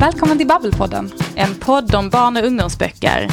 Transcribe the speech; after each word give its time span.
Välkommen 0.00 0.38
till 0.38 0.46
Babbelpodden. 0.46 1.12
En 1.34 1.54
podd 1.54 1.94
om 1.94 2.10
barn 2.10 2.36
och 2.36 2.44
ungdomsböcker. 2.44 3.28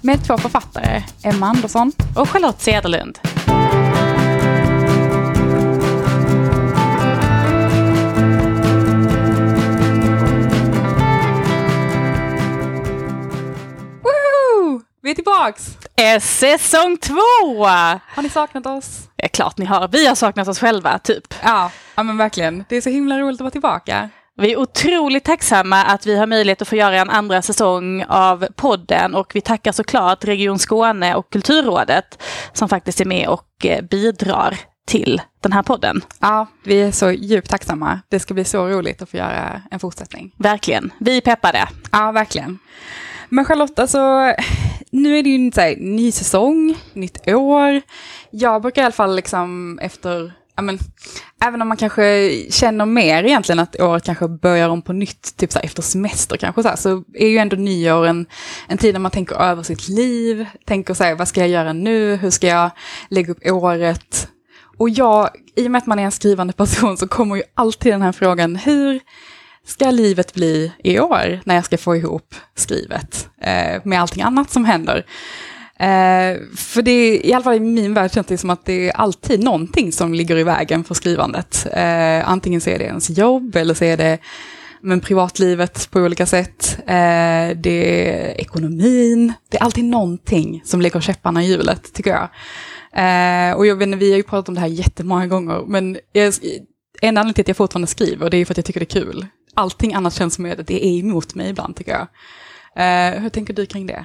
Med 0.00 0.24
två 0.26 0.38
författare, 0.38 1.02
Emma 1.24 1.46
Andersson 1.46 1.92
och 2.16 2.28
Charlotte 2.28 2.60
Cederlund. 2.60 3.18
Woohoo! 14.02 14.82
Vi 15.02 15.10
är 15.10 15.14
tillbaks! 15.14 15.76
Är 15.96 16.18
säsong 16.18 16.96
två! 16.96 17.64
Har 18.14 18.22
ni 18.22 18.28
saknat 18.28 18.66
oss? 18.66 19.08
Det 19.16 19.24
är 19.24 19.28
klart 19.28 19.58
ni 19.58 19.64
har. 19.64 19.88
Vi 19.88 20.06
har 20.06 20.14
saknat 20.14 20.48
oss 20.48 20.58
själva, 20.58 20.98
typ. 20.98 21.34
Ja, 21.42 21.70
ja 21.94 22.02
men 22.02 22.16
verkligen. 22.16 22.64
Det 22.68 22.76
är 22.76 22.80
så 22.80 22.90
himla 22.90 23.18
roligt 23.18 23.40
att 23.40 23.40
vara 23.40 23.50
tillbaka. 23.50 24.10
Vi 24.40 24.52
är 24.52 24.56
otroligt 24.56 25.24
tacksamma 25.24 25.84
att 25.84 26.06
vi 26.06 26.16
har 26.18 26.26
möjlighet 26.26 26.62
att 26.62 26.68
få 26.68 26.76
göra 26.76 27.00
en 27.00 27.10
andra 27.10 27.42
säsong 27.42 28.04
av 28.08 28.46
podden 28.56 29.14
och 29.14 29.30
vi 29.34 29.40
tackar 29.40 29.72
såklart 29.72 30.24
Region 30.24 30.58
Skåne 30.58 31.14
och 31.14 31.32
Kulturrådet 31.32 32.22
som 32.52 32.68
faktiskt 32.68 33.00
är 33.00 33.04
med 33.04 33.28
och 33.28 33.66
eh, 33.66 33.82
bidrar 33.82 34.58
till 34.86 35.22
den 35.40 35.52
här 35.52 35.62
podden. 35.62 36.04
Ja, 36.20 36.46
vi 36.64 36.82
är 36.82 36.92
så 36.92 37.10
djupt 37.10 37.50
tacksamma. 37.50 38.00
Det 38.08 38.20
ska 38.20 38.34
bli 38.34 38.44
så 38.44 38.68
roligt 38.68 39.02
att 39.02 39.10
få 39.10 39.16
göra 39.16 39.62
en 39.70 39.80
fortsättning. 39.80 40.34
Verkligen. 40.36 40.92
Vi 41.00 41.16
är 41.16 41.20
peppade. 41.20 41.68
Ja, 41.92 42.12
verkligen. 42.12 42.58
Men 43.28 43.44
Charlotta, 43.44 43.86
så 43.86 44.34
nu 44.90 45.18
är 45.18 45.22
det 45.22 45.30
ju 45.30 45.50
en 45.56 45.96
ny 45.96 46.12
säsong, 46.12 46.76
nytt 46.92 47.28
år. 47.28 47.80
Jag 48.30 48.62
brukar 48.62 48.82
i 48.82 48.84
alla 48.84 48.92
fall 48.92 49.16
liksom 49.16 49.78
efter 49.82 50.32
ja, 50.58 50.62
men, 50.62 50.78
även 51.44 51.62
om 51.62 51.68
man 51.68 51.76
kanske 51.76 52.30
känner 52.50 52.86
mer 52.86 53.24
egentligen 53.24 53.58
att 53.58 53.80
året 53.80 54.04
kanske 54.04 54.28
börjar 54.28 54.68
om 54.68 54.82
på 54.82 54.92
nytt, 54.92 55.36
typ 55.36 55.52
så 55.52 55.58
här 55.58 55.66
efter 55.66 55.82
semester 55.82 56.36
kanske, 56.36 56.62
så, 56.62 56.68
här, 56.68 56.76
så 56.76 57.04
är 57.14 57.28
ju 57.28 57.38
ändå 57.38 57.56
nyår 57.56 58.06
en, 58.06 58.26
en 58.68 58.78
tid 58.78 58.94
när 58.94 59.00
man 59.00 59.10
tänker 59.10 59.36
över 59.36 59.62
sitt 59.62 59.88
liv, 59.88 60.46
tänker 60.64 60.94
så 60.94 61.04
här, 61.04 61.14
vad 61.14 61.28
ska 61.28 61.40
jag 61.40 61.48
göra 61.48 61.72
nu, 61.72 62.16
hur 62.16 62.30
ska 62.30 62.46
jag 62.46 62.70
lägga 63.08 63.32
upp 63.32 63.46
året? 63.46 64.28
Och 64.78 64.90
jag, 64.90 65.30
i 65.56 65.66
och 65.66 65.70
med 65.70 65.78
att 65.78 65.86
man 65.86 65.98
är 65.98 66.04
en 66.04 66.12
skrivande 66.12 66.52
person 66.52 66.96
så 66.96 67.08
kommer 67.08 67.36
ju 67.36 67.42
alltid 67.54 67.92
den 67.92 68.02
här 68.02 68.12
frågan, 68.12 68.56
hur 68.56 69.00
ska 69.66 69.90
livet 69.90 70.34
bli 70.34 70.72
i 70.84 71.00
år 71.00 71.40
när 71.44 71.54
jag 71.54 71.64
ska 71.64 71.78
få 71.78 71.96
ihop 71.96 72.34
skrivet 72.54 73.28
eh, 73.40 73.80
med 73.84 74.00
allting 74.00 74.22
annat 74.22 74.50
som 74.50 74.64
händer? 74.64 75.04
Eh, 75.80 76.40
för 76.56 76.82
det, 76.82 76.90
är, 76.90 77.26
i 77.26 77.32
alla 77.32 77.44
fall 77.44 77.54
i 77.54 77.60
min 77.60 77.94
värld 77.94 78.12
känns 78.12 78.26
det 78.26 78.38
som 78.38 78.50
att 78.50 78.64
det 78.64 78.88
är 78.88 78.92
alltid 78.92 79.44
någonting 79.44 79.92
som 79.92 80.14
ligger 80.14 80.36
i 80.36 80.44
vägen 80.44 80.84
för 80.84 80.94
skrivandet. 80.94 81.66
Eh, 81.72 82.30
antingen 82.30 82.60
så 82.60 82.70
är 82.70 82.78
det 82.78 82.84
ens 82.84 83.10
jobb 83.10 83.56
eller 83.56 83.74
så 83.74 83.84
är 83.84 83.96
det 83.96 84.18
men 84.80 85.00
privatlivet 85.00 85.90
på 85.90 86.00
olika 86.00 86.26
sätt. 86.26 86.78
Eh, 86.78 87.56
det 87.56 88.08
är 88.08 88.40
ekonomin. 88.40 89.32
Det 89.48 89.56
är 89.56 89.62
alltid 89.62 89.84
någonting 89.84 90.62
som 90.64 90.80
lägger 90.80 91.00
käpparna 91.00 91.42
i 91.42 91.46
hjulet, 91.46 91.92
tycker 91.92 92.10
jag. 92.10 92.28
Eh, 92.92 93.56
och 93.56 93.66
jag 93.66 93.76
vet, 93.76 93.88
vi 93.88 94.10
har 94.10 94.16
ju 94.16 94.22
pratat 94.22 94.48
om 94.48 94.54
det 94.54 94.60
här 94.60 94.68
jättemånga 94.68 95.26
gånger, 95.26 95.64
men 95.66 95.98
jag, 96.12 96.34
en 97.00 97.16
anledning 97.16 97.34
till 97.34 97.42
att 97.42 97.48
jag 97.48 97.56
fortfarande 97.56 97.86
skriver, 97.86 98.30
det 98.30 98.36
är 98.36 98.44
för 98.44 98.52
att 98.52 98.58
jag 98.58 98.64
tycker 98.64 98.80
det 98.80 98.94
är 98.94 99.02
kul. 99.02 99.26
Allting 99.54 99.94
annat 99.94 100.14
känns 100.14 100.34
som 100.34 100.44
att 100.44 100.66
det 100.66 100.86
är 100.86 100.98
emot 100.98 101.34
mig 101.34 101.50
ibland, 101.50 101.76
tycker 101.76 101.92
jag. 101.92 102.06
Eh, 102.78 103.20
hur 103.20 103.28
tänker 103.28 103.54
du 103.54 103.66
kring 103.66 103.86
det? 103.86 104.04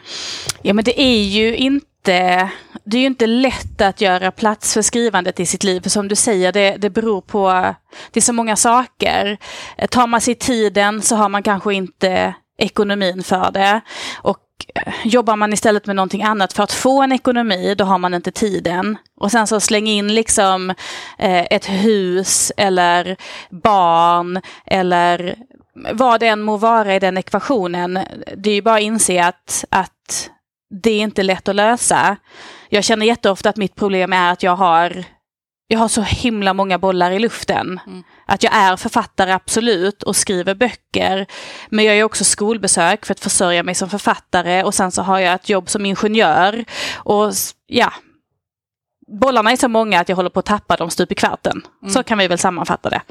Ja, 0.62 0.74
men 0.74 0.84
det 0.84 1.02
är 1.02 1.24
ju 1.24 1.56
inte 1.56 2.50
det 2.84 2.98
är 2.98 3.02
ju 3.02 3.08
inte 3.08 3.28
lätt 3.28 3.82
att 3.82 4.02
göra 4.02 4.32
plats 4.32 4.74
för 4.74 4.82
skrivandet 4.82 5.40
i 5.40 5.46
sitt 5.46 5.64
liv. 5.64 5.82
För 5.82 5.90
som 5.90 6.08
du 6.08 6.16
säger, 6.16 6.52
det, 6.52 6.78
det 6.78 6.90
beror 6.90 7.22
på, 7.22 7.76
det 8.12 8.20
är 8.20 8.22
så 8.22 8.34
många 8.34 8.56
saker. 8.56 9.38
Eh, 9.78 9.88
tar 9.88 10.08
man 10.08 10.22
sig 10.22 10.36
tiden 10.36 11.02
så 11.02 11.16
har 11.16 11.30
man 11.30 11.44
kanske 11.44 11.74
inte 11.74 12.34
ekonomin 12.58 13.24
för 13.24 13.52
det. 13.52 13.82
Och 14.22 14.40
eh, 14.76 14.94
jobbar 15.04 15.36
man 15.36 15.54
istället 15.54 15.86
med 15.86 15.95
någonting 15.95 16.23
annat 16.23 16.54
för 16.54 16.64
att 16.64 16.72
få 16.72 17.02
en 17.02 17.12
ekonomi, 17.12 17.76
då 17.78 17.86
har 17.86 17.98
man 17.98 18.14
inte 18.14 18.32
tiden. 18.32 18.98
Och 19.20 19.32
sen 19.32 19.48
så 19.48 19.60
släng 19.60 19.88
in 19.88 20.16
liksom 20.16 20.70
eh, 21.17 21.45
ett 21.50 21.66
hus 21.66 22.52
eller 22.58 23.17
barn 23.50 24.42
eller 24.66 25.36
vad 25.73 26.20
det 26.20 26.28
än 26.28 26.42
må 26.42 26.58
vara 26.58 26.95
i 26.95 27.00
den 27.00 27.17
ekvationen, 27.17 28.00
det 28.38 28.50
är 28.50 28.54
ju 28.54 28.61
bara 28.61 28.76
att 28.76 28.82
inse 28.82 29.23
att, 29.23 29.66
att 29.70 30.30
det 30.82 30.92
är 30.92 31.00
inte 31.00 31.23
lätt 31.23 31.48
att 31.48 31.56
lösa. 31.56 32.17
Jag 32.70 32.84
känner 32.84 33.06
jätteofta 33.06 33.50
att 33.50 33.58
mitt 33.58 33.76
problem 33.76 34.14
är 34.14 34.32
att 34.32 34.44
jag 34.44 34.56
har, 34.56 35.04
jag 35.67 35.80
har 35.80 35.88
så 35.88 36.02
himla 36.02 36.54
många 36.54 36.78
bollar 36.80 37.12
i 37.12 37.20
luften. 37.20 37.80
Mm. 37.88 38.04
Att 38.26 38.44
jag 38.44 38.56
är 38.56 38.78
författare, 38.78 39.32
absolut, 39.32 40.04
och 40.04 40.16
skriver 40.16 40.56
böcker. 40.56 41.26
Men 41.70 41.86
jag 41.86 41.98
är 41.98 42.04
också 42.04 42.23
skolbesök 42.23 43.06
för 43.06 43.14
att 43.14 43.20
försörja 43.20 43.64
mig 43.64 43.76
som 43.76 43.89
författare 43.89 44.64
och 44.64 44.73
sen 44.73 44.92
så 44.92 45.02
har 45.02 45.20
jag 45.20 45.33
ett 45.33 45.50
jobb 45.50 45.70
som 45.70 45.86
ingenjör. 45.86 46.66
Och 46.95 47.33
ja, 47.67 47.94
bollarna 49.20 49.52
är 49.52 49.56
så 49.56 49.68
många 49.68 50.00
att 50.00 50.10
jag 50.10 50.16
håller 50.16 50.30
på 50.30 50.40
att 50.40 50.46
tappa 50.46 50.76
dem 50.76 50.90
stup 50.90 51.12
i 51.12 51.16
kvarten. 51.16 51.62
Mm. 51.82 51.94
Så 51.94 52.04
kan 52.04 52.18
vi 52.18 52.28
väl 52.28 52.38
sammanfatta 52.38 52.90
det. 52.90 53.02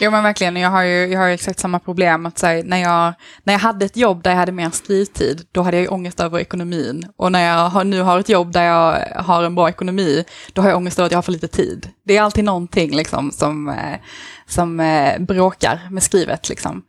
Jo 0.00 0.10
men 0.10 0.22
verkligen, 0.24 0.56
jag 0.56 0.70
har 0.70 0.82
ju, 0.82 1.06
jag 1.06 1.20
har 1.20 1.28
exakt 1.28 1.58
samma 1.58 1.78
problem. 1.78 2.26
Att 2.26 2.38
säga, 2.38 2.64
när, 2.66 2.78
jag, 2.78 3.14
när 3.44 3.54
jag 3.54 3.60
hade 3.60 3.84
ett 3.84 3.96
jobb 3.96 4.22
där 4.22 4.30
jag 4.30 4.38
hade 4.38 4.52
mer 4.52 4.70
skrivtid, 4.70 5.46
då 5.52 5.62
hade 5.62 5.76
jag 5.76 5.82
ju 5.82 5.88
ångest 5.88 6.20
över 6.20 6.38
ekonomin. 6.38 7.06
Och 7.16 7.32
när 7.32 7.48
jag 7.48 7.68
har, 7.68 7.84
nu 7.84 8.02
har 8.02 8.18
ett 8.18 8.28
jobb 8.28 8.52
där 8.52 8.64
jag 8.64 9.06
har 9.22 9.42
en 9.42 9.54
bra 9.54 9.68
ekonomi, 9.68 10.24
då 10.52 10.62
har 10.62 10.68
jag 10.68 10.76
ångest 10.76 10.98
över 10.98 11.06
att 11.06 11.12
jag 11.12 11.18
har 11.18 11.22
för 11.22 11.32
lite 11.32 11.48
tid. 11.48 11.88
Det 12.06 12.16
är 12.16 12.22
alltid 12.22 12.44
någonting 12.44 12.96
liksom, 12.96 13.30
som, 13.30 13.68
eh, 13.68 13.98
som 14.46 14.80
eh, 14.80 15.18
bråkar 15.18 15.80
med 15.90 16.02
skrivet. 16.02 16.48
Liksom. 16.48 16.82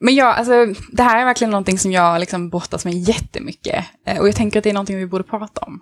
Men 0.00 0.14
ja, 0.14 0.26
alltså, 0.26 0.52
det 0.92 1.02
här 1.02 1.20
är 1.20 1.24
verkligen 1.24 1.50
någonting 1.50 1.78
som 1.78 1.92
jag 1.92 2.20
liksom 2.20 2.50
brottas 2.50 2.84
med 2.84 2.94
jättemycket. 2.94 3.84
Eh, 4.06 4.20
och 4.20 4.28
jag 4.28 4.36
tänker 4.36 4.58
att 4.58 4.64
det 4.64 4.70
är 4.70 4.74
någonting 4.74 4.98
vi 4.98 5.06
borde 5.06 5.24
prata 5.24 5.60
om. 5.60 5.80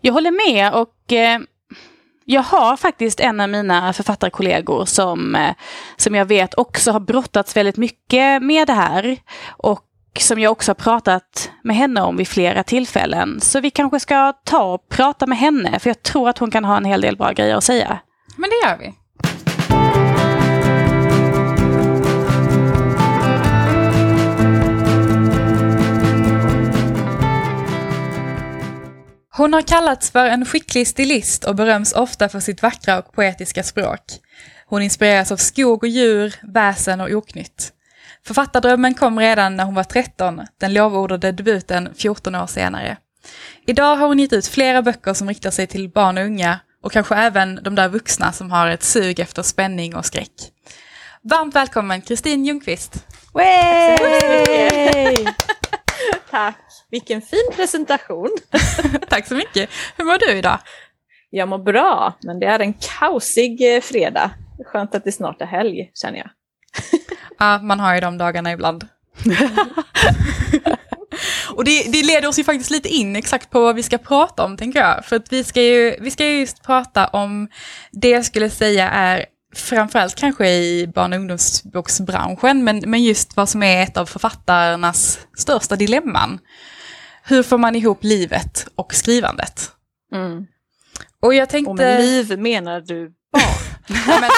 Jag 0.00 0.12
håller 0.12 0.50
med 0.50 0.72
och 0.72 1.12
eh, 1.12 1.38
jag 2.24 2.42
har 2.42 2.76
faktiskt 2.76 3.20
en 3.20 3.40
av 3.40 3.48
mina 3.48 3.92
författarkollegor 3.92 4.84
som, 4.84 5.34
eh, 5.34 5.54
som 5.96 6.14
jag 6.14 6.24
vet 6.24 6.54
också 6.54 6.92
har 6.92 7.00
brottats 7.00 7.56
väldigt 7.56 7.76
mycket 7.76 8.42
med 8.42 8.66
det 8.66 8.72
här. 8.72 9.16
Och 9.48 9.82
som 10.18 10.38
jag 10.38 10.52
också 10.52 10.70
har 10.70 10.74
pratat 10.74 11.50
med 11.62 11.76
henne 11.76 12.02
om 12.02 12.16
vid 12.16 12.28
flera 12.28 12.62
tillfällen. 12.62 13.40
Så 13.40 13.60
vi 13.60 13.70
kanske 13.70 14.00
ska 14.00 14.32
ta 14.44 14.74
och 14.74 14.88
prata 14.88 15.26
med 15.26 15.38
henne, 15.38 15.78
för 15.78 15.90
jag 15.90 16.02
tror 16.02 16.28
att 16.28 16.38
hon 16.38 16.50
kan 16.50 16.64
ha 16.64 16.76
en 16.76 16.84
hel 16.84 17.00
del 17.00 17.16
bra 17.16 17.32
grejer 17.32 17.56
att 17.56 17.64
säga. 17.64 17.98
Men 18.36 18.50
det 18.50 18.68
gör 18.68 18.78
vi. 18.78 18.94
Hon 29.36 29.52
har 29.52 29.62
kallats 29.62 30.10
för 30.10 30.26
en 30.26 30.44
skicklig 30.44 30.88
stilist 30.88 31.44
och 31.44 31.54
beröms 31.54 31.92
ofta 31.92 32.28
för 32.28 32.40
sitt 32.40 32.62
vackra 32.62 32.98
och 32.98 33.12
poetiska 33.12 33.62
språk. 33.62 34.00
Hon 34.66 34.82
inspireras 34.82 35.32
av 35.32 35.36
skog 35.36 35.82
och 35.82 35.88
djur, 35.88 36.34
väsen 36.42 37.00
och 37.00 37.10
oknytt. 37.10 37.72
Författardrömmen 38.26 38.94
kom 38.94 39.18
redan 39.18 39.56
när 39.56 39.64
hon 39.64 39.74
var 39.74 39.84
13, 39.84 40.40
den 40.60 40.74
lovordade 40.74 41.32
debuten 41.32 41.88
14 41.96 42.34
år 42.34 42.46
senare. 42.46 42.96
Idag 43.66 43.96
har 43.96 44.06
hon 44.06 44.18
gett 44.18 44.32
ut 44.32 44.46
flera 44.46 44.82
böcker 44.82 45.14
som 45.14 45.28
riktar 45.28 45.50
sig 45.50 45.66
till 45.66 45.88
barn 45.88 46.18
och 46.18 46.24
unga 46.24 46.60
och 46.82 46.92
kanske 46.92 47.14
även 47.14 47.60
de 47.62 47.74
där 47.74 47.88
vuxna 47.88 48.32
som 48.32 48.50
har 48.50 48.68
ett 48.68 48.82
sug 48.82 49.20
efter 49.20 49.42
spänning 49.42 49.96
och 49.96 50.06
skräck. 50.06 50.32
Varmt 51.22 51.54
välkommen 51.54 52.02
Kristin 52.02 52.44
Ljungqvist! 52.44 53.06
Tack! 56.30 56.65
Vilken 56.96 57.22
fin 57.22 57.48
presentation! 57.56 58.30
Tack 59.08 59.26
så 59.26 59.34
mycket! 59.34 59.70
Hur 59.96 60.04
mår 60.04 60.18
du 60.18 60.32
idag? 60.32 60.58
Jag 61.30 61.48
mår 61.48 61.58
bra, 61.58 62.14
men 62.22 62.40
det 62.40 62.46
är 62.46 62.60
en 62.60 62.72
kaosig 62.72 63.74
eh, 63.74 63.80
fredag. 63.80 64.30
Skönt 64.66 64.94
att 64.94 65.04
det 65.04 65.12
snart 65.12 65.40
är 65.40 65.46
helg, 65.46 65.90
känner 65.94 66.18
jag. 66.18 66.28
ja, 67.38 67.58
man 67.58 67.80
har 67.80 67.94
ju 67.94 68.00
de 68.00 68.18
dagarna 68.18 68.52
ibland. 68.52 68.88
Och 71.50 71.64
det, 71.64 71.82
det, 71.92 72.02
leder 72.02 72.28
oss 72.28 72.38
ju 72.38 72.44
faktiskt 72.44 72.70
lite 72.70 72.88
in 72.88 73.16
exakt 73.16 73.50
på 73.50 73.60
vad 73.60 73.74
vi 73.76 73.82
ska 73.82 73.98
prata 73.98 74.44
om, 74.44 74.56
tänker 74.56 74.80
jag. 74.80 75.04
För 75.04 75.16
att 75.16 75.32
vi 75.32 75.44
ska 75.44 75.62
ju, 75.62 75.96
vi 76.00 76.10
ska 76.10 76.26
ju 76.26 76.38
just 76.40 76.62
prata 76.62 77.06
om 77.06 77.48
det 77.92 78.08
jag 78.08 78.24
skulle 78.24 78.50
säga 78.50 78.90
är 78.90 79.26
framförallt 79.54 80.14
kanske 80.14 80.48
i 80.48 80.86
barn 80.94 81.12
och 81.12 81.18
ungdomsboksbranschen, 81.18 82.64
men, 82.64 82.82
men 82.86 83.04
just 83.04 83.36
vad 83.36 83.48
som 83.48 83.62
är 83.62 83.82
ett 83.82 83.96
av 83.96 84.06
författarnas 84.06 85.18
största 85.36 85.76
dilemman. 85.76 86.38
Hur 87.28 87.42
får 87.42 87.58
man 87.58 87.76
ihop 87.76 88.04
livet 88.04 88.66
och 88.74 88.94
skrivandet? 88.94 89.70
Mm. 90.14 90.46
Och 91.22 91.34
jag 91.34 91.48
tänkte... 91.48 91.70
Och 91.70 91.76
med 91.76 92.00
liv 92.00 92.38
menar 92.38 92.80
du 92.80 93.12
barn? 93.32 93.42
ja, 94.08 94.20
men, 94.20 94.30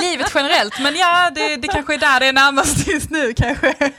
livet 0.00 0.30
generellt, 0.34 0.80
men 0.82 0.94
ja, 0.94 1.30
det, 1.34 1.56
det 1.56 1.68
kanske 1.68 1.94
är 1.94 1.98
där 1.98 2.20
det 2.20 2.26
är 2.26 2.32
närmast 2.32 2.88
just 2.88 3.10
nu 3.10 3.32
kanske. 3.32 3.74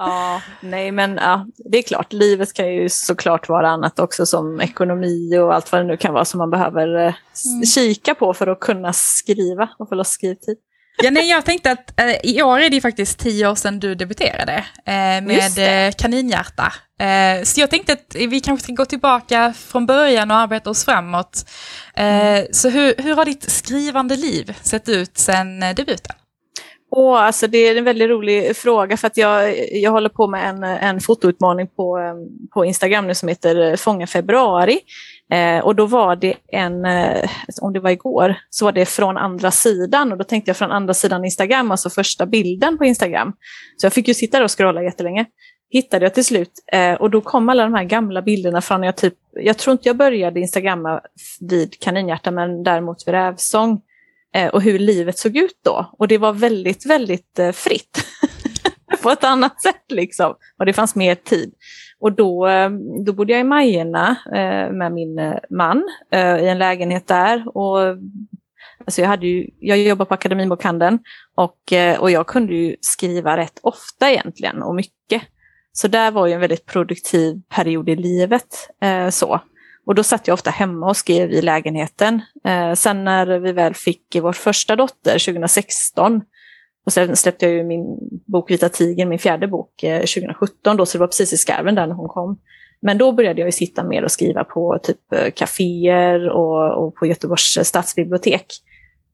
Ja, 0.00 0.42
nej 0.60 0.92
men 0.92 1.16
ja, 1.16 1.46
det 1.70 1.78
är 1.78 1.82
klart, 1.82 2.12
livet 2.12 2.52
kan 2.52 2.74
ju 2.74 2.88
såklart 2.88 3.48
vara 3.48 3.68
annat 3.68 3.98
också 3.98 4.26
som 4.26 4.60
ekonomi 4.60 5.38
och 5.38 5.54
allt 5.54 5.72
vad 5.72 5.80
det 5.80 5.86
nu 5.86 5.96
kan 5.96 6.14
vara 6.14 6.24
som 6.24 6.38
man 6.38 6.50
behöver 6.50 6.94
eh, 6.94 7.14
mm. 7.46 7.64
kika 7.66 8.14
på 8.14 8.34
för 8.34 8.46
att 8.46 8.60
kunna 8.60 8.92
skriva 8.92 9.68
och 9.78 9.88
få 9.88 9.94
loss 9.94 10.08
skrivtid. 10.08 10.56
Ja, 11.02 11.10
nej, 11.10 11.30
jag 11.30 11.44
tänkte 11.44 11.70
att 11.70 12.00
eh, 12.00 12.16
i 12.22 12.42
år 12.42 12.60
är 12.60 12.70
det 12.70 12.80
faktiskt 12.80 13.18
tio 13.18 13.48
år 13.48 13.54
sedan 13.54 13.80
du 13.80 13.94
debuterade 13.94 14.64
eh, 14.84 15.22
med 15.22 15.58
eh, 15.58 15.92
Kaninhjärta. 15.98 16.72
Eh, 17.00 17.42
så 17.42 17.60
jag 17.60 17.70
tänkte 17.70 17.92
att 17.92 18.16
vi 18.18 18.40
kanske 18.40 18.64
ska 18.64 18.72
gå 18.72 18.84
tillbaka 18.84 19.54
från 19.56 19.86
början 19.86 20.30
och 20.30 20.36
arbeta 20.36 20.70
oss 20.70 20.84
framåt. 20.84 21.44
Eh, 21.94 22.04
mm. 22.04 22.46
Så 22.52 22.68
hur, 22.68 22.94
hur 22.98 23.16
har 23.16 23.24
ditt 23.24 23.50
skrivande 23.50 24.16
liv 24.16 24.56
sett 24.62 24.88
ut 24.88 25.18
sedan 25.18 25.62
eh, 25.62 25.74
debuten? 25.74 26.16
Oh, 26.90 27.20
alltså 27.20 27.46
det 27.46 27.58
är 27.58 27.76
en 27.76 27.84
väldigt 27.84 28.08
rolig 28.08 28.56
fråga 28.56 28.96
för 28.96 29.06
att 29.06 29.16
jag, 29.16 29.68
jag 29.72 29.90
håller 29.90 30.08
på 30.08 30.28
med 30.28 30.48
en, 30.48 30.64
en 30.64 31.00
fotoutmaning 31.00 31.66
på, 31.66 31.98
på 32.54 32.64
Instagram 32.64 33.06
nu 33.06 33.14
som 33.14 33.28
heter 33.28 33.76
Fånga 33.76 34.06
februari. 34.06 34.80
Eh, 35.32 35.64
och 35.64 35.76
då 35.76 35.86
var 35.86 36.16
det 36.16 36.34
en, 36.48 36.84
eh, 36.84 37.30
om 37.62 37.72
det 37.72 37.80
var 37.80 37.90
igår, 37.90 38.34
så 38.50 38.64
var 38.64 38.72
det 38.72 38.86
från 38.86 39.16
andra 39.16 39.50
sidan 39.50 40.12
och 40.12 40.18
då 40.18 40.24
tänkte 40.24 40.48
jag 40.48 40.56
från 40.56 40.70
andra 40.70 40.94
sidan 40.94 41.24
Instagram, 41.24 41.70
alltså 41.70 41.90
första 41.90 42.26
bilden 42.26 42.78
på 42.78 42.84
Instagram. 42.84 43.32
Så 43.76 43.86
jag 43.86 43.92
fick 43.92 44.08
ju 44.08 44.14
sitta 44.14 44.36
där 44.36 44.44
och 44.44 44.58
scrolla 44.58 44.82
jättelänge. 44.82 45.26
Hittade 45.70 46.04
jag 46.04 46.14
till 46.14 46.24
slut 46.24 46.52
eh, 46.72 46.94
och 46.94 47.10
då 47.10 47.20
kom 47.20 47.48
alla 47.48 47.62
de 47.62 47.74
här 47.74 47.84
gamla 47.84 48.22
bilderna 48.22 48.60
från 48.60 48.80
när 48.80 48.88
jag 48.88 48.96
typ, 48.96 49.14
jag 49.32 49.58
tror 49.58 49.72
inte 49.72 49.88
jag 49.88 49.96
började 49.96 50.40
Instagramma 50.40 51.00
vid 51.40 51.80
kaninhjärta 51.80 52.30
men 52.30 52.62
däremot 52.62 53.08
vid 53.08 53.14
rävsång. 53.14 53.80
Eh, 54.34 54.48
och 54.48 54.62
hur 54.62 54.78
livet 54.78 55.18
såg 55.18 55.36
ut 55.36 55.58
då. 55.64 55.90
Och 55.98 56.08
det 56.08 56.18
var 56.18 56.32
väldigt, 56.32 56.86
väldigt 56.86 57.38
eh, 57.38 57.52
fritt. 57.52 58.04
på 59.02 59.10
ett 59.10 59.24
annat 59.24 59.62
sätt 59.62 59.84
liksom. 59.88 60.34
Och 60.58 60.66
det 60.66 60.72
fanns 60.72 60.94
mer 60.94 61.14
tid. 61.14 61.54
Och 62.00 62.12
då, 62.12 62.46
eh, 62.46 62.70
då 63.04 63.12
bodde 63.12 63.32
jag 63.32 63.40
i 63.40 63.44
Majerna 63.44 64.16
eh, 64.26 64.72
med 64.72 64.92
min 64.92 65.18
eh, 65.18 65.38
man 65.50 65.88
eh, 66.12 66.36
i 66.36 66.48
en 66.48 66.58
lägenhet 66.58 67.06
där. 67.06 67.56
Och, 67.56 67.78
alltså 68.84 69.00
jag, 69.00 69.08
hade 69.08 69.26
ju, 69.26 69.50
jag 69.60 69.78
jobbade 69.78 70.08
på 70.08 70.14
Akademibokhandeln 70.14 70.98
och, 71.34 71.72
eh, 71.72 72.00
och 72.00 72.10
jag 72.10 72.26
kunde 72.26 72.54
ju 72.54 72.76
skriva 72.80 73.36
rätt 73.36 73.58
ofta 73.62 74.10
egentligen 74.10 74.62
och 74.62 74.74
mycket. 74.74 75.22
Så 75.72 75.88
där 75.88 76.10
var 76.10 76.26
ju 76.26 76.32
en 76.32 76.40
väldigt 76.40 76.66
produktiv 76.66 77.42
period 77.48 77.88
i 77.88 77.96
livet. 77.96 78.70
så. 79.10 79.40
Och 79.86 79.94
då 79.94 80.02
satt 80.02 80.26
jag 80.26 80.34
ofta 80.34 80.50
hemma 80.50 80.86
och 80.86 80.96
skrev 80.96 81.30
i 81.30 81.42
lägenheten. 81.42 82.22
sen 82.76 83.04
när 83.04 83.38
vi 83.38 83.52
väl 83.52 83.74
fick 83.74 84.16
vår 84.22 84.32
första 84.32 84.76
dotter 84.76 85.26
2016 85.26 86.22
och 86.88 86.92
sen 86.92 87.16
släppte 87.16 87.46
jag 87.46 87.54
ju 87.54 87.64
min 87.64 87.98
bok 88.26 88.50
Vita 88.50 88.68
tigern, 88.68 89.08
min 89.08 89.18
fjärde 89.18 89.48
bok, 89.48 89.82
eh, 89.82 89.98
2017 89.98 90.76
då, 90.76 90.86
så 90.86 90.98
det 90.98 91.00
var 91.00 91.06
precis 91.06 91.32
i 91.32 91.36
skarven 91.36 91.74
där 91.74 91.86
när 91.86 91.94
hon 91.94 92.08
kom. 92.08 92.38
Men 92.80 92.98
då 92.98 93.12
började 93.12 93.40
jag 93.40 93.48
ju 93.48 93.52
sitta 93.52 93.84
mer 93.84 94.04
och 94.04 94.10
skriva 94.10 94.44
på 94.44 94.78
typ 94.82 95.12
eh, 95.12 95.30
kaféer 95.34 96.28
och, 96.28 96.86
och 96.86 96.94
på 96.94 97.06
Göteborgs 97.06 97.56
eh, 97.56 97.62
stadsbibliotek. 97.62 98.46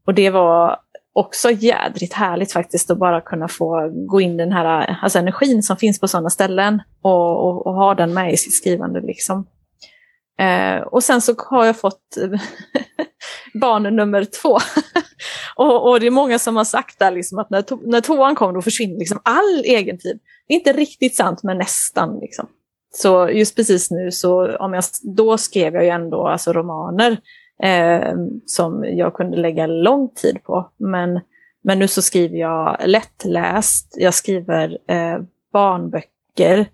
Och 0.06 0.14
det 0.14 0.30
var 0.30 0.76
också 1.12 1.50
jädrigt 1.50 2.12
härligt 2.12 2.52
faktiskt 2.52 2.90
att 2.90 2.98
bara 2.98 3.20
kunna 3.20 3.48
få 3.48 3.90
gå 3.92 4.20
in 4.20 4.36
den 4.36 4.52
här 4.52 4.96
alltså 5.02 5.18
energin 5.18 5.62
som 5.62 5.76
finns 5.76 6.00
på 6.00 6.08
sådana 6.08 6.30
ställen 6.30 6.82
och, 7.02 7.48
och, 7.48 7.66
och 7.66 7.74
ha 7.74 7.94
den 7.94 8.14
med 8.14 8.32
i 8.32 8.36
sitt 8.36 8.54
skrivande. 8.54 9.00
Liksom. 9.00 9.46
Eh, 10.38 10.82
och 10.82 11.02
sen 11.02 11.20
så 11.20 11.34
har 11.38 11.64
jag 11.64 11.80
fått 11.80 12.16
barn 13.60 13.82
nummer 13.96 14.24
två. 14.24 14.58
och, 15.56 15.90
och, 15.90 16.00
det 16.00 16.06
är 16.06 16.10
många 16.10 16.38
som 16.38 16.56
har 16.56 16.64
sagt 16.64 16.98
där 16.98 17.10
liksom 17.10 17.38
att 17.38 17.50
när, 17.50 17.62
to 17.62 17.78
när 17.84 18.00
tvåan 18.00 18.34
kom 18.34 18.54
då 18.54 18.62
försvinner 18.62 18.98
liksom 18.98 19.20
all 19.22 19.62
egen 19.64 19.98
tid. 19.98 20.20
Det 20.48 20.54
är 20.54 20.58
inte 20.58 20.72
riktigt 20.72 21.16
sant 21.16 21.42
men 21.42 21.58
nästan. 21.58 22.18
Liksom. 22.18 22.46
Så 22.94 23.30
just 23.30 23.56
precis 23.56 23.90
nu 23.90 24.10
så, 24.10 24.56
om 24.56 24.74
jag, 24.74 24.84
då 25.02 25.38
skrev 25.38 25.74
jag 25.74 25.84
ju 25.84 25.90
ändå 25.90 26.28
alltså 26.28 26.52
romaner 26.52 27.18
eh, 27.62 28.14
som 28.46 28.84
jag 28.84 29.14
kunde 29.14 29.36
lägga 29.36 29.66
lång 29.66 30.08
tid 30.08 30.42
på. 30.42 30.70
Men, 30.76 31.20
men 31.64 31.78
nu 31.78 31.88
så 31.88 32.02
skriver 32.02 32.36
jag 32.36 32.76
lättläst, 32.84 33.94
jag 33.96 34.14
skriver 34.14 34.78
eh, 34.88 35.18
barnböcker 35.52 36.66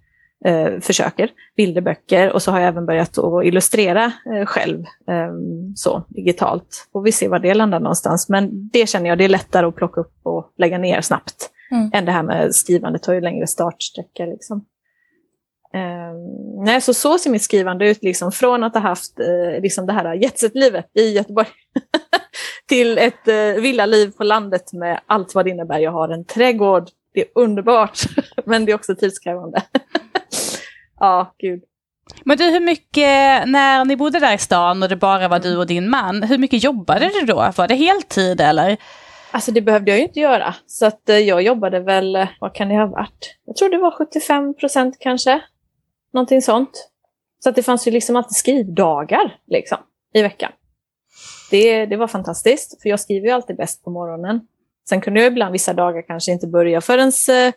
eh, 0.44 0.81
försöker, 0.81 1.31
bilderböcker 1.56 2.32
och 2.32 2.42
så 2.42 2.50
har 2.50 2.60
jag 2.60 2.69
även 2.69 2.87
börjat 2.87 3.19
att 3.19 3.44
illustrera 3.44 4.04
eh, 4.04 4.46
själv 4.46 4.84
eh, 5.08 5.32
så 5.75 6.04
digitalt. 6.08 6.88
Och 6.92 7.06
vi 7.06 7.12
ser 7.12 7.28
var 7.28 7.38
det 7.38 7.54
landar 7.54 7.81
någonstans. 7.81 8.28
Men 8.28 8.69
det 8.69 8.88
känner 8.88 9.08
jag, 9.08 9.19
det 9.19 9.25
är 9.25 9.28
lättare 9.28 9.66
att 9.66 9.76
plocka 9.76 10.00
upp 10.00 10.14
och 10.22 10.52
lägga 10.58 10.78
ner 10.78 11.00
snabbt. 11.00 11.50
Mm. 11.70 11.90
Än 11.94 12.04
det 12.04 12.12
här 12.12 12.22
med 12.22 12.54
skrivandet, 12.54 13.02
tar 13.02 13.12
ju 13.12 13.20
längre 13.20 13.46
startsträcka. 13.46 14.26
Liksom. 14.26 14.64
Eh, 15.75 16.14
nej, 16.64 16.81
så 16.81 16.94
så 16.94 17.19
ser 17.19 17.31
mitt 17.31 17.42
skrivande 17.42 17.90
ut, 17.90 18.02
liksom, 18.02 18.32
från 18.32 18.64
att 18.64 18.75
ha 18.75 18.81
haft 18.81 19.20
eh, 19.20 19.62
liksom 19.62 19.87
det 19.87 19.92
här 19.92 20.14
jetset-livet 20.14 20.90
i 20.94 21.12
Göteborg 21.12 21.48
till 22.69 22.98
ett 22.98 23.28
eh, 23.28 23.62
villaliv 23.62 24.10
på 24.10 24.25
landet 24.25 24.72
med 24.72 25.00
allt 25.06 25.34
vad 25.34 25.44
det 25.44 25.50
innebär. 25.50 25.78
Jag 25.78 25.92
har 25.92 26.08
en 26.08 26.25
trädgård, 26.25 26.88
det 27.14 27.20
är 27.20 27.26
underbart, 27.34 27.98
men 28.44 28.64
det 28.64 28.72
är 28.72 28.76
också 28.76 28.94
tidskrävande. 28.94 29.62
ja, 31.00 31.35
gud. 31.38 31.62
Men 32.25 32.38
du, 32.38 32.44
hur 32.44 32.61
mycket, 32.61 33.49
när 33.49 33.85
ni 33.85 33.97
bodde 33.97 34.19
där 34.19 34.35
i 34.35 34.38
stan 34.38 34.82
och 34.82 34.88
det 34.88 34.97
bara 34.97 35.29
var 35.29 35.38
du 35.38 35.56
och 35.56 35.67
din 35.67 35.91
man, 35.91 36.23
hur 36.23 36.38
mycket 36.38 36.64
jobbade 36.64 37.11
du 37.20 37.26
då? 37.26 37.52
Var 37.56 37.69
det 37.69 37.75
heltid 37.75 38.41
eller? 38.41 38.76
Alltså 39.31 39.52
det 39.52 39.61
behövde 39.61 39.91
jag 39.91 39.99
ju 39.99 40.05
inte 40.05 40.20
göra. 40.20 40.55
Så 40.67 40.87
att 40.87 41.08
eh, 41.08 41.19
jag 41.19 41.43
jobbade 41.43 41.81
väl, 41.81 42.17
eh, 42.17 42.29
vad 42.41 42.55
kan 42.55 42.69
det 42.69 42.75
ha 42.75 42.87
varit? 42.87 43.37
Jag 43.44 43.56
tror 43.56 43.69
det 43.69 43.79
var 43.79 43.91
75 43.91 44.55
procent 44.55 44.97
kanske. 45.00 45.41
Någonting 46.12 46.43
sånt. 46.43 46.91
Så 47.38 47.49
att 47.49 47.56
det 47.56 47.62
fanns 47.62 47.87
ju 47.87 47.91
liksom 47.91 48.17
alltid 48.17 48.37
skrivdagar 48.37 49.38
liksom, 49.47 49.79
i 50.14 50.23
veckan. 50.23 50.52
Det, 51.50 51.87
det 51.87 51.97
var 51.97 52.06
fantastiskt, 52.06 52.82
för 52.82 52.88
jag 52.88 53.00
skriver 53.00 53.26
ju 53.26 53.32
alltid 53.32 53.56
bäst 53.56 53.85
på 53.85 53.91
morgonen. 53.91 54.41
Sen 54.88 55.00
kunde 55.00 55.20
jag 55.20 55.32
ibland 55.32 55.52
vissa 55.52 55.73
dagar 55.73 56.02
kanske 56.02 56.32
inte 56.32 56.47
börja 56.47 56.81
förrän 56.81 57.12
eh, 57.31 57.55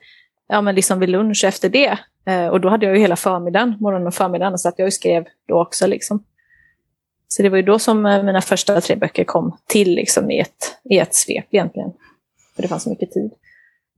ja, 0.47 0.61
men 0.61 0.75
liksom 0.75 0.99
vid 0.99 1.09
lunch 1.09 1.43
efter 1.45 1.69
det. 1.69 1.99
Eh, 2.25 2.47
och 2.47 2.61
då 2.61 2.69
hade 2.69 2.85
jag 2.85 2.95
ju 2.95 3.01
hela 3.01 3.15
förmiddagen, 3.15 3.75
morgonen 3.79 4.07
och 4.07 4.13
förmiddagen, 4.13 4.57
så 4.57 4.69
att 4.69 4.79
jag 4.79 4.93
skrev 4.93 5.25
då 5.47 5.61
också. 5.61 5.87
Liksom. 5.87 6.23
Så 7.27 7.43
det 7.43 7.49
var 7.49 7.57
ju 7.57 7.63
då 7.63 7.79
som 7.79 8.05
eh, 8.05 8.23
mina 8.23 8.41
första 8.41 8.81
tre 8.81 8.95
böcker 8.95 9.23
kom 9.23 9.57
till 9.67 9.95
liksom, 9.95 10.31
i, 10.31 10.39
ett, 10.39 10.77
i 10.83 10.97
ett 10.99 11.15
svep 11.15 11.45
egentligen. 11.51 11.89
För 12.55 12.61
det 12.61 12.67
fanns 12.67 12.83
så 12.83 12.89
mycket 12.89 13.11
tid. 13.11 13.31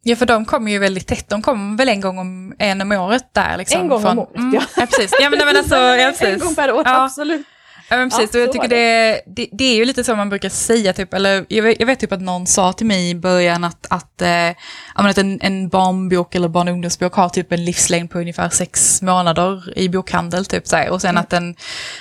Ja, 0.04 0.16
för 0.16 0.26
de 0.26 0.46
kommer 0.46 0.72
ju 0.72 0.80
väldigt 0.80 1.08
tätt. 1.08 1.30
De 1.30 1.42
kommer 1.42 1.78
väl 1.78 1.90
en 1.90 2.02
gång 2.02 2.18
om, 2.20 2.56
en 2.60 2.82
om 2.82 2.92
året 2.92 3.34
där. 3.34 3.58
Liksom, 3.58 3.82
en 3.82 3.88
gång 3.88 4.02
från, 4.02 4.12
om 4.12 4.20
året, 4.20 4.36
mm, 4.36 4.54
ja. 4.54 4.62
ja. 4.78 4.86
precis. 4.86 5.12
Ja, 5.22 5.30
men, 5.30 5.40
men 5.46 5.58
alltså, 5.58 5.76
ja, 5.76 6.10
precis. 6.10 6.28
En 6.28 6.40
gång 6.40 6.56
per 6.56 6.72
år, 6.72 6.82
ja. 6.86 7.04
absolut. 7.04 7.46
Ja 7.90 7.98
men 7.98 8.10
precis, 8.10 8.30
ja, 8.34 8.40
jag 8.40 8.52
tycker 8.52 8.68
det, 8.68 9.22
det, 9.26 9.50
det, 9.52 9.64
är 9.64 9.76
ju 9.76 9.86
lite 9.86 10.04
så 10.04 10.16
man 10.16 10.30
brukar 10.30 10.50
säga, 10.50 10.94
typ, 10.94 11.14
eller 11.14 11.46
jag 11.50 11.64
vet, 11.64 11.80
jag 11.80 11.88
vet 11.88 12.00
typ 12.00 12.12
att 12.12 12.22
någon 12.22 12.48
sa 12.48 12.74
till 12.74 12.86
mig 12.86 13.10
i 13.10 13.16
början 13.16 13.64
att, 13.64 13.88
att, 13.90 14.22
äh, 14.22 14.50
att 14.94 15.18
en, 15.18 15.42
en 15.42 15.70
barnbok 15.70 16.36
eller 16.36 16.48
barn 16.48 16.68
och 16.68 16.74
ungdomsbok 16.74 17.14
har 17.14 17.30
typ 17.30 17.52
en 17.52 17.66
livslängd 17.66 18.12
på 18.12 18.20
ungefär 18.20 18.50
sex 18.50 19.02
månader 19.02 19.80
i 19.80 19.90
bokhandel, 19.90 20.46
typ 20.46 20.68
så 20.68 20.76
här. 20.76 20.90
och 20.90 21.02
sen 21.02 21.10
mm. 21.10 21.22
att 21.22 21.30
den, 21.30 21.56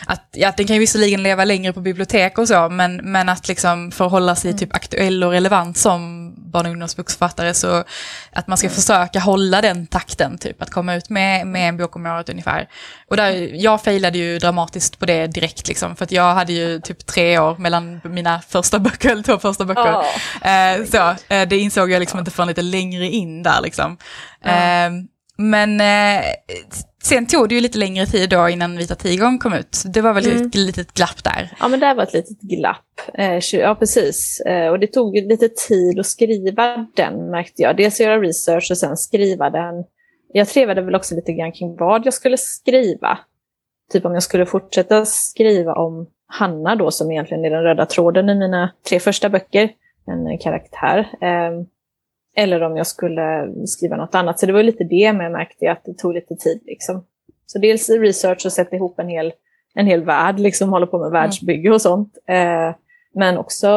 att, 0.06 0.28
ja, 0.32 0.48
att 0.48 0.56
den 0.56 0.66
kan 0.66 0.76
ju 0.76 0.80
visserligen 0.80 1.22
leva 1.22 1.44
längre 1.44 1.72
på 1.72 1.80
bibliotek 1.80 2.38
och 2.38 2.48
så, 2.48 2.68
men, 2.68 2.96
men 2.96 3.28
att 3.28 3.48
liksom 3.48 3.90
för 3.90 4.04
att 4.04 4.10
hålla 4.10 4.36
sig 4.36 4.50
mm. 4.50 4.58
typ 4.58 4.74
aktuell 4.74 5.24
och 5.24 5.30
relevant 5.30 5.78
som 5.78 6.23
barn 6.54 6.66
och 6.66 6.73
ungdomsboksförfattare 6.73 7.54
så 7.54 7.84
att 8.32 8.46
man 8.46 8.58
ska 8.58 8.66
mm. 8.66 8.75
försöka 8.75 9.20
hålla 9.20 9.61
den 9.61 9.87
takten, 9.87 10.38
typ 10.38 10.62
att 10.62 10.70
komma 10.70 10.94
ut 10.94 11.11
med, 11.11 11.46
med 11.46 11.68
en 11.68 11.76
bok 11.76 11.96
om 11.96 12.06
året 12.06 12.28
ungefär. 12.28 12.68
Och 13.08 13.16
där, 13.16 13.50
jag 13.54 13.82
failade 13.82 14.18
ju 14.18 14.38
dramatiskt 14.38 14.99
på 14.99 15.06
det 15.06 15.26
direkt, 15.26 15.68
liksom, 15.68 15.96
för 15.96 16.04
att 16.04 16.12
jag 16.12 16.34
hade 16.34 16.52
ju 16.52 16.80
typ 16.80 17.06
tre 17.06 17.38
år 17.38 17.56
mellan 17.56 18.00
mina 18.04 18.40
första 18.40 18.78
böcker, 18.78 19.11
eller 19.11 19.23
två 19.23 19.38
första 19.38 19.64
böcker. 19.64 19.94
Oh. 19.94 20.49
Eh, 20.49 20.84
så, 20.84 21.14
eh, 21.34 21.49
det 21.49 21.58
insåg 21.58 21.90
jag 21.90 22.00
liksom 22.00 22.18
oh. 22.18 22.20
inte 22.20 22.30
förrän 22.30 22.49
lite 22.49 22.62
längre 22.62 23.08
in 23.08 23.42
där 23.42 23.61
liksom. 23.62 23.96
Mm. 24.44 24.96
Eh, 24.96 25.04
men 25.37 25.80
eh, 25.80 26.25
sen 27.04 27.26
tog 27.26 27.49
det 27.49 27.54
ju 27.54 27.61
lite 27.61 27.78
längre 27.78 28.06
tid 28.06 28.30
då 28.30 28.49
innan 28.49 28.76
Vita 28.76 28.94
Tigern 28.94 29.38
kom 29.38 29.54
ut. 29.54 29.82
Det 29.87 30.00
var 30.00 30.12
väl 30.12 30.26
mm. 30.26 30.46
ett 30.46 30.54
litet 30.54 30.94
glapp 30.94 31.25
där. 31.25 31.50
Ja, 31.61 31.68
men 31.68 31.80
det 31.80 31.94
var 31.94 32.02
ett 32.02 32.12
litet 32.12 32.40
glapp. 32.40 33.00
Eh, 33.14 33.38
ja, 33.52 33.75
precis. 33.75 34.40
Eh, 34.40 34.68
och 34.68 34.78
det 34.80 34.87
tog 34.87 35.14
lite 35.16 35.49
tid 35.49 36.00
att 36.00 36.06
skriva 36.06 36.87
den 36.96 37.30
märkte 37.30 37.62
jag. 37.62 37.76
Dels 37.76 38.00
göra 38.00 38.20
research 38.20 38.70
och 38.70 38.78
sen 38.78 38.96
skriva 38.96 39.50
den. 39.50 39.84
Jag 40.32 40.49
trevade 40.49 40.82
väl 40.82 40.94
också 40.94 41.14
lite 41.14 41.32
grann 41.32 41.52
kring 41.52 41.76
vad 41.76 42.06
jag 42.06 42.14
skulle 42.14 42.37
skriva. 42.37 43.18
Typ 43.92 44.04
om 44.04 44.14
jag 44.14 44.23
skulle 44.23 44.46
fortsätta 44.46 45.04
skriva 45.04 45.75
om 45.75 46.06
Hanna 46.26 46.76
då, 46.76 46.90
som 46.90 47.11
egentligen 47.11 47.44
är 47.44 47.50
den 47.50 47.62
röda 47.62 47.87
tråden 47.87 48.30
i 48.30 48.34
mina 48.34 48.73
tre 48.88 49.00
första 49.00 49.28
böcker. 49.28 49.70
En 50.06 50.38
karaktär. 50.38 51.08
Eller 52.36 52.62
om 52.62 52.76
jag 52.76 52.86
skulle 52.86 53.52
skriva 53.66 53.96
något 53.96 54.14
annat. 54.14 54.40
Så 54.40 54.46
det 54.46 54.52
var 54.52 54.62
lite 54.62 54.84
det 54.84 55.12
med 55.12 55.32
märkte 55.32 55.64
jag 55.64 55.72
att 55.72 55.84
det 55.84 55.98
tog 55.98 56.14
lite 56.14 56.36
tid. 56.36 56.60
Liksom. 56.64 57.04
Så 57.46 57.58
dels 57.58 57.90
research 57.90 58.46
och 58.46 58.52
sätta 58.52 58.76
ihop 58.76 58.98
en 58.98 59.08
hel, 59.08 59.32
en 59.74 59.86
hel 59.86 60.04
värld, 60.04 60.38
liksom 60.38 60.68
hålla 60.68 60.86
på 60.86 60.98
med 60.98 61.06
mm. 61.06 61.22
världsbygge 61.22 61.70
och 61.70 61.82
sånt. 61.82 62.18
Eh, 62.28 62.74
men 63.14 63.38
också 63.38 63.68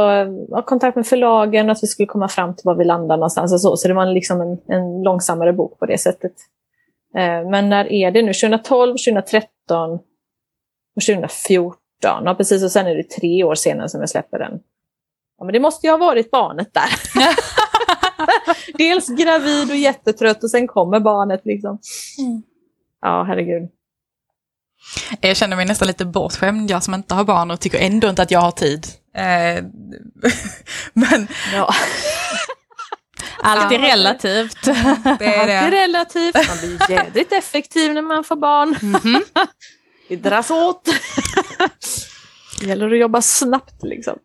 ha 0.52 0.62
kontakt 0.66 0.96
med 0.96 1.08
förlagen, 1.08 1.70
att 1.70 1.84
vi 1.84 1.88
skulle 1.88 2.08
komma 2.08 2.28
fram 2.28 2.56
till 2.56 2.66
var 2.66 2.76
vi 2.76 2.86
landar 2.86 3.18
någonstans. 3.18 3.54
Och 3.54 3.62
så. 3.62 3.78
så 3.78 3.88
det 3.88 3.94
var 3.94 4.06
liksom 4.06 4.42
en, 4.42 4.58
en 4.68 5.04
långsammare 5.04 5.54
bok 5.54 5.80
på 5.80 5.86
det 5.86 5.98
sättet. 5.98 6.34
Eh, 7.16 7.50
men 7.50 7.70
när 7.70 7.92
är 7.92 8.12
det 8.12 8.22
nu? 8.22 8.34
2012, 8.34 8.92
2013 8.92 10.00
och 10.96 11.04
2014. 11.08 11.78
Ja, 12.00 12.36
precis. 12.36 12.64
Och 12.64 12.72
sen 12.72 12.88
är 12.88 12.96
det 12.96 13.10
tre 13.10 13.44
år 13.44 13.56
senare 13.56 13.90
som 13.90 14.00
jag 14.00 14.10
släpper 14.10 14.40
den. 14.40 14.60
Ja, 15.38 15.46
men 15.46 15.54
det 15.54 15.60
måste 15.60 15.88
ju 15.88 15.92
ha 15.92 15.98
varit 15.98 16.32
barnet 16.32 16.74
där. 16.74 16.90
Dels 18.74 19.08
gravid 19.08 19.70
och 19.70 19.76
jättetrött 19.76 20.44
och 20.44 20.52
sen 20.52 20.68
kommer 20.68 21.00
barnet 21.00 21.42
liksom. 21.46 21.80
Mm. 22.20 22.42
Ja, 23.02 23.24
herregud. 23.28 23.70
Jag 25.22 25.38
känner 25.38 25.56
mig 25.56 25.66
nästan 25.66 25.88
lite 25.88 26.06
bortskämd, 26.06 26.72
jag 26.72 26.84
som 26.84 26.94
inte 26.94 27.14
har 27.16 27.24
barn 27.24 27.52
och 27.52 27.60
tycker 27.60 27.80
ändå 27.80 28.10
inte 28.10 28.22
att 28.22 28.32
jag 28.32 28.40
har 28.40 28.52
tid. 28.52 28.88
Eh, 29.16 29.64
men 30.94 31.28
Ja. 31.54 31.74
Allt 33.42 33.72
är 33.74 33.80
relativt. 33.80 34.64
det 34.64 34.72
Allt 35.06 35.22
är 35.22 35.48
är 35.48 35.48
det. 35.48 35.72
relativt, 35.84 36.36
man 36.48 36.58
blir 36.62 36.92
jädrigt 36.92 37.32
effektiv 37.34 37.94
när 37.94 38.02
man 38.02 38.24
får 38.24 38.36
barn. 38.36 38.76
Mhm. 38.82 39.24
Det 40.10 40.16
dras 40.16 40.52
åt. 40.52 40.90
Det 42.60 42.66
gäller 42.66 42.92
att 42.92 43.00
jobba 43.00 43.22
snabbt 43.22 43.84
liksom. 43.84 44.18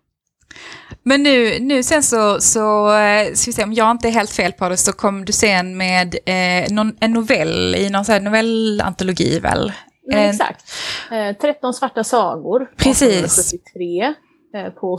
Men 1.05 1.23
nu, 1.23 1.59
nu 1.61 1.83
sen 1.83 2.03
så, 2.03 2.41
så 2.41 2.95
eh, 2.97 3.33
ska 3.33 3.49
vi 3.51 3.53
se 3.53 3.65
om 3.65 3.73
jag 3.73 3.91
inte 3.91 4.09
är 4.09 4.13
helt 4.13 4.31
fel 4.31 4.53
på 4.53 4.69
det 4.69 4.77
så 4.77 4.93
kom 4.93 5.25
du 5.25 5.33
sen 5.33 5.77
med 5.77 6.17
eh, 6.27 6.73
någon, 6.73 6.97
en 7.01 7.13
novell 7.13 7.75
i 7.75 7.91
någon 7.91 8.05
sån 8.05 8.13
här 8.13 8.21
novellantologi 8.21 9.39
väl? 9.39 9.73
Men 10.11 10.19
Eh, 10.19 10.29
exakt. 10.31 10.65
Eh, 11.11 11.37
13 11.37 11.75
svarta 11.75 12.05
sagor. 12.05 12.71
Precis. 12.77 13.49
1873. 13.49 14.15
Eh, 14.57 14.71
på 14.73 14.99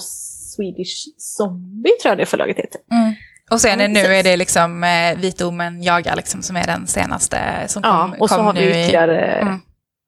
Swedish 0.55 1.07
Zombie 1.17 1.91
tror 2.01 2.11
jag 2.11 2.17
det 2.17 2.25
förlaget 2.25 2.57
heter. 2.57 2.81
Mm. 2.91 3.13
Och 3.51 3.61
sen 3.61 3.79
Ja, 3.79 3.87
nu 3.87 3.93
precis. 3.93 4.09
är 4.09 4.23
det 4.23 4.37
liksom 4.37 4.83
eh, 4.83 5.17
Vitomen 5.17 5.83
jagar 5.83 6.15
liksom 6.15 6.41
som 6.41 6.55
är 6.55 6.65
den 6.67 6.87
senaste 6.87 7.37
som 7.67 7.83
kom, 7.83 7.91
Ja, 7.91 8.15
och 8.19 8.29
så 8.29 8.35
har 8.35 8.53
vi 8.53 8.61
i... 8.61 8.69
ytterligare 8.69 9.21
Mm. 9.21 9.59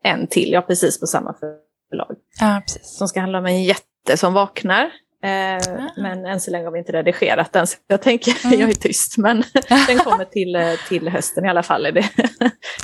en 0.03 0.27
till, 0.27 0.51
ja 0.51 0.61
precis 0.61 0.99
på 0.99 1.07
samma 1.07 1.33
förlag. 1.33 2.15
Ja, 2.39 2.61
precis. 2.65 2.97
Som 2.97 3.07
ska 3.07 3.19
handla 3.19 3.37
om 3.37 3.45
en 3.45 3.63
jätte 3.63 4.17
som 4.17 4.33
vaknar. 4.33 4.89
Eh, 5.25 5.87
men 5.97 6.25
än 6.25 6.39
så 6.39 6.51
länge 6.51 6.65
har 6.65 6.71
vi 6.71 6.79
inte 6.79 6.91
redigerat 6.91 7.53
den, 7.53 7.67
så 7.67 7.77
jag 7.87 8.01
tänker, 8.01 8.45
Mm. 8.45 8.59
jag 8.59 8.69
är 8.69 8.73
tyst. 8.73 9.17
Men 9.17 9.43
den 9.87 9.97
kommer 9.97 10.25
till, 10.25 10.55
eh, 10.55 10.73
till 10.87 11.09
hösten 11.09 11.45
i 11.45 11.49
alla 11.49 11.63
fall, 11.63 11.85
är 11.85 11.91
det 11.91 12.09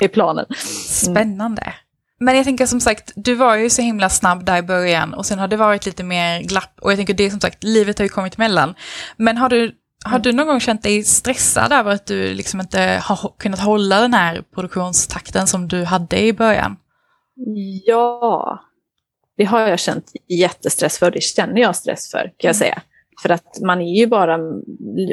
är 0.00 0.08
planen. 0.08 0.46
Spännande. 0.86 1.74
Men 2.20 2.36
jag 2.36 2.44
tänker 2.44 2.66
som 2.66 2.80
sagt, 2.80 3.12
du 3.14 3.34
var 3.34 3.56
ju 3.56 3.70
så 3.70 3.82
himla 3.82 4.08
snabb 4.08 4.44
där 4.44 4.56
i 4.58 4.62
början 4.62 5.14
och 5.14 5.26
sen 5.26 5.38
har 5.38 5.48
det 5.48 5.56
varit 5.56 5.86
lite 5.86 6.04
mer 6.04 6.40
glapp. 6.42 6.78
Och 6.80 6.90
jag 6.90 6.98
tänker 6.98 7.14
det 7.14 7.24
är 7.24 7.30
som 7.30 7.40
sagt, 7.40 7.64
livet 7.64 7.98
har 7.98 8.04
ju 8.04 8.08
kommit 8.08 8.34
emellan. 8.34 8.74
Men 9.16 9.36
har 9.36 9.48
du, 9.48 9.72
har 10.04 10.18
du 10.18 10.32
någon 10.32 10.46
gång 10.46 10.60
känt 10.60 10.82
dig 10.82 11.04
stressad 11.04 11.72
över 11.72 11.90
att 11.90 12.06
du 12.06 12.34
liksom 12.34 12.60
inte 12.60 13.00
har 13.02 13.32
kunnat 13.38 13.60
hålla 13.60 14.00
den 14.00 14.14
här 14.14 14.42
produktionstakten 14.54 15.46
som 15.46 15.68
du 15.68 15.84
hade 15.84 16.20
i 16.20 16.32
början? 16.32 16.76
Ja, 17.86 18.60
det 19.42 19.46
har 19.46 19.60
jag 19.60 19.78
känt 19.78 20.12
jättestress 20.28 20.98
för. 20.98 21.10
Det 21.10 21.22
känner 21.22 21.60
jag 21.60 21.76
stress 21.76 22.10
för, 22.10 22.32
kan 22.36 22.48
jag 22.48 22.56
säga. 22.56 22.82
För 23.22 23.28
att 23.28 23.60
man 23.60 23.80
är 23.80 23.94
ju 23.94 24.06
bara, 24.06 24.38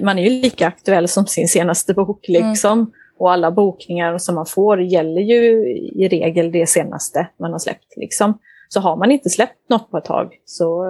man 0.03 0.19
är 0.19 0.23
ju 0.23 0.41
lika 0.41 0.67
aktuell 0.67 1.07
som 1.07 1.25
sin 1.25 1.47
senaste 1.47 1.93
bok 1.93 2.27
liksom. 2.27 2.91
Och 3.19 3.31
alla 3.31 3.51
bokningar 3.51 4.17
som 4.17 4.35
man 4.35 4.45
får 4.45 4.81
gäller 4.81 5.21
ju 5.21 5.67
i 5.95 6.07
regel 6.07 6.51
det 6.51 6.69
senaste 6.69 7.29
man 7.39 7.51
har 7.51 7.59
släppt 7.59 7.97
liksom. 7.97 8.39
Så 8.67 8.79
har 8.79 8.97
man 8.97 9.11
inte 9.11 9.29
släppt 9.29 9.69
något 9.69 9.91
på 9.91 9.97
ett 9.97 10.05
tag 10.05 10.37
så, 10.45 10.85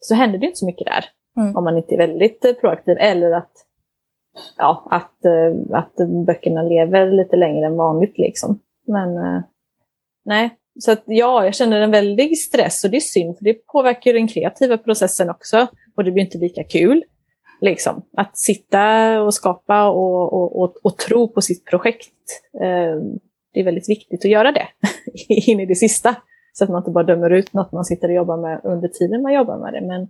så 0.00 0.14
händer 0.14 0.38
det 0.38 0.46
inte 0.46 0.58
så 0.58 0.66
mycket 0.66 0.86
där. 0.86 1.04
Mm. 1.42 1.56
Om 1.56 1.64
man 1.64 1.76
inte 1.76 1.94
är 1.94 1.98
väldigt 1.98 2.44
eh, 2.44 2.52
proaktiv 2.52 2.96
eller 3.00 3.32
att, 3.32 3.52
ja, 4.56 4.88
att, 4.90 5.24
eh, 5.24 5.78
att 5.78 5.94
böckerna 6.26 6.62
lever 6.62 7.10
lite 7.10 7.36
längre 7.36 7.66
än 7.66 7.76
vanligt 7.76 8.18
liksom. 8.18 8.60
Men 8.86 9.16
eh, 9.16 9.42
nej, 10.24 10.50
så 10.78 10.92
att, 10.92 11.02
ja, 11.06 11.44
jag 11.44 11.54
känner 11.54 11.80
en 11.80 11.90
väldig 11.90 12.38
stress 12.38 12.84
och 12.84 12.90
det 12.90 12.96
är 12.96 13.00
synd 13.00 13.38
för 13.38 13.44
det 13.44 13.66
påverkar 13.66 14.10
ju 14.10 14.18
den 14.18 14.28
kreativa 14.28 14.78
processen 14.78 15.30
också 15.30 15.66
och 15.96 16.04
det 16.04 16.10
blir 16.10 16.24
inte 16.24 16.38
lika 16.38 16.64
kul. 16.64 17.04
Liksom. 17.60 18.02
Att 18.16 18.38
sitta 18.38 19.22
och 19.22 19.34
skapa 19.34 19.88
och, 19.88 20.32
och, 20.32 20.62
och, 20.62 20.76
och 20.82 20.96
tro 20.96 21.28
på 21.28 21.40
sitt 21.40 21.64
projekt. 21.64 22.12
Eh, 22.62 23.02
det 23.54 23.60
är 23.60 23.64
väldigt 23.64 23.88
viktigt 23.88 24.24
att 24.24 24.30
göra 24.30 24.52
det 24.52 24.66
in 25.28 25.60
i 25.60 25.66
det 25.66 25.74
sista. 25.74 26.14
Så 26.52 26.64
att 26.64 26.70
man 26.70 26.80
inte 26.80 26.90
bara 26.90 27.04
dömer 27.04 27.30
ut 27.30 27.52
något 27.52 27.72
man 27.72 27.84
sitter 27.84 28.08
och 28.08 28.14
jobbar 28.14 28.36
med 28.36 28.60
under 28.64 28.88
tiden 28.88 29.22
man 29.22 29.34
jobbar 29.34 29.58
med 29.58 29.72
det. 29.72 29.80
Men 29.80 30.08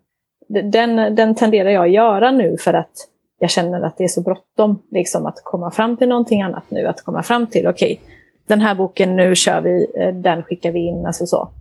den, 0.71 1.15
den 1.15 1.35
tenderar 1.35 1.71
jag 1.71 1.85
att 1.85 1.93
göra 1.93 2.31
nu 2.31 2.57
för 2.61 2.75
att 2.75 2.93
jag 3.39 3.51
känner 3.51 3.83
att 3.83 3.97
det 3.97 4.05
är 4.05 4.09
så 4.09 4.21
bråttom 4.21 4.83
liksom, 4.91 5.27
att 5.27 5.41
komma 5.45 5.71
fram 5.71 5.97
till 5.97 6.09
någonting 6.09 6.43
annat 6.43 6.65
nu. 6.69 6.87
Att 6.87 7.03
komma 7.03 7.23
fram 7.23 7.47
till, 7.47 7.67
okej, 7.67 8.01
den 8.49 8.61
här 8.61 8.75
boken, 8.75 9.17
nu 9.17 9.35
kör 9.35 9.61
vi, 9.61 9.87
eh, 10.01 10.15
den 10.15 10.43
skickar 10.43 10.73
vi 10.73 10.79
in, 10.89 11.07
alltså 11.07 11.27
så. 11.27 11.53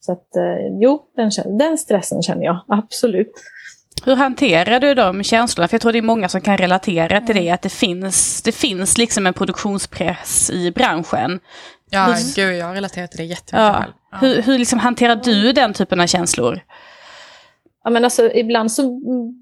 Så 0.00 0.12
att 0.12 0.36
eh, 0.36 0.78
jo, 0.80 1.02
den, 1.16 1.30
den 1.58 1.78
stressen 1.78 2.22
känner 2.22 2.44
jag 2.44 2.64
absolut. 2.68 3.32
Hur 4.04 4.16
hanterar 4.16 4.80
du 4.80 4.94
de 4.94 5.22
känslorna? 5.22 5.68
För 5.68 5.74
jag 5.74 5.80
tror 5.82 5.92
det 5.92 5.98
är 5.98 6.02
många 6.02 6.28
som 6.28 6.40
kan 6.40 6.56
relatera 6.58 7.20
till 7.20 7.36
det, 7.36 7.50
att 7.50 7.62
det 7.62 7.68
finns, 7.68 8.42
det 8.42 8.52
finns 8.52 8.98
liksom 8.98 9.26
en 9.26 9.34
produktionspress 9.34 10.50
i 10.50 10.70
branschen. 10.70 11.40
Ja, 11.90 12.04
Hur- 12.04 12.36
gud, 12.36 12.56
jag 12.56 12.76
relaterar 12.76 13.06
till 13.06 13.18
det 13.18 13.24
jättemycket 13.24 13.60
Ja. 13.60 13.84
Hur, 14.20 14.42
hur 14.42 14.58
liksom 14.58 14.78
hanterar 14.78 15.16
du 15.16 15.52
den 15.52 15.72
typen 15.72 16.00
av 16.00 16.06
känslor? 16.06 16.60
Ja, 17.84 17.90
men 17.90 18.04
alltså, 18.04 18.32
ibland 18.32 18.72
så 18.72 18.82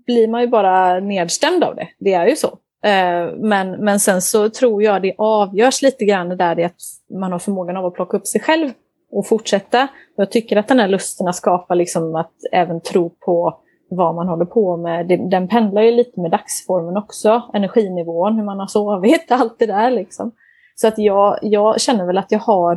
blir 0.06 0.28
man 0.28 0.40
ju 0.40 0.46
bara 0.46 1.00
nedstämd 1.00 1.64
av 1.64 1.76
det. 1.76 1.88
Det 1.98 2.12
är 2.12 2.26
ju 2.26 2.36
så. 2.36 2.58
Eh, 2.84 3.34
men, 3.36 3.70
men 3.70 4.00
sen 4.00 4.22
så 4.22 4.50
tror 4.50 4.82
jag 4.82 5.02
det 5.02 5.14
avgörs 5.18 5.82
lite 5.82 6.04
grann 6.04 6.36
där 6.36 6.58
i 6.58 6.64
att 6.64 6.80
man 7.20 7.32
har 7.32 7.38
förmågan 7.38 7.76
av 7.76 7.86
att 7.86 7.94
plocka 7.94 8.16
upp 8.16 8.26
sig 8.26 8.40
själv 8.40 8.70
och 9.12 9.26
fortsätta. 9.26 9.88
Jag 10.16 10.30
tycker 10.30 10.56
att 10.56 10.68
den 10.68 10.80
här 10.80 10.88
lusten 10.88 11.28
att 11.28 11.36
skapa, 11.36 11.74
liksom, 11.74 12.14
att 12.14 12.32
även 12.52 12.80
tro 12.80 13.10
på 13.10 13.58
vad 13.90 14.14
man 14.14 14.28
håller 14.28 14.44
på 14.44 14.76
med, 14.76 15.28
den 15.30 15.48
pendlar 15.48 15.82
ju 15.82 15.90
lite 15.90 16.20
med 16.20 16.30
dagsformen 16.30 16.96
också. 16.96 17.42
Energinivån, 17.54 18.36
hur 18.36 18.44
man 18.44 18.58
har 18.58 18.66
sovit, 18.66 19.26
allt 19.30 19.58
det 19.58 19.66
där. 19.66 19.90
Liksom. 19.90 20.32
Så 20.74 20.88
att 20.88 20.98
jag, 20.98 21.38
jag 21.42 21.80
känner 21.80 22.06
väl 22.06 22.18
att 22.18 22.32
jag 22.32 22.38
har 22.38 22.76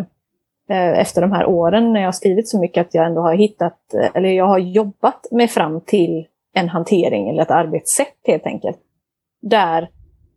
eh, 0.69 0.99
efter 0.99 1.21
de 1.21 1.31
här 1.31 1.45
åren 1.45 1.93
när 1.93 1.99
jag 1.99 2.07
har 2.07 2.11
skrivit 2.11 2.49
så 2.49 2.59
mycket 2.59 2.87
att 2.87 2.93
jag 2.93 3.05
ändå 3.05 3.21
har 3.21 3.33
hittat, 3.33 3.93
eh, 3.93 4.09
eller 4.13 4.29
jag 4.29 4.45
har 4.45 4.59
jobbat 4.59 5.31
mig 5.31 5.47
fram 5.47 5.81
till 5.81 6.27
en 6.53 6.69
hantering 6.69 7.29
eller 7.29 7.41
ett 7.41 7.51
arbetssätt 7.51 8.17
helt 8.23 8.45
enkelt. 8.45 8.77
Där 9.41 9.89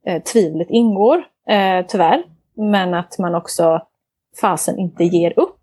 eh, 0.09 0.23
tvivlet 0.23 0.71
ingår, 0.71 1.17
eh, 1.49 1.87
tyvärr. 1.89 2.25
Men 2.55 2.95
att 2.95 3.19
man 3.19 3.35
också 3.35 3.81
fasen 4.41 4.79
inte 4.79 5.05
ger 5.05 5.39
upp. 5.39 5.55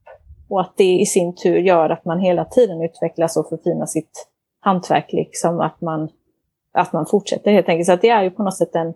Och 0.49 0.61
att 0.61 0.73
det 0.77 0.99
i 0.99 1.05
sin 1.05 1.35
tur 1.35 1.57
gör 1.57 1.89
att 1.89 2.05
man 2.05 2.19
hela 2.19 2.45
tiden 2.45 2.81
utvecklas 2.81 3.37
och 3.37 3.49
förfinar 3.49 3.85
sitt 3.85 4.27
hantverk. 4.59 5.13
Liksom 5.13 5.59
att 5.59 5.81
man, 5.81 6.09
att 6.73 6.93
man 6.93 7.05
fortsätter 7.05 7.51
helt 7.51 7.69
enkelt. 7.69 7.85
Så 7.85 7.93
att 7.93 8.01
det 8.01 8.09
är 8.09 8.23
ju 8.23 8.31
på 8.31 8.43
något 8.43 8.57
sätt 8.57 8.75
en, 8.75 8.93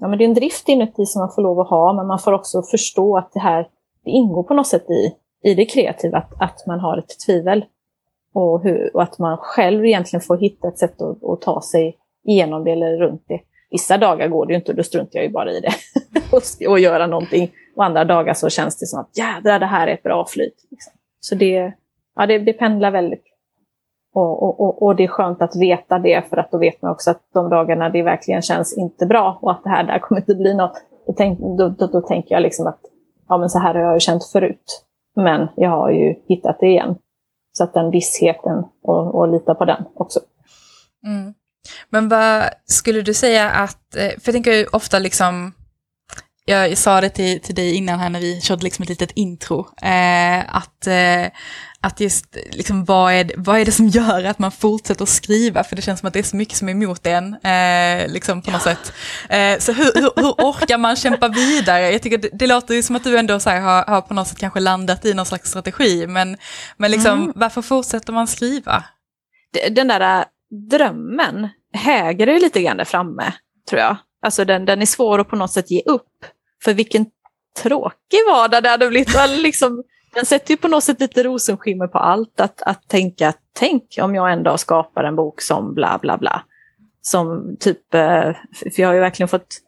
ja, 0.00 0.08
men 0.08 0.18
det 0.18 0.24
är 0.24 0.28
en 0.28 0.34
drift 0.34 0.68
inuti 0.68 1.06
som 1.06 1.20
man 1.20 1.32
får 1.34 1.42
lov 1.42 1.60
att 1.60 1.68
ha. 1.68 1.92
Men 1.92 2.06
man 2.06 2.18
får 2.18 2.32
också 2.32 2.62
förstå 2.62 3.16
att 3.16 3.32
det 3.32 3.40
här 3.40 3.68
det 4.04 4.10
ingår 4.10 4.42
på 4.42 4.54
något 4.54 4.66
sätt 4.66 4.90
i, 4.90 5.14
i 5.42 5.54
det 5.54 5.64
kreativa. 5.64 6.18
Att, 6.18 6.42
att 6.42 6.66
man 6.66 6.80
har 6.80 6.98
ett 6.98 7.18
tvivel. 7.26 7.64
Och, 8.34 8.62
hur, 8.62 8.96
och 8.96 9.02
att 9.02 9.18
man 9.18 9.36
själv 9.36 9.86
egentligen 9.86 10.20
får 10.20 10.36
hitta 10.36 10.68
ett 10.68 10.78
sätt 10.78 11.02
att, 11.02 11.24
att 11.24 11.40
ta 11.40 11.62
sig 11.62 11.96
igenom 12.24 12.64
det 12.64 12.70
eller 12.70 12.98
runt 12.98 13.24
det. 13.28 13.40
Vissa 13.70 13.98
dagar 13.98 14.28
går 14.28 14.46
det 14.46 14.52
ju 14.52 14.56
inte 14.56 14.72
och 14.72 14.76
då 14.76 14.82
struntar 14.82 15.18
jag 15.18 15.24
ju 15.24 15.30
bara 15.30 15.52
i 15.52 15.60
det. 15.60 15.72
och, 16.32 16.70
och 16.70 16.78
göra 16.78 17.06
någonting. 17.06 17.50
Och 17.76 17.84
andra 17.84 18.04
dagar 18.04 18.34
så 18.34 18.48
känns 18.48 18.78
det 18.78 18.86
som 18.86 19.00
att 19.00 19.18
jädrar, 19.18 19.58
det 19.58 19.66
här 19.66 19.86
är 19.86 19.94
ett 19.94 20.02
bra 20.02 20.26
flyt. 20.26 20.66
Liksom. 20.70 20.92
Så 21.20 21.34
det, 21.34 21.72
ja, 22.14 22.26
det, 22.26 22.38
det 22.38 22.52
pendlar 22.52 22.90
väldigt. 22.90 23.24
Och, 24.14 24.42
och, 24.42 24.60
och, 24.60 24.82
och 24.82 24.96
det 24.96 25.04
är 25.04 25.08
skönt 25.08 25.42
att 25.42 25.56
veta 25.56 25.98
det 25.98 26.28
för 26.30 26.36
att 26.36 26.50
då 26.50 26.58
vet 26.58 26.82
man 26.82 26.90
också 26.90 27.10
att 27.10 27.22
de 27.34 27.50
dagarna 27.50 27.90
det 27.90 28.02
verkligen 28.02 28.42
känns 28.42 28.78
inte 28.78 29.06
bra 29.06 29.38
och 29.42 29.50
att 29.50 29.64
det 29.64 29.70
här 29.70 29.84
där 29.84 29.98
kommer 29.98 30.20
inte 30.20 30.34
bli 30.34 30.54
något. 30.54 30.82
Då, 31.06 31.12
tänk, 31.12 31.38
då, 31.38 31.68
då, 31.68 31.86
då 31.86 32.00
tänker 32.00 32.34
jag 32.34 32.42
liksom 32.42 32.66
att 32.66 32.80
ja, 33.28 33.38
men 33.38 33.50
så 33.50 33.58
här 33.58 33.74
har 33.74 33.80
jag 33.80 33.94
ju 33.94 34.00
känt 34.00 34.24
förut. 34.24 34.84
Men 35.16 35.48
jag 35.56 35.70
har 35.70 35.90
ju 35.90 36.14
hittat 36.28 36.60
det 36.60 36.66
igen. 36.66 36.96
Så 37.52 37.64
att 37.64 37.74
den 37.74 37.90
vissheten 37.90 38.64
och, 38.82 39.14
och 39.14 39.28
lita 39.28 39.54
på 39.54 39.64
den 39.64 39.84
också. 39.94 40.20
Mm. 41.06 41.34
Men 41.90 42.08
vad 42.08 42.50
skulle 42.66 43.02
du 43.02 43.14
säga 43.14 43.50
att, 43.50 43.96
eh, 43.96 44.08
för 44.08 44.22
jag 44.24 44.34
tänker 44.34 44.52
ju 44.52 44.66
ofta 44.66 44.98
liksom, 44.98 45.52
jag 46.44 46.78
sa 46.78 47.00
det 47.00 47.08
till, 47.08 47.40
till 47.40 47.54
dig 47.54 47.74
innan 47.74 47.98
här 47.98 48.10
när 48.10 48.20
vi 48.20 48.40
körde 48.40 48.64
liksom 48.64 48.82
ett 48.82 48.88
litet 48.88 49.10
intro, 49.14 49.68
eh, 49.82 50.56
att, 50.56 50.86
eh, 50.86 51.26
att 51.80 52.00
just 52.00 52.24
liksom 52.52 52.84
vad 52.84 53.12
är, 53.12 53.30
vad 53.36 53.58
är 53.60 53.64
det 53.64 53.72
som 53.72 53.88
gör 53.88 54.24
att 54.24 54.38
man 54.38 54.52
fortsätter 54.52 55.02
att 55.02 55.08
skriva? 55.08 55.64
För 55.64 55.76
det 55.76 55.82
känns 55.82 56.00
som 56.00 56.06
att 56.06 56.12
det 56.12 56.18
är 56.18 56.22
så 56.22 56.36
mycket 56.36 56.56
som 56.56 56.68
är 56.68 56.72
emot 56.72 57.06
en, 57.06 57.34
eh, 57.34 58.08
liksom 58.08 58.42
på 58.42 58.50
något 58.50 58.62
sätt. 58.62 58.92
Eh, 59.28 59.58
så 59.58 59.72
hur, 59.72 59.92
hur, 59.94 60.10
hur 60.16 60.30
orkar 60.32 60.78
man 60.78 60.96
kämpa 60.96 61.28
vidare? 61.28 61.90
Jag 61.92 62.02
tycker 62.02 62.18
det, 62.18 62.28
det 62.32 62.46
låter 62.46 62.74
ju 62.74 62.82
som 62.82 62.96
att 62.96 63.04
du 63.04 63.18
ändå 63.18 63.40
så 63.40 63.50
här, 63.50 63.60
har, 63.60 63.84
har 63.84 64.00
på 64.00 64.14
något 64.14 64.28
sätt 64.28 64.38
kanske 64.38 64.60
landat 64.60 65.04
i 65.04 65.14
någon 65.14 65.26
slags 65.26 65.50
strategi, 65.50 66.06
men, 66.06 66.36
men 66.76 66.90
liksom, 66.90 67.20
Mm. 67.20 67.32
varför 67.36 67.62
fortsätter 67.62 68.12
man 68.12 68.26
skriva? 68.26 68.84
Den 69.70 69.88
där 69.88 70.24
drömmen 70.50 71.48
hägrar 71.72 72.32
ju 72.32 72.40
lite 72.40 72.62
grann 72.62 72.76
där 72.76 72.84
framme, 72.84 73.32
tror 73.68 73.80
jag. 73.80 73.96
Alltså 74.22 74.44
den, 74.44 74.64
den 74.64 74.82
är 74.82 74.86
svår 74.86 75.18
att 75.18 75.28
på 75.28 75.36
något 75.36 75.52
sätt 75.52 75.70
ge 75.70 75.82
upp. 75.86 76.24
För 76.64 76.74
vilken 76.74 77.06
tråkig 77.62 78.18
vardag 78.28 78.62
det 78.62 78.68
hade 78.68 78.88
blivit. 78.88 79.16
Liksom, 79.28 79.82
den 80.14 80.26
sätter 80.26 80.50
ju 80.50 80.56
på 80.56 80.68
något 80.68 80.84
sätt 80.84 81.00
lite 81.00 81.22
rosenskimmer 81.22 81.86
på 81.86 81.98
allt. 81.98 82.40
Att, 82.40 82.62
att 82.62 82.88
tänka, 82.88 83.32
tänk 83.52 83.84
om 84.02 84.14
jag 84.14 84.32
en 84.32 84.42
dag 84.42 84.60
skapar 84.60 85.04
en 85.04 85.16
bok 85.16 85.40
som 85.40 85.74
bla 85.74 85.98
bla 86.02 86.18
bla. 86.18 86.42
som 87.02 87.56
typ, 87.60 87.94
eh, 87.94 88.32
för 88.52 88.80
jag 88.80 88.88
har 88.88 88.94
ju 88.94 89.00
verkligen 89.00 89.28
fått 89.28 89.60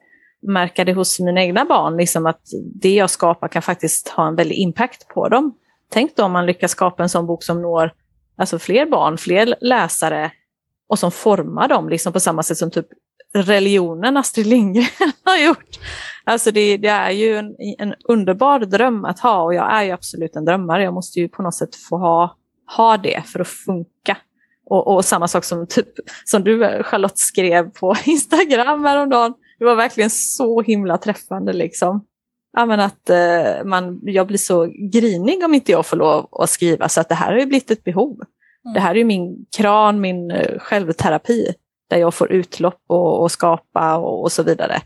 märka 0.43 0.85
det 0.85 0.93
hos 0.93 1.21
mina 1.21 1.43
egna 1.43 1.65
barn, 1.65 1.97
liksom 1.97 2.27
att 2.27 2.43
det 2.75 2.95
jag 2.95 3.11
skapar 3.11 3.49
kan 3.49 3.63
faktiskt 3.63 4.09
ha 4.09 4.29
en 4.29 4.37
väldig 4.37 4.57
impact 4.57 5.09
på 5.09 5.29
dem. 5.29 5.55
Tänk 5.91 6.17
då 6.17 6.25
om 6.25 6.33
man 6.33 6.47
lyckas 6.47 6.71
skapa 6.71 7.03
en 7.03 7.09
sån 7.09 7.27
bok 7.27 7.43
som 7.43 7.63
når 7.63 7.93
alltså 8.37 8.59
fler 8.59 8.87
barn, 8.87 9.19
fler 9.19 9.55
läsare 9.61 10.31
och 10.93 10.99
som 10.99 11.11
formar 11.11 11.69
dem 11.69 11.89
liksom 11.89 12.13
på 12.13 12.21
samma 12.21 12.43
sätt 12.43 12.59
som 12.59 12.71
typ 12.71 12.87
religionen 13.35 14.17
Astrid 14.17 14.47
Lindgren 14.47 14.87
har 15.25 15.39
gjort. 15.39 15.79
Alltså 16.25 16.51
det, 16.51 16.77
det 16.77 16.89
är 16.89 17.11
ju 17.11 17.37
en, 17.37 17.55
en, 17.79 17.95
underbar 18.09 18.61
dröm 18.61 19.05
att 19.05 19.21
ha 19.21 19.43
och 19.43 19.55
jag 19.55 19.73
är 19.73 19.83
ju 19.83 19.91
absolut 19.91 20.37
en 20.37 20.45
drömmare. 20.45 20.83
Jag 20.83 20.95
måste 20.95 21.21
ju 21.21 21.29
på 21.29 21.43
något 21.43 21.55
sätt 21.55 21.77
få 21.77 21.97
ha, 21.97 22.37
ha 22.77 22.97
det 22.97 23.23
för 23.27 23.41
att 23.41 23.49
funka. 23.49 24.17
Och, 24.67 24.95
och 24.95 25.05
samma 25.05 25.29
sak 25.29 25.45
som, 25.45 25.67
typ, 25.67 25.89
som 26.25 26.45
du 26.45 26.83
Charlotte 26.83 27.19
skrev 27.19 27.71
på 27.71 27.95
Instagram 28.05 28.85
häromdagen. 28.85 29.35
Det 29.59 29.65
var 29.65 29.75
verkligen 29.75 30.11
så 30.11 30.63
himla 30.63 30.99
träffande 30.99 31.53
liksom. 31.53 32.05
Ja, 32.53 32.67
men 32.67 32.81
att 32.81 33.11
eh, 33.11 33.65
man, 33.65 34.01
jag 34.03 34.27
blir 34.27 34.39
så 34.39 34.73
grinig 34.93 35.45
om 35.45 35.55
inte 35.55 35.73
jag 35.73 35.87
får 35.87 35.97
lov 35.97 36.29
att 36.33 36.51
skriva 36.51 36.89
så 36.89 37.01
att 37.01 37.09
det 37.09 37.15
här 37.15 37.33
har 37.33 37.39
ju 37.39 37.47
blivit 37.47 37.71
ett 37.71 37.85
behov. 37.85 38.19
Det 38.75 38.81
här 38.81 38.97
är 38.97 39.05
min 39.05 39.47
kran, 39.57 40.01
min 40.01 40.31
eh, 40.31 40.59
självterapi 40.59 41.55
där 41.91 41.97
jag 41.97 42.15
får 42.15 42.33
utlopp 42.33 42.83
och, 42.87 43.23
och 43.23 43.31
skapa 43.31 43.97
och, 43.97 44.23
och, 44.23 44.33
så 44.33 44.43
vidare. 44.43 44.81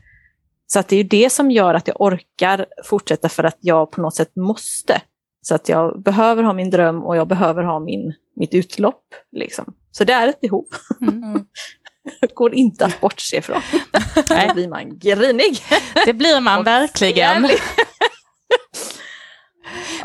Så 0.66 0.78
att 0.78 0.88
det 0.88 0.96
är 0.96 1.04
det 1.04 1.30
som 1.30 1.50
gör 1.50 1.74
att 1.74 1.88
jag 1.88 2.00
orkar 2.00 2.66
fortsätta 2.84 3.28
för 3.28 3.44
att 3.44 3.58
jag 3.60 3.90
på 3.90 4.00
något 4.00 4.14
sätt 4.14 4.36
måste. 4.36 5.00
Så 5.42 5.54
att 5.54 5.68
jag 5.68 6.02
behöver 6.02 6.42
ha 6.42 6.52
min 6.52 6.70
dröm 6.70 7.04
och 7.04 7.16
jag 7.16 7.28
behöver 7.28 7.62
ha 7.62 7.80
min, 7.80 8.14
mitt 8.36 8.54
utlopp. 8.54 9.04
Liksom. 9.32 9.74
Så 9.90 10.04
det 10.04 10.12
är 10.12 10.28
ett 10.28 10.40
behov. 10.40 10.64
Mm. 11.00 11.46
går 12.34 12.54
inte 12.54 12.84
att 12.84 13.00
bortse 13.00 13.42
från. 13.42 13.60
Då 14.14 14.54
blir 14.54 14.68
man 14.68 14.98
grinig. 14.98 15.58
Det 16.06 16.12
blir 16.12 16.40
man 16.40 16.64
verkligen. 16.64 17.48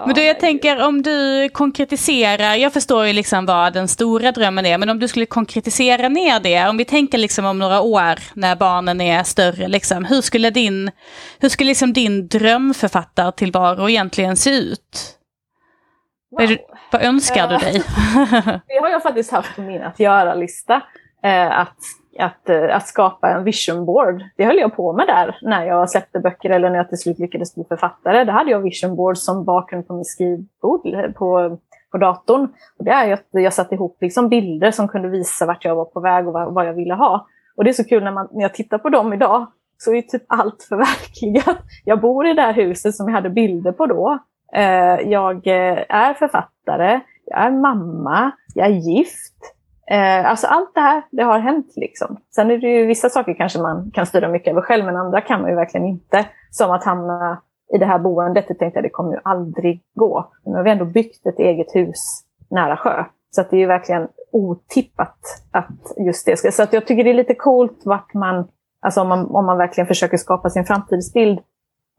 Men 0.06 0.16
du, 0.16 0.24
jag 0.24 0.40
tänker 0.40 0.88
om 0.88 1.02
du 1.02 1.50
konkretiserar, 1.50 2.56
jag 2.56 2.74
förstår 2.74 3.06
ju 3.06 3.14
liksom 3.14 3.46
vad 3.46 3.74
den 3.74 3.88
stora 3.88 4.32
drömmen 4.32 4.66
är, 4.66 4.78
men 4.78 4.90
om 4.90 5.00
du 5.00 5.08
skulle 5.08 5.26
konkretisera 5.26 6.10
ner 6.10 6.40
det, 6.40 6.68
om 6.68 6.78
vi 6.78 6.86
tänker 6.86 7.18
liksom 7.18 7.46
om 7.46 7.60
några 7.60 7.82
år 7.82 8.20
när 8.34 8.56
barnen 8.56 9.02
är 9.02 9.24
större, 9.24 9.68
liksom, 9.68 10.06
hur 10.06 10.22
skulle 10.22 10.50
din, 10.50 10.92
hur 11.40 11.50
skulle 11.50 11.68
liksom 11.68 11.94
din 11.94 12.28
drömförfattartillvaro 12.28 13.90
egentligen 13.90 14.38
se 14.38 14.50
ut? 14.50 15.18
Wow. 16.32 16.48
Vad, 16.50 16.58
vad 16.92 17.02
önskar 17.02 17.48
du 17.48 17.58
dig? 17.58 17.74
det 18.68 18.80
har 18.82 18.90
jag 18.90 19.04
faktiskt 19.04 19.32
haft 19.32 19.56
på 19.56 19.62
min 19.62 19.82
att 19.82 20.00
göra-lista. 20.00 20.82
Eh, 21.24 21.60
att 21.60 21.78
att, 22.22 22.50
eh, 22.50 22.76
att 22.76 22.88
skapa 22.88 23.30
en 23.30 23.44
vision 23.44 23.86
board. 23.86 24.24
Det 24.38 24.46
höll 24.46 24.58
jag 24.58 24.76
på 24.76 24.94
med 24.94 25.08
där 25.08 25.38
när 25.42 25.66
jag 25.66 25.90
släppte 25.90 26.20
böcker 26.20 26.50
eller 26.50 26.70
när 26.70 26.78
jag 26.78 26.90
till 26.90 26.98
slut 26.98 27.20
lyckades 27.20 27.56
bli 27.56 27.64
författare. 27.64 28.24
Då 28.24 28.32
hade 28.32 28.52
jag 28.52 28.60
vision 28.60 28.96
board 28.96 29.18
som 29.18 29.46
bakgrund 29.46 29.88
på 29.88 29.94
min 29.94 30.06
skrivbord 30.06 30.86
eh, 30.86 31.12
på, 31.12 31.58
på 31.92 31.98
datorn. 31.98 32.48
Och 32.78 32.86
det 32.86 32.92
är 32.92 33.14
att 33.14 33.28
jag 33.32 33.54
satte 33.54 33.76
ihop 33.76 33.98
liksom 34.02 34.30
bilder 34.30 34.72
som 34.72 34.88
kunde 34.88 35.08
visa 35.08 35.46
vart 35.46 35.66
jag 35.66 35.76
var 35.76 35.86
på 35.86 36.00
väg 36.00 36.28
och 36.28 36.34
vad, 36.34 36.54
vad 36.54 36.68
jag 36.68 36.74
ville 36.74 36.94
ha. 36.94 37.28
Och 37.56 37.64
det 37.64 37.70
är 37.70 37.74
så 37.74 37.84
kul 37.84 38.04
när, 38.04 38.12
man, 38.12 38.28
när 38.32 38.42
jag 38.42 38.54
tittar 38.54 38.78
på 38.78 38.90
dem 38.90 39.14
idag 39.14 39.48
så 39.78 39.94
är 39.94 40.02
typ 40.02 40.24
allt 40.28 40.64
förverkligat. 40.70 41.58
Jag 41.86 42.02
bor 42.02 42.28
i 42.28 42.34
det 42.34 42.42
här 42.42 42.54
huset 42.54 42.96
som 42.96 43.08
jag 43.08 43.16
hade 43.16 43.30
bilder 43.30 43.72
på 43.72 43.86
då. 43.86 44.20
Eh, 44.54 45.10
jag 45.10 45.48
är 45.90 46.14
författare, 46.14 47.00
jag 47.26 47.40
är 47.40 47.52
mamma, 47.52 48.32
jag 48.56 48.68
är 48.68 48.72
gift. 48.72 49.56
Eh, 49.92 50.30
alltså 50.30 50.48
allt 50.48 50.76
det 50.76 50.82
här, 50.82 51.04
det 51.12 51.24
har 51.24 51.40
hänt 51.40 51.74
liksom. 51.76 52.18
Sen 52.36 52.52
är 52.52 52.58
det 52.58 52.68
ju 52.68 52.86
vissa 52.86 53.10
saker 53.10 53.34
kanske 53.34 53.60
man 53.60 53.92
kan 53.94 54.06
styra 54.06 54.30
mycket 54.30 54.52
över 54.52 54.62
själv, 54.62 54.86
men 54.86 54.96
andra 54.96 55.22
kan 55.22 55.42
man 55.42 55.50
ju 55.50 55.56
verkligen 55.56 55.88
inte. 55.88 56.26
Som 56.52 56.72
att 56.72 56.84
hamna 56.84 57.42
i 57.76 57.78
det 57.78 57.86
här 57.86 58.00
boendet, 58.00 58.48
det 58.48 58.54
tänkte 58.54 58.78
jag 58.78 58.86
det 58.86 58.90
kommer 58.90 59.12
ju 59.12 59.20
aldrig 59.24 59.82
gå. 59.96 60.32
Nu 60.46 60.56
har 60.56 60.64
vi 60.64 60.72
ändå 60.72 60.86
byggt 60.86 61.26
ett 61.26 61.40
eget 61.40 61.76
hus 61.76 62.24
nära 62.50 62.78
sjö. 62.78 63.04
Så 63.32 63.42
att 63.42 63.50
det 63.50 63.56
är 63.56 63.60
ju 63.60 63.68
verkligen 63.68 64.08
otippat 64.32 65.20
att 65.52 65.94
just 65.98 66.26
det 66.26 66.38
ska... 66.38 66.52
Så 66.52 66.64
att 66.64 66.74
jag 66.74 66.88
tycker 66.88 67.04
det 67.04 67.10
är 67.10 67.14
lite 67.14 67.36
coolt 67.36 67.82
vart 67.86 68.14
man, 68.14 68.48
alltså 68.82 69.02
om 69.02 69.08
man, 69.08 69.26
om 69.26 69.46
man 69.46 69.58
verkligen 69.58 69.88
försöker 69.88 70.18
skapa 70.18 70.50
sin 70.50 70.66
framtidsbild 70.66 71.40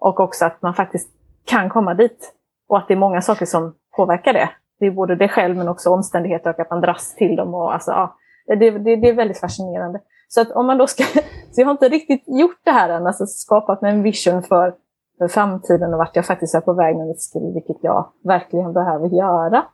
och 0.01 0.21
också 0.21 0.45
att 0.45 0.63
man 0.63 0.75
faktiskt 0.75 1.09
kan 1.45 1.69
komma 1.69 1.95
dit. 1.95 2.33
Och 2.69 2.79
att 2.79 2.89
det 2.89 2.95
är 2.95 2.99
många 2.99 3.21
saker 3.21 3.47
som 3.47 3.75
påverkar 3.97 4.33
det 4.33 4.51
det 4.83 4.87
är 4.87 4.91
både 4.91 5.17
det 5.17 5.29
själv 5.29 5.57
men 5.57 5.69
också 5.69 5.91
omständigheter 5.91 6.51
och 6.51 6.61
att 6.61 6.71
man 6.71 6.81
dras 6.81 7.15
till 7.15 7.37
dem. 7.37 7.55
Och 7.55 7.75
alltså, 7.75 7.91
ja, 7.91 8.17
det, 8.47 8.71
det, 8.71 8.97
det 8.97 9.09
är 9.09 9.15
väldigt 9.15 9.41
fascinerande. 9.41 10.01
Så 10.29 10.41
att 10.41 10.51
om 10.51 10.67
man 10.67 10.79
då 10.79 10.87
ska, 10.87 11.05
så 11.51 11.61
jag 11.61 11.67
har 11.67 11.73
inte 11.73 11.89
riktigt 11.89 12.25
gjort 12.27 12.61
det 12.65 12.71
här 12.71 12.89
än, 12.89 13.07
alltså 13.07 13.27
skapat 13.27 13.83
en 13.83 14.03
vision 14.03 14.43
för, 14.43 14.75
för 15.19 15.29
framtiden 15.29 15.93
och 15.93 15.99
vart 15.99 16.17
jag 16.17 16.27
faktiskt 16.27 16.55
är 16.55 16.61
på 16.61 16.73
väg 16.73 16.97
med 16.97 17.07
mitt 17.07 17.23
skriv, 17.23 17.55
vilket 17.55 17.77
jag 17.81 18.13
verkligen 18.25 18.73
behöver 18.73 19.09
göra. 19.09 19.65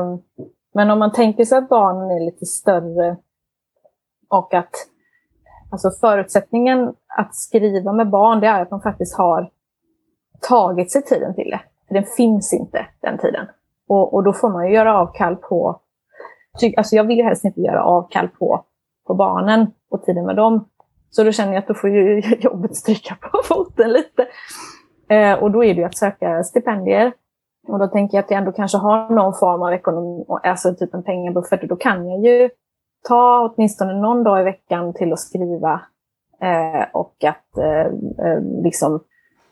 Um, 0.00 0.22
men 0.74 0.90
om 0.90 0.98
man 0.98 1.12
tänker 1.12 1.44
sig 1.44 1.58
att 1.58 1.68
barnen 1.68 2.10
är 2.10 2.24
lite 2.24 2.46
större 2.46 3.16
och 4.28 4.54
att 4.54 4.74
alltså 5.70 5.90
förutsättningen 6.00 6.94
att 7.18 7.34
skriva 7.34 7.92
med 7.92 8.10
barn, 8.10 8.40
det 8.40 8.46
är 8.46 8.62
att 8.62 8.70
de 8.70 8.80
faktiskt 8.80 9.16
har 9.16 9.50
tagit 10.40 10.92
sig 10.92 11.02
tiden 11.02 11.34
till 11.34 11.50
det. 11.50 11.60
För 11.88 11.94
den 11.94 12.04
finns 12.04 12.52
inte, 12.52 12.86
den 13.00 13.18
tiden. 13.18 13.46
Och, 13.88 14.14
och 14.14 14.24
då 14.24 14.32
får 14.32 14.50
man 14.50 14.68
ju 14.68 14.74
göra 14.74 14.98
avkall 14.98 15.36
på, 15.36 15.80
alltså 16.76 16.96
jag 16.96 17.04
vill 17.04 17.16
ju 17.18 17.24
helst 17.24 17.44
inte 17.44 17.60
göra 17.60 17.84
avkall 17.84 18.28
på, 18.28 18.64
på 19.06 19.14
barnen 19.14 19.66
och 19.90 20.02
tiden 20.02 20.26
med 20.26 20.36
dem. 20.36 20.68
Så 21.10 21.24
då 21.24 21.32
känner 21.32 21.52
jag 21.52 21.58
att 21.58 21.68
då 21.68 21.74
får 21.74 21.90
ju 21.90 22.20
jobbet 22.40 22.76
stryka 22.76 23.16
på 23.20 23.40
foten 23.44 23.92
lite. 23.92 24.26
Eh, 25.08 25.42
och 25.42 25.50
då 25.50 25.64
är 25.64 25.74
det 25.74 25.80
ju 25.80 25.86
att 25.86 25.96
söka 25.96 26.42
stipendier. 26.44 27.12
Och 27.68 27.78
då 27.78 27.86
tänker 27.86 28.16
jag 28.16 28.24
att 28.24 28.30
jag 28.30 28.38
ändå 28.38 28.52
kanske 28.52 28.78
har 28.78 29.10
någon 29.10 29.34
form 29.34 29.62
av 29.62 29.72
ekonomi, 29.72 30.24
alltså 30.28 30.74
typ 30.74 30.94
en 30.94 31.02
pengabuffert. 31.02 31.62
Och 31.62 31.68
då 31.68 31.76
kan 31.76 32.08
jag 32.08 32.24
ju 32.24 32.50
ta 33.08 33.52
åtminstone 33.54 34.00
någon 34.00 34.24
dag 34.24 34.40
i 34.40 34.44
veckan 34.44 34.94
till 34.94 35.12
att 35.12 35.20
skriva. 35.20 35.80
Eh, 36.40 36.86
och 36.92 37.24
att 37.24 37.58
eh, 37.58 37.86
eh 38.26 38.40
liksom 38.62 39.00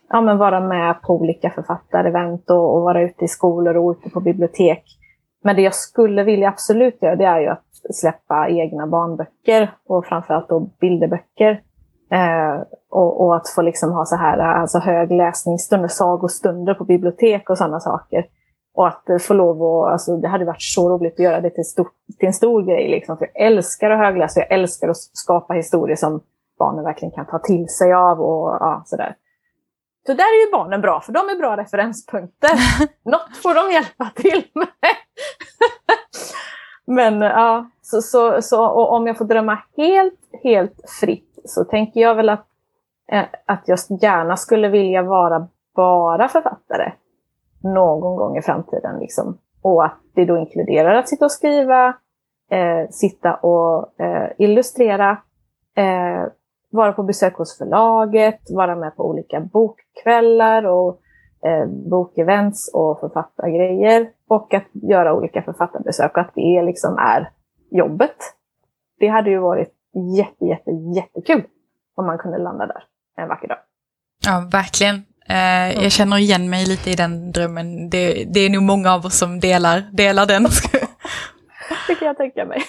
ja, 0.08 0.20
men 0.20 0.38
vara 0.38 0.60
med 0.60 1.02
på 1.02 1.14
olika 1.14 1.50
författarevent 1.50 2.50
och, 2.50 2.76
och 2.76 2.82
vara 2.82 3.02
ute 3.02 3.24
i 3.24 3.28
skolor 3.28 3.76
och 3.76 3.90
ute 3.90 4.10
på 4.10 4.20
bibliotek. 4.20 4.84
Men 5.44 5.56
det 5.56 5.62
jag 5.62 5.74
skulle 5.74 6.24
vilja 6.24 6.48
absolut 6.48 7.02
göra 7.02 7.16
det 7.16 7.24
är 7.24 7.40
ju 7.40 7.48
att 7.48 7.64
släppa 7.90 8.48
egna 8.48 8.86
barnböcker 8.86 9.70
och 9.86 10.06
framförallt 10.06 10.48
då 10.48 10.60
bilderböcker. 10.80 11.62
Eh, 12.10 12.62
och, 12.90 13.26
och, 13.26 13.36
att 13.36 13.48
få 13.48 13.62
liksom 13.62 13.92
ha 13.92 14.04
så 14.04 14.16
här 14.16 14.38
alltså 14.38 14.78
hög 14.78 15.12
läsningsstunder, 15.12 15.88
sagostunder 15.88 16.74
på 16.74 16.84
bibliotek 16.84 17.50
och 17.50 17.58
sådana 17.58 17.80
saker. 17.80 18.26
Och 18.74 18.88
att 18.88 19.22
få 19.22 19.34
lov 19.34 19.62
att, 19.62 19.92
alltså 19.92 20.16
det 20.16 20.28
hade 20.28 20.44
varit 20.44 20.62
så 20.62 20.90
roligt 20.90 21.12
att 21.12 21.24
göra 21.24 21.40
det 21.40 21.50
till, 21.50 21.64
stor, 21.64 21.88
till 22.18 22.26
en 22.26 22.32
stor 22.32 22.62
grej. 22.62 22.90
Liksom. 22.90 23.18
För 23.18 23.28
jag 23.34 23.46
älskar 23.46 23.90
att 23.90 23.98
högläsa, 23.98 24.40
jag 24.40 24.52
älskar 24.52 24.88
att 24.88 24.96
skapa 24.96 25.54
historier 25.54 25.96
som 25.96 26.20
barnen 26.58 26.84
verkligen 26.84 27.12
kan 27.12 27.26
ta 27.26 27.38
till 27.38 27.68
sig 27.68 27.92
av 27.92 28.20
och 28.20 28.56
ja, 28.60 28.82
sådär. 28.86 29.16
Så 30.06 30.14
där 30.14 30.24
är 30.24 30.46
ju 30.46 30.52
barnen 30.52 30.80
bra, 30.80 31.00
för 31.00 31.12
de 31.12 31.28
är 31.28 31.38
bra 31.38 31.56
referenspunkter. 31.56 32.50
Något 33.10 33.36
får 33.42 33.54
de 33.54 33.72
hjälpa 33.72 34.10
till 34.14 34.44
med. 34.54 34.68
Men 36.86 37.20
ja, 37.20 37.70
så, 37.82 38.00
så, 38.02 38.42
så 38.42 38.68
om 38.68 39.06
jag 39.06 39.18
får 39.18 39.24
drömma 39.24 39.58
helt, 39.76 40.20
helt 40.42 40.90
fritt 41.00 41.38
så 41.44 41.64
tänker 41.64 42.00
jag 42.00 42.14
väl 42.14 42.28
att, 42.28 42.46
eh, 43.12 43.24
att 43.46 43.62
jag 43.66 43.78
gärna 44.02 44.36
skulle 44.36 44.68
vilja 44.68 45.02
vara 45.02 45.48
bara 45.76 46.28
författare 46.28 46.92
någon 47.62 48.16
gång 48.16 48.36
i 48.36 48.42
framtiden. 48.42 48.98
Liksom. 49.00 49.38
Och 49.62 49.84
att 49.84 49.98
det 50.14 50.24
då 50.24 50.38
inkluderar 50.38 50.94
att 50.94 51.08
sitta 51.08 51.24
och 51.24 51.32
skriva, 51.32 51.88
eh, 52.50 52.88
sitta 52.90 53.34
och 53.34 54.00
eh, 54.00 54.30
illustrera, 54.38 55.10
eh, 55.76 56.24
vara 56.70 56.92
på 56.92 57.02
besök 57.02 57.34
hos 57.34 57.58
förlaget, 57.58 58.40
vara 58.50 58.76
med 58.76 58.96
på 58.96 59.08
olika 59.08 59.40
bokkvällar 59.40 60.64
och 60.66 61.00
eh, 61.46 61.66
bokevents 61.66 62.70
och 62.74 63.00
författargrejer. 63.00 64.10
Och 64.28 64.54
att 64.54 64.66
göra 64.72 65.14
olika 65.14 65.42
författarbesök 65.42 66.16
och 66.16 66.20
att 66.20 66.34
det 66.34 66.62
liksom 66.62 66.98
är 66.98 67.30
jobbet. 67.70 68.16
Det 68.98 69.06
hade 69.06 69.30
ju 69.30 69.38
varit 69.38 69.74
jätte, 70.16 70.44
jätte, 70.44 70.70
jättekul 70.70 71.44
om 71.94 72.06
man 72.06 72.18
kunde 72.18 72.38
landa 72.38 72.66
där 72.66 72.84
en 73.16 73.28
vacker 73.28 73.48
dag. 73.48 73.58
Ja, 74.26 74.48
verkligen. 74.52 75.04
Eh, 75.28 75.82
jag 75.82 75.92
känner 75.92 76.18
igen 76.18 76.50
mig 76.50 76.66
lite 76.66 76.90
i 76.90 76.94
den 76.94 77.32
drömmen. 77.32 77.90
Det, 77.90 78.24
det 78.24 78.40
är 78.40 78.50
nog 78.50 78.62
många 78.62 78.94
av 78.94 79.06
oss 79.06 79.18
som 79.18 79.40
delar, 79.40 79.80
delar 79.92 80.26
den. 80.26 80.42
det 81.88 81.94
kan 81.94 82.08
jag 82.08 82.16
tänka 82.16 82.44
mig. 82.44 82.62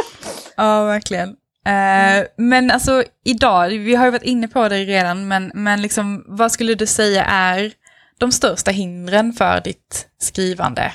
ja, 0.56 0.84
verkligen. 0.84 1.36
Mm. 1.64 2.26
Men 2.36 2.70
alltså 2.70 3.04
idag, 3.24 3.68
vi 3.68 3.94
har 3.94 4.04
ju 4.04 4.10
varit 4.10 4.22
inne 4.22 4.48
på 4.48 4.68
det 4.68 4.76
redan, 4.76 5.28
men, 5.28 5.50
men 5.54 5.82
liksom, 5.82 6.24
vad 6.26 6.52
skulle 6.52 6.74
du 6.74 6.86
säga 6.86 7.24
är 7.24 7.72
de 8.18 8.32
största 8.32 8.70
hindren 8.70 9.32
för 9.32 9.60
ditt 9.60 10.08
skrivande? 10.18 10.92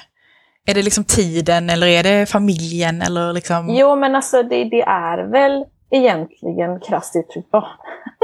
Är 0.66 0.74
det 0.74 0.82
liksom 0.82 1.04
tiden 1.04 1.70
eller 1.70 1.88
är 1.88 2.04
det 2.04 2.30
familjen 2.30 3.02
eller 3.02 3.34
liksom? 3.34 3.68
Jo 3.70 3.96
men 3.96 4.16
alltså 4.16 4.44
det, 4.44 4.64
det 4.64 4.82
är 4.82 5.32
väl 5.32 5.66
egentligen 5.92 6.80
krasst 6.80 7.16
uttryckt 7.16 7.52
barn. 7.52 7.78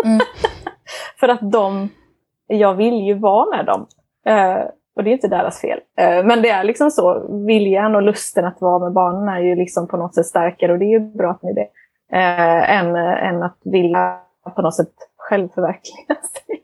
Mm. 0.06 0.20
För 1.20 1.28
att 1.28 1.52
de, 1.52 1.90
jag 2.48 2.76
vill 2.76 2.94
ju 2.94 3.14
vara 3.14 3.58
med 3.58 3.66
dem. 3.66 3.88
Eh, 4.26 4.64
och 4.96 5.04
det 5.04 5.10
är 5.10 5.14
inte 5.14 5.28
deras 5.28 5.62
fel. 5.62 5.80
Eh, 5.98 6.26
men 6.26 6.42
det 6.42 6.50
är 6.50 6.64
liksom 6.64 6.92
så, 6.92 7.28
viljan 7.48 7.96
och 7.96 8.02
lusten 8.02 8.46
att 8.46 8.62
vara 8.62 8.80
med 8.80 8.94
barnen 8.94 9.30
är 9.30 9.40
ju 9.40 9.56
liksom 9.56 9.88
på 9.88 9.98
något 9.98 10.16
sätt 10.16 10.26
starkare 10.26 10.72
och 10.72 10.80
det 10.80 10.86
är 10.86 11.00
ju 11.00 11.00
bra 11.00 11.32
att 11.32 11.44
ni 11.44 11.54
det. 11.54 11.68
Eh, 12.12 12.78
än, 12.80 12.96
än 12.96 13.44
att 13.44 13.58
vilja 13.64 14.20
på 14.56 14.62
något 14.62 14.76
sätt 14.76 14.94
självförverkliga 15.18 16.08
sig. 16.22 16.64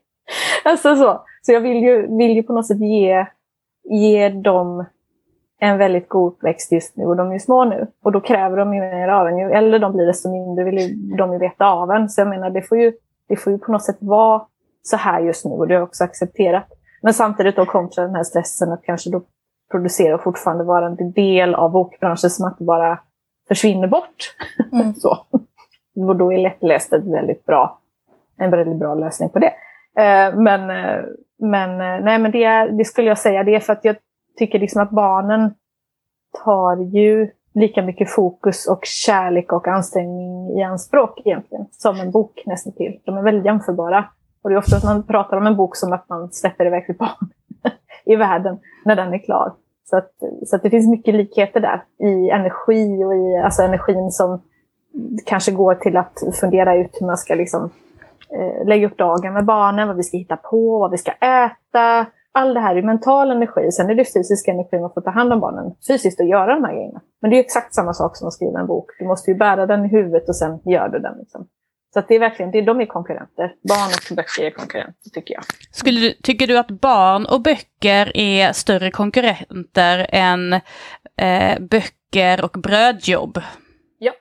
alltså 0.64 0.96
så. 0.96 1.24
Så 1.42 1.52
jag 1.52 1.62
vill 1.62 1.84
ju, 1.84 2.18
vill 2.18 2.32
ju 2.32 2.44
på 2.44 2.54
något 2.54 2.68
sätt 2.68 2.80
ge, 2.80 3.26
ge 3.84 4.30
dem 4.30 4.86
en 5.60 5.78
väldigt 5.78 6.10
god 6.10 6.34
uppväxt 6.34 6.72
just 6.72 6.98
nu 6.98 7.06
och 7.06 7.16
de 7.16 7.30
är 7.30 7.34
ju 7.34 7.40
små 7.40 7.66
nu. 7.66 7.88
Och 8.04 8.12
då 8.12 8.22
kräver 8.22 8.58
de 8.58 8.74
ju 8.74 8.82
mer 8.82 9.08
av 9.08 9.28
en. 9.28 9.38
Ju 9.38 9.52
äldre 9.52 9.80
de 9.80 9.94
blir 9.94 10.06
desto 10.06 10.32
mindre 10.32 10.64
vill 10.64 11.16
de 11.18 11.34
ju 11.34 11.40
veta 11.40 11.66
av 11.66 11.92
en. 11.92 12.10
Så 12.10 12.22
jag 12.22 12.28
menar 12.28 12.50
det 12.50 12.62
får 12.62 12.78
ju, 12.78 12.94
det 13.28 13.36
får 13.36 13.54
ju 13.54 13.60
på 13.60 13.72
något 13.72 13.84
sätt 13.84 13.98
vara 14.00 14.42
så 14.82 14.98
här 14.98 15.22
just 15.22 15.46
nu 15.46 15.52
och 15.52 15.68
det 15.68 15.74
har 15.74 15.80
jag 15.80 15.88
också 15.88 16.04
accepterat. 16.04 16.68
Men 17.02 17.14
samtidigt 17.14 17.56
då 17.56 17.66
kontra 17.66 18.06
den 18.06 18.16
här 18.16 18.24
stressen 18.24 18.72
att 18.72 18.84
kanske 18.84 19.10
då 19.10 19.22
producera 19.72 20.16
och 20.16 20.24
fortfarande 20.24 20.64
vara 20.64 20.86
en 20.86 21.12
del 21.12 21.56
av 21.56 21.72
bokbranschen 21.72 22.30
som 22.30 22.48
att 22.48 22.58
bara 22.58 23.00
försvinner 23.52 23.88
bort. 23.88 24.36
Mm. 24.72 24.94
så. 24.96 25.18
Och 25.96 26.16
då 26.16 26.34
är 26.34 26.38
lättläst 26.38 26.94
ett 26.94 27.06
väldigt 27.06 27.46
bra, 27.46 27.80
en 28.38 28.52
väldigt 28.52 28.80
bra 28.80 28.96
lösning 28.96 29.30
på 29.30 29.40
det. 29.40 29.54
Eh, 29.98 30.36
men, 30.36 30.70
eh, 30.70 31.04
men, 31.40 31.70
eh, 31.70 32.06
nej, 32.06 32.20
men 32.20 32.32
det, 32.32 32.44
är, 32.44 32.70
det 32.70 32.86
skulle 32.86 33.08
jag 33.08 33.18
säga, 33.18 33.44
det 33.44 33.56
är 33.56 33.60
för 33.60 33.74
att 33.74 33.86
jag 33.86 33.96
tycker 34.38 34.60
liksom 34.60 34.82
att 34.82 34.90
barnen 34.90 35.54
tar 36.44 36.78
ju 36.78 37.32
lika 37.54 37.82
mycket 37.82 38.12
fokus 38.12 38.68
och 38.68 38.86
kärlek 38.86 39.54
och 39.54 39.68
ansträngning 39.68 40.60
i 40.60 40.64
anspråk 40.64 41.22
egentligen, 41.26 41.66
som 41.72 42.00
en 42.00 42.12
bok 42.12 42.44
nästan 42.46 42.74
till. 42.74 43.00
De 43.06 43.18
är 43.18 43.22
väldigt 43.22 43.46
jämförbara. 43.46 44.06
Och 44.44 44.50
det 44.50 44.56
är 44.56 44.58
ofta 44.58 44.78
att 44.78 44.84
man 44.84 45.04
pratar 45.04 45.38
om 45.38 45.48
en 45.48 45.56
bok 45.56 45.76
som 45.76 45.94
att 45.94 46.10
man 46.10 46.32
släpper 46.32 46.66
iväg 46.66 46.86
sitt 46.86 46.98
barn 46.98 47.30
i 48.06 48.16
världen 48.16 48.60
när 48.86 48.96
den 48.96 49.14
är 49.14 49.20
klar. 49.20 49.54
Så, 49.92 49.98
att, 49.98 50.12
så 50.46 50.56
att 50.56 50.64
det 50.64 50.70
finns 50.70 50.90
mycket 50.90 51.16
likheter 51.16 51.60
där 51.60 51.84
i 52.08 52.30
energi 52.30 53.04
och 53.04 53.16
i 53.16 53.38
alltså 53.44 53.62
energin 53.62 54.12
som 54.12 54.42
kanske 55.26 55.52
går 55.52 55.76
till 55.76 55.98
att 55.98 56.14
fundera 56.40 56.76
ut 56.76 56.98
hur 57.00 57.08
man 57.08 57.18
ska 57.18 57.36
liksom, 57.36 57.70
eh, 58.30 58.68
lägga 58.68 58.88
upp 58.88 58.98
dagen 58.98 59.34
med 59.34 59.46
barnen, 59.46 59.88
vad 59.88 59.98
vi 59.98 60.04
ska 60.04 60.18
hitta 60.18 60.38
på, 60.38 60.80
vad 60.80 60.92
vi 60.92 60.98
ska 60.98 61.12
äta. 61.12 62.06
All 62.32 62.54
det 62.54 62.60
här 62.60 62.76
är 62.76 62.82
mental 62.82 63.32
energi. 63.32 63.72
Sen 63.72 63.90
är 63.90 63.96
det 63.96 64.14
fysisk 64.14 64.48
energi 64.48 64.80
man 64.80 64.94
får 64.94 65.02
ta 65.02 65.10
hand 65.10 65.34
om 65.34 65.40
barnen 65.40 65.76
fysiskt 65.88 66.20
och 66.20 66.26
göra 66.26 66.56
de 66.56 66.64
här 66.64 66.74
grejerna. 66.74 67.02
Men 67.22 67.32
det 67.32 67.38
är 67.38 67.40
exakt 67.40 67.76
samma 67.76 67.94
sak 67.94 68.18
som 68.18 68.28
att 68.28 68.34
skriva 68.34 68.60
en 68.60 68.68
bok. 68.68 68.86
Du 69.00 69.06
måste 69.06 69.32
ju 69.32 69.38
bära 69.38 69.66
den 69.66 69.86
i 69.86 69.88
huvudet 69.88 70.30
och 70.30 70.36
sen 70.36 70.60
gör 70.66 70.90
du 70.90 71.00
den. 71.00 71.18
Liksom. 71.18 71.48
Så 71.94 72.00
att 72.00 72.08
det 72.08 72.16
är 72.16 72.20
verkligen, 72.20 72.52
det, 72.52 72.58
är, 72.58 72.62
de 72.62 72.82
är 72.82 72.86
konkurrenter. 72.86 73.56
Barn 73.70 73.92
och 74.10 74.16
böcker 74.16 74.44
är 74.44 74.52
konkurrenter 74.52 75.10
tycker 75.14 75.34
jag. 75.34 75.44
Skulle 75.72 76.14
tycker 76.14 76.48
du 76.48 76.58
att 76.58 76.72
barn 76.72 77.26
och 77.26 77.42
böcker 77.42 78.18
är 78.18 78.54
större 78.54 78.92
konkurrenter 78.92 80.08
än 80.10 80.54
eh, 81.18 81.60
böcker 81.60 82.46
och 82.46 82.52
brödjobb? 82.52 83.42
Ja. 83.98 84.12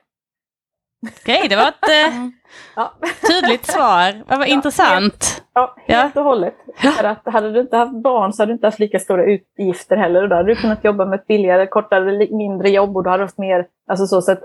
Okej, 1.21 1.37
okay, 1.37 1.47
det 1.47 1.55
var 1.55 1.67
ett 1.67 1.89
eh, 1.89 2.27
ja. 2.75 2.93
tydligt 3.27 3.65
svar. 3.65 4.23
Vad 4.27 4.39
var 4.39 4.45
ja, 4.45 4.53
intressant. 4.53 5.43
ja, 5.53 5.75
helt 5.87 6.17
och 6.17 6.23
hållet. 6.23 6.55
För 6.97 7.03
att 7.03 7.21
hade 7.25 7.51
du 7.51 7.59
inte 7.59 7.77
haft 7.77 8.03
barn 8.03 8.33
så 8.33 8.41
hade 8.41 8.51
du 8.51 8.53
inte 8.53 8.67
haft 8.67 8.79
lika 8.79 8.99
stora 8.99 9.25
utgifter 9.25 9.97
heller. 9.97 10.27
då 10.27 10.35
hade 10.35 10.49
du 10.49 10.55
kunnat 10.55 10.83
jobba 10.83 11.05
med 11.05 11.19
ett 11.19 11.27
billigare, 11.27 11.67
kortare, 11.67 12.27
mindre 12.31 12.69
jobb 12.69 12.97
och 12.97 13.03
då 13.03 13.09
hade 13.09 13.21
du 13.21 13.25
haft 13.25 13.37
mer, 13.37 13.67
alltså 13.87 14.05
så, 14.07 14.21
så 14.21 14.31
att 14.31 14.43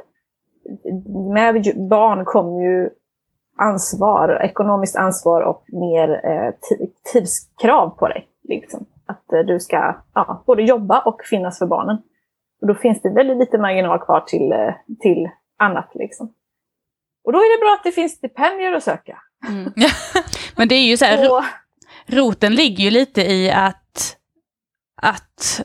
med 1.34 1.88
barn 1.88 2.24
kommer 2.24 2.62
ju 2.62 2.90
ansvar, 3.56 4.42
ekonomiskt 4.42 4.96
ansvar 4.96 5.40
och 5.42 5.64
mer 5.66 6.20
eh, 6.24 6.54
tidskrav 7.12 7.90
på 7.90 8.08
dig. 8.08 8.28
Liksom. 8.48 8.86
Att 9.06 9.32
eh, 9.32 9.40
du 9.40 9.60
ska 9.60 9.94
ja, 10.14 10.42
både 10.46 10.62
jobba 10.62 11.00
och 11.00 11.22
finnas 11.24 11.58
för 11.58 11.66
barnen. 11.66 11.96
Och 12.60 12.66
då 12.66 12.74
finns 12.74 13.02
det 13.02 13.10
väldigt 13.10 13.36
lite 13.36 13.58
marginal 13.58 13.98
kvar 13.98 14.20
till, 14.20 14.52
eh, 14.52 14.74
till 15.00 15.28
annat. 15.58 15.90
Liksom. 15.94 16.32
Och 17.24 17.32
då 17.32 17.38
är 17.38 17.58
det 17.58 17.64
bra 17.64 17.74
att 17.78 17.84
det 17.84 17.92
finns 17.92 18.12
stipendier 18.12 18.72
att 18.72 18.82
söka. 18.82 19.18
Mm. 19.48 19.72
Men 20.56 20.68
det 20.68 20.74
är 20.74 20.86
ju 20.86 20.96
så 20.96 21.04
här, 21.04 21.44
roten 22.06 22.54
ligger 22.54 22.84
ju 22.84 22.90
lite 22.90 23.22
i 23.22 23.50
att 23.50 23.85
att 25.02 25.60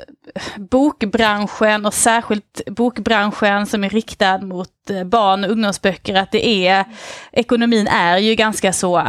bokbranschen 0.58 1.86
och 1.86 1.94
särskilt 1.94 2.62
bokbranschen 2.68 3.66
som 3.66 3.84
är 3.84 3.90
riktad 3.90 4.38
mot 4.38 4.90
eh, 4.90 5.04
barn 5.04 5.44
och 5.44 5.50
ungdomsböcker, 5.50 6.16
att 6.16 6.32
det 6.32 6.68
är, 6.68 6.86
ekonomin 7.32 7.88
är 7.88 8.18
ju 8.18 8.36
ganska 8.36 8.74
så, 8.74 9.04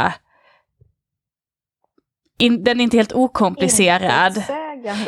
in, 2.38 2.64
den 2.64 2.80
är 2.80 2.84
inte 2.84 2.96
helt 2.96 3.12
okomplicerad. 3.12 4.42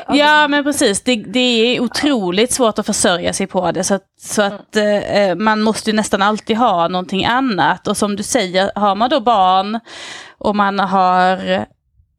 Ja 0.09 0.49
men 0.49 0.65
precis, 0.65 1.03
det, 1.03 1.17
det, 1.17 1.41
är 1.41 1.81
otroligt 1.81 2.53
svårt 2.53 2.79
att 2.79 2.87
försörja 2.87 3.33
sig 3.33 3.47
på 3.47 3.73
det 3.73 3.85
så 3.85 3.95
att, 3.95 4.05
så 4.21 4.43
att 4.43 4.77
eh, 4.77 5.35
man 5.37 5.63
måste 5.63 5.91
ju 5.91 5.97
nästan 5.97 6.23
alltid 6.23 6.57
ha 6.57 6.89
någonting 6.89 7.25
annat. 7.25 7.89
Och 7.89 7.97
som 7.97 8.17
du 8.17 8.23
säger, 8.23 8.71
har 8.75 8.95
man 8.95 9.11
då 9.11 9.21
barn 9.21 9.81
och 10.39 10.57
man 10.57 10.79
har 10.79 11.67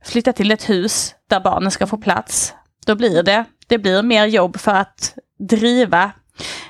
flyttat 0.06 0.36
till 0.36 0.52
ett 0.52 0.70
hus 0.70 1.16
där 1.30 1.40
barnen 1.40 1.72
ska 1.72 1.88
få 1.88 1.98
plats, 1.98 2.54
då 2.86 2.96
blir 2.96 3.24
det, 3.24 3.46
det 3.68 3.78
blir 3.78 4.04
mer 4.04 4.26
jobb 4.26 4.58
för 4.58 4.72
att 4.72 5.18
driva, 5.38 6.12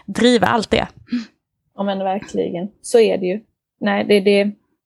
driva 0.05 0.47
allt 0.47 0.71
det. 0.71 0.87
Ja 1.75 1.83
men 1.83 1.99
verkligen, 1.99 2.67
så 2.81 2.99
är 2.99 3.17
det 3.17 3.25
ju. 3.25 3.41
Nej, 3.79 4.05
det, 4.05 4.19
det, 4.19 4.43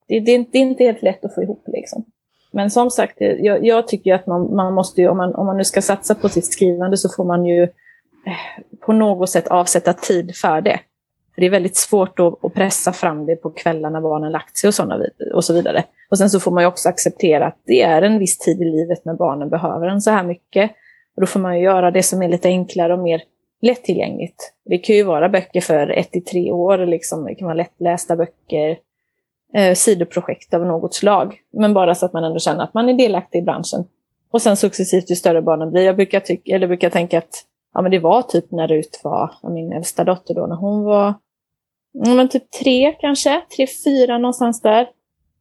det, 0.07 0.19
det, 0.19 0.31
är 0.31 0.61
inte 0.61 0.83
helt 0.83 1.01
lätt 1.01 1.25
att 1.25 1.35
få 1.35 1.43
ihop 1.43 1.63
liksom. 1.67 2.05
Men 2.51 2.71
som 2.71 2.91
sagt, 2.91 3.15
jag, 3.19 3.65
jag 3.65 3.87
tycker 3.87 4.13
att 4.13 4.27
man, 4.27 4.55
man 4.55 4.73
måste 4.73 5.01
ju, 5.01 5.07
om 5.07 5.17
man, 5.17 5.35
om 5.35 5.45
man 5.45 5.57
nu 5.57 5.63
ska 5.63 5.81
satsa 5.81 6.15
på 6.15 6.29
sitt 6.29 6.45
skrivande 6.45 6.97
så 6.97 7.09
får 7.09 7.25
man 7.25 7.45
ju 7.45 7.63
eh, 7.63 8.63
på 8.79 8.93
något 8.93 9.29
sätt 9.29 9.47
avsätta 9.47 9.93
tid 9.93 10.35
för 10.35 10.61
det. 10.61 10.79
För 11.35 11.41
Det 11.41 11.47
är 11.47 11.51
väldigt 11.51 11.77
svårt 11.77 12.19
att, 12.19 12.45
att 12.45 12.53
pressa 12.53 12.93
fram 12.93 13.25
det 13.25 13.35
på 13.35 13.49
kvällar 13.49 13.89
när 13.89 14.01
barnen 14.01 14.31
lagt 14.31 14.57
sig 14.57 14.67
och, 14.67 14.73
såna, 14.73 15.05
och 15.33 15.43
så 15.43 15.53
vidare. 15.53 15.83
Och 16.09 16.17
sen 16.17 16.29
så 16.29 16.39
får 16.39 16.51
man 16.51 16.63
ju 16.63 16.67
också 16.67 16.89
acceptera 16.89 17.47
att 17.47 17.61
det 17.65 17.81
är 17.81 18.01
en 18.01 18.19
viss 18.19 18.37
tid 18.37 18.61
i 18.61 18.65
livet 18.65 19.05
när 19.05 19.13
barnen 19.13 19.49
behöver 19.49 19.87
en 19.87 20.01
så 20.01 20.11
här 20.11 20.23
mycket. 20.23 20.71
Och 21.19 21.21
då 21.21 21.27
får 21.27 21.39
man 21.39 21.59
göra 21.59 21.91
det 21.91 22.03
som 22.03 22.21
är 22.21 22.27
lite 22.27 22.47
enklare 22.47 22.93
och 22.93 22.99
mer 22.99 23.21
lättillgängligt. 23.61 24.53
Det 24.65 24.77
kan 24.77 24.95
ju 24.95 25.03
vara 25.03 25.29
böcker 25.29 25.61
för 25.61 25.87
ett 25.87 26.11
till 26.11 26.25
tre 26.25 26.51
år, 26.51 26.77
liksom. 26.77 27.25
det 27.25 27.35
kan 27.35 27.45
vara 27.45 27.55
lättlästa 27.55 28.15
böcker, 28.15 28.77
eh, 29.53 29.73
sidoprojekt 29.73 30.53
av 30.53 30.65
något 30.65 30.93
slag. 30.93 31.39
Men 31.53 31.73
bara 31.73 31.95
så 31.95 32.05
att 32.05 32.13
man 32.13 32.23
ändå 32.23 32.39
känner 32.39 32.63
att 32.63 32.73
man 32.73 32.89
är 32.89 32.93
delaktig 32.93 33.39
i 33.39 33.41
branschen. 33.41 33.85
Och 34.31 34.41
sen 34.41 34.57
successivt 34.57 35.11
ju 35.11 35.15
större 35.15 35.41
barnen 35.41 35.71
blir. 35.71 35.81
Jag 35.81 35.95
brukar, 35.95 36.19
tycka, 36.19 36.55
eller 36.55 36.67
brukar 36.67 36.89
tänka 36.89 37.17
att 37.17 37.45
ja, 37.73 37.81
men 37.81 37.91
det 37.91 37.99
var 37.99 38.21
typ 38.21 38.51
när 38.51 38.67
Rut 38.67 39.01
var, 39.03 39.31
min 39.49 39.73
äldsta 39.73 40.03
dotter 40.03 40.33
då, 40.33 40.47
när 40.47 40.55
hon 40.55 40.83
var 40.83 41.13
ja, 41.91 42.13
men 42.13 42.29
typ 42.29 42.51
tre 42.51 42.95
kanske, 42.99 43.41
tre, 43.55 43.67
fyra 43.85 44.17
någonstans 44.17 44.61
där. 44.61 44.89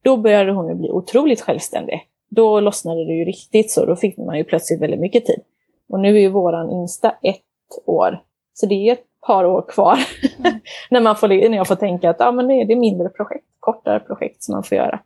Då 0.01 0.17
började 0.17 0.51
hon 0.51 0.67
ju 0.67 0.75
bli 0.75 0.91
otroligt 0.91 1.41
självständig. 1.41 2.01
Då 2.29 2.59
lossnade 2.59 3.05
det 3.05 3.13
ju 3.13 3.25
riktigt 3.25 3.71
så, 3.71 3.85
då 3.85 3.95
fick 3.95 4.17
man 4.17 4.37
ju 4.37 4.43
plötsligt 4.43 4.81
väldigt 4.81 4.99
mycket 4.99 5.25
tid. 5.25 5.43
Och 5.89 5.99
nu 5.99 6.15
är 6.15 6.19
ju 6.19 6.29
våran 6.29 6.71
yngsta 6.71 7.09
ett 7.09 7.85
år. 7.85 8.19
Så 8.53 8.65
det 8.65 8.89
är 8.89 8.93
ett 8.93 9.05
par 9.27 9.45
år 9.45 9.65
kvar. 9.69 9.99
Mm. 10.39 10.59
när, 10.89 11.01
man 11.01 11.15
får, 11.15 11.27
när 11.27 11.57
jag 11.57 11.67
får 11.67 11.75
tänka 11.75 12.09
att 12.09 12.19
ja, 12.19 12.31
men 12.31 12.47
det 12.47 12.53
är 12.53 12.75
mindre 12.75 13.09
projekt, 13.09 13.45
kortare 13.59 13.99
projekt 13.99 14.43
som 14.43 14.53
man 14.53 14.63
får 14.63 14.77
göra. 14.77 14.99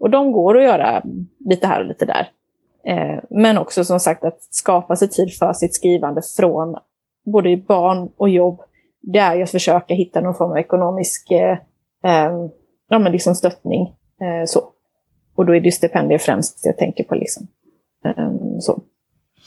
Och 0.00 0.10
de 0.10 0.32
går 0.32 0.58
att 0.58 0.64
göra 0.64 1.02
lite 1.38 1.66
här 1.66 1.80
och 1.80 1.86
lite 1.86 2.04
där. 2.04 2.30
Eh, 2.84 3.22
men 3.30 3.58
också 3.58 3.84
som 3.84 4.00
sagt 4.00 4.24
att 4.24 4.42
skapa 4.50 4.96
sig 4.96 5.08
tid 5.08 5.34
för 5.38 5.52
sitt 5.52 5.74
skrivande 5.74 6.22
från 6.36 6.76
både 7.24 7.56
barn 7.56 8.12
och 8.16 8.28
jobb. 8.28 8.60
Det 9.00 9.18
är 9.18 9.36
ju 9.36 9.42
att 9.42 9.50
försöka 9.50 9.94
hitta 9.94 10.20
någon 10.20 10.34
form 10.34 10.50
av 10.50 10.58
ekonomisk 10.58 11.30
eh, 11.30 11.58
eh, 12.04 12.32
ja, 12.88 12.98
men 12.98 13.12
liksom 13.12 13.34
stöttning. 13.34 13.82
Eh, 14.20 14.44
så. 14.46 14.60
Och 15.34 15.46
då 15.46 15.56
är 15.56 15.60
det 15.60 15.72
stipendier 15.72 16.18
främst 16.18 16.66
jag 16.66 16.76
tänker 16.76 17.04
på. 17.04 17.14
Liksom. 17.14 17.46
Eh, 18.04 18.30
så 18.60 18.82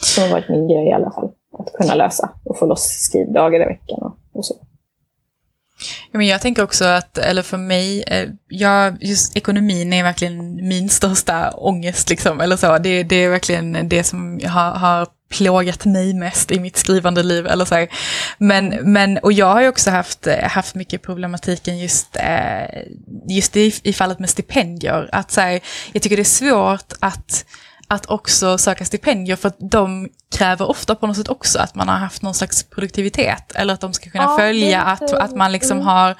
som 0.01 0.23
har 0.23 0.31
varit 0.31 0.49
min 0.49 0.67
grej 0.67 0.87
i 0.87 0.93
alla 0.93 1.11
fall. 1.11 1.31
Att 1.59 1.73
kunna 1.73 1.95
lösa 1.95 2.29
och 2.45 2.57
få 2.57 2.65
loss 2.65 2.83
skrivdagar 2.83 3.61
i 3.61 3.65
veckan 3.65 3.99
och, 4.01 4.17
och 4.33 4.45
så. 4.45 4.55
Ja, 6.11 6.17
men 6.17 6.27
jag 6.27 6.41
tänker 6.41 6.63
också 6.63 6.85
att, 6.85 7.17
eller 7.17 7.41
för 7.41 7.57
mig, 7.57 8.03
eh, 8.07 8.29
jag, 8.47 8.97
just 9.03 9.37
ekonomin 9.37 9.93
är 9.93 10.03
verkligen 10.03 10.67
min 10.67 10.89
största 10.89 11.51
ångest. 11.51 12.09
Liksom, 12.09 12.41
eller 12.41 12.57
så. 12.57 12.77
Det, 12.77 13.03
det 13.03 13.15
är 13.15 13.29
verkligen 13.29 13.89
det 13.89 14.03
som 14.03 14.39
har, 14.43 14.71
har 14.71 15.07
plågat 15.29 15.85
mig 15.85 16.13
mest 16.13 16.51
i 16.51 16.59
mitt 16.59 16.77
skrivande 16.77 17.23
liv. 17.23 17.47
Eller 17.47 17.65
så 17.65 17.87
Men, 18.37 18.67
men, 18.67 19.17
och 19.17 19.33
jag 19.33 19.45
har 19.45 19.61
ju 19.61 19.67
också 19.67 19.91
haft, 19.91 20.27
eh, 20.27 20.43
haft 20.43 20.75
mycket 20.75 21.01
problematiken 21.01 21.79
just, 21.79 22.15
eh, 22.15 22.81
just 23.27 23.57
i, 23.57 23.73
i 23.83 23.93
fallet 23.93 24.19
med 24.19 24.29
stipendier. 24.29 25.09
Att 25.11 25.31
så 25.31 25.41
här, 25.41 25.59
jag 25.91 26.01
tycker 26.01 26.15
det 26.15 26.21
är 26.21 26.23
svårt 26.23 26.93
att 26.99 27.45
att 27.91 28.05
också 28.05 28.57
söka 28.57 28.85
stipendier 28.85 29.35
för 29.35 29.47
att 29.47 29.55
de 29.59 30.09
kräver 30.31 30.69
ofta 30.69 30.95
på 30.95 31.07
något 31.07 31.17
sätt 31.17 31.29
också 31.29 31.59
att 31.59 31.75
man 31.75 31.89
har 31.89 31.95
haft 31.95 32.21
någon 32.21 32.33
slags 32.33 32.63
produktivitet. 32.63 33.55
Eller 33.55 33.73
att 33.73 33.81
de 33.81 33.93
ska 33.93 34.09
kunna 34.09 34.23
Ja, 34.23 34.37
följa 34.37 34.81
att, 34.81 35.13
att 35.13 35.35
man 35.35 35.51
liksom 35.51 35.77
mm. 35.77 35.87
har... 35.87 36.15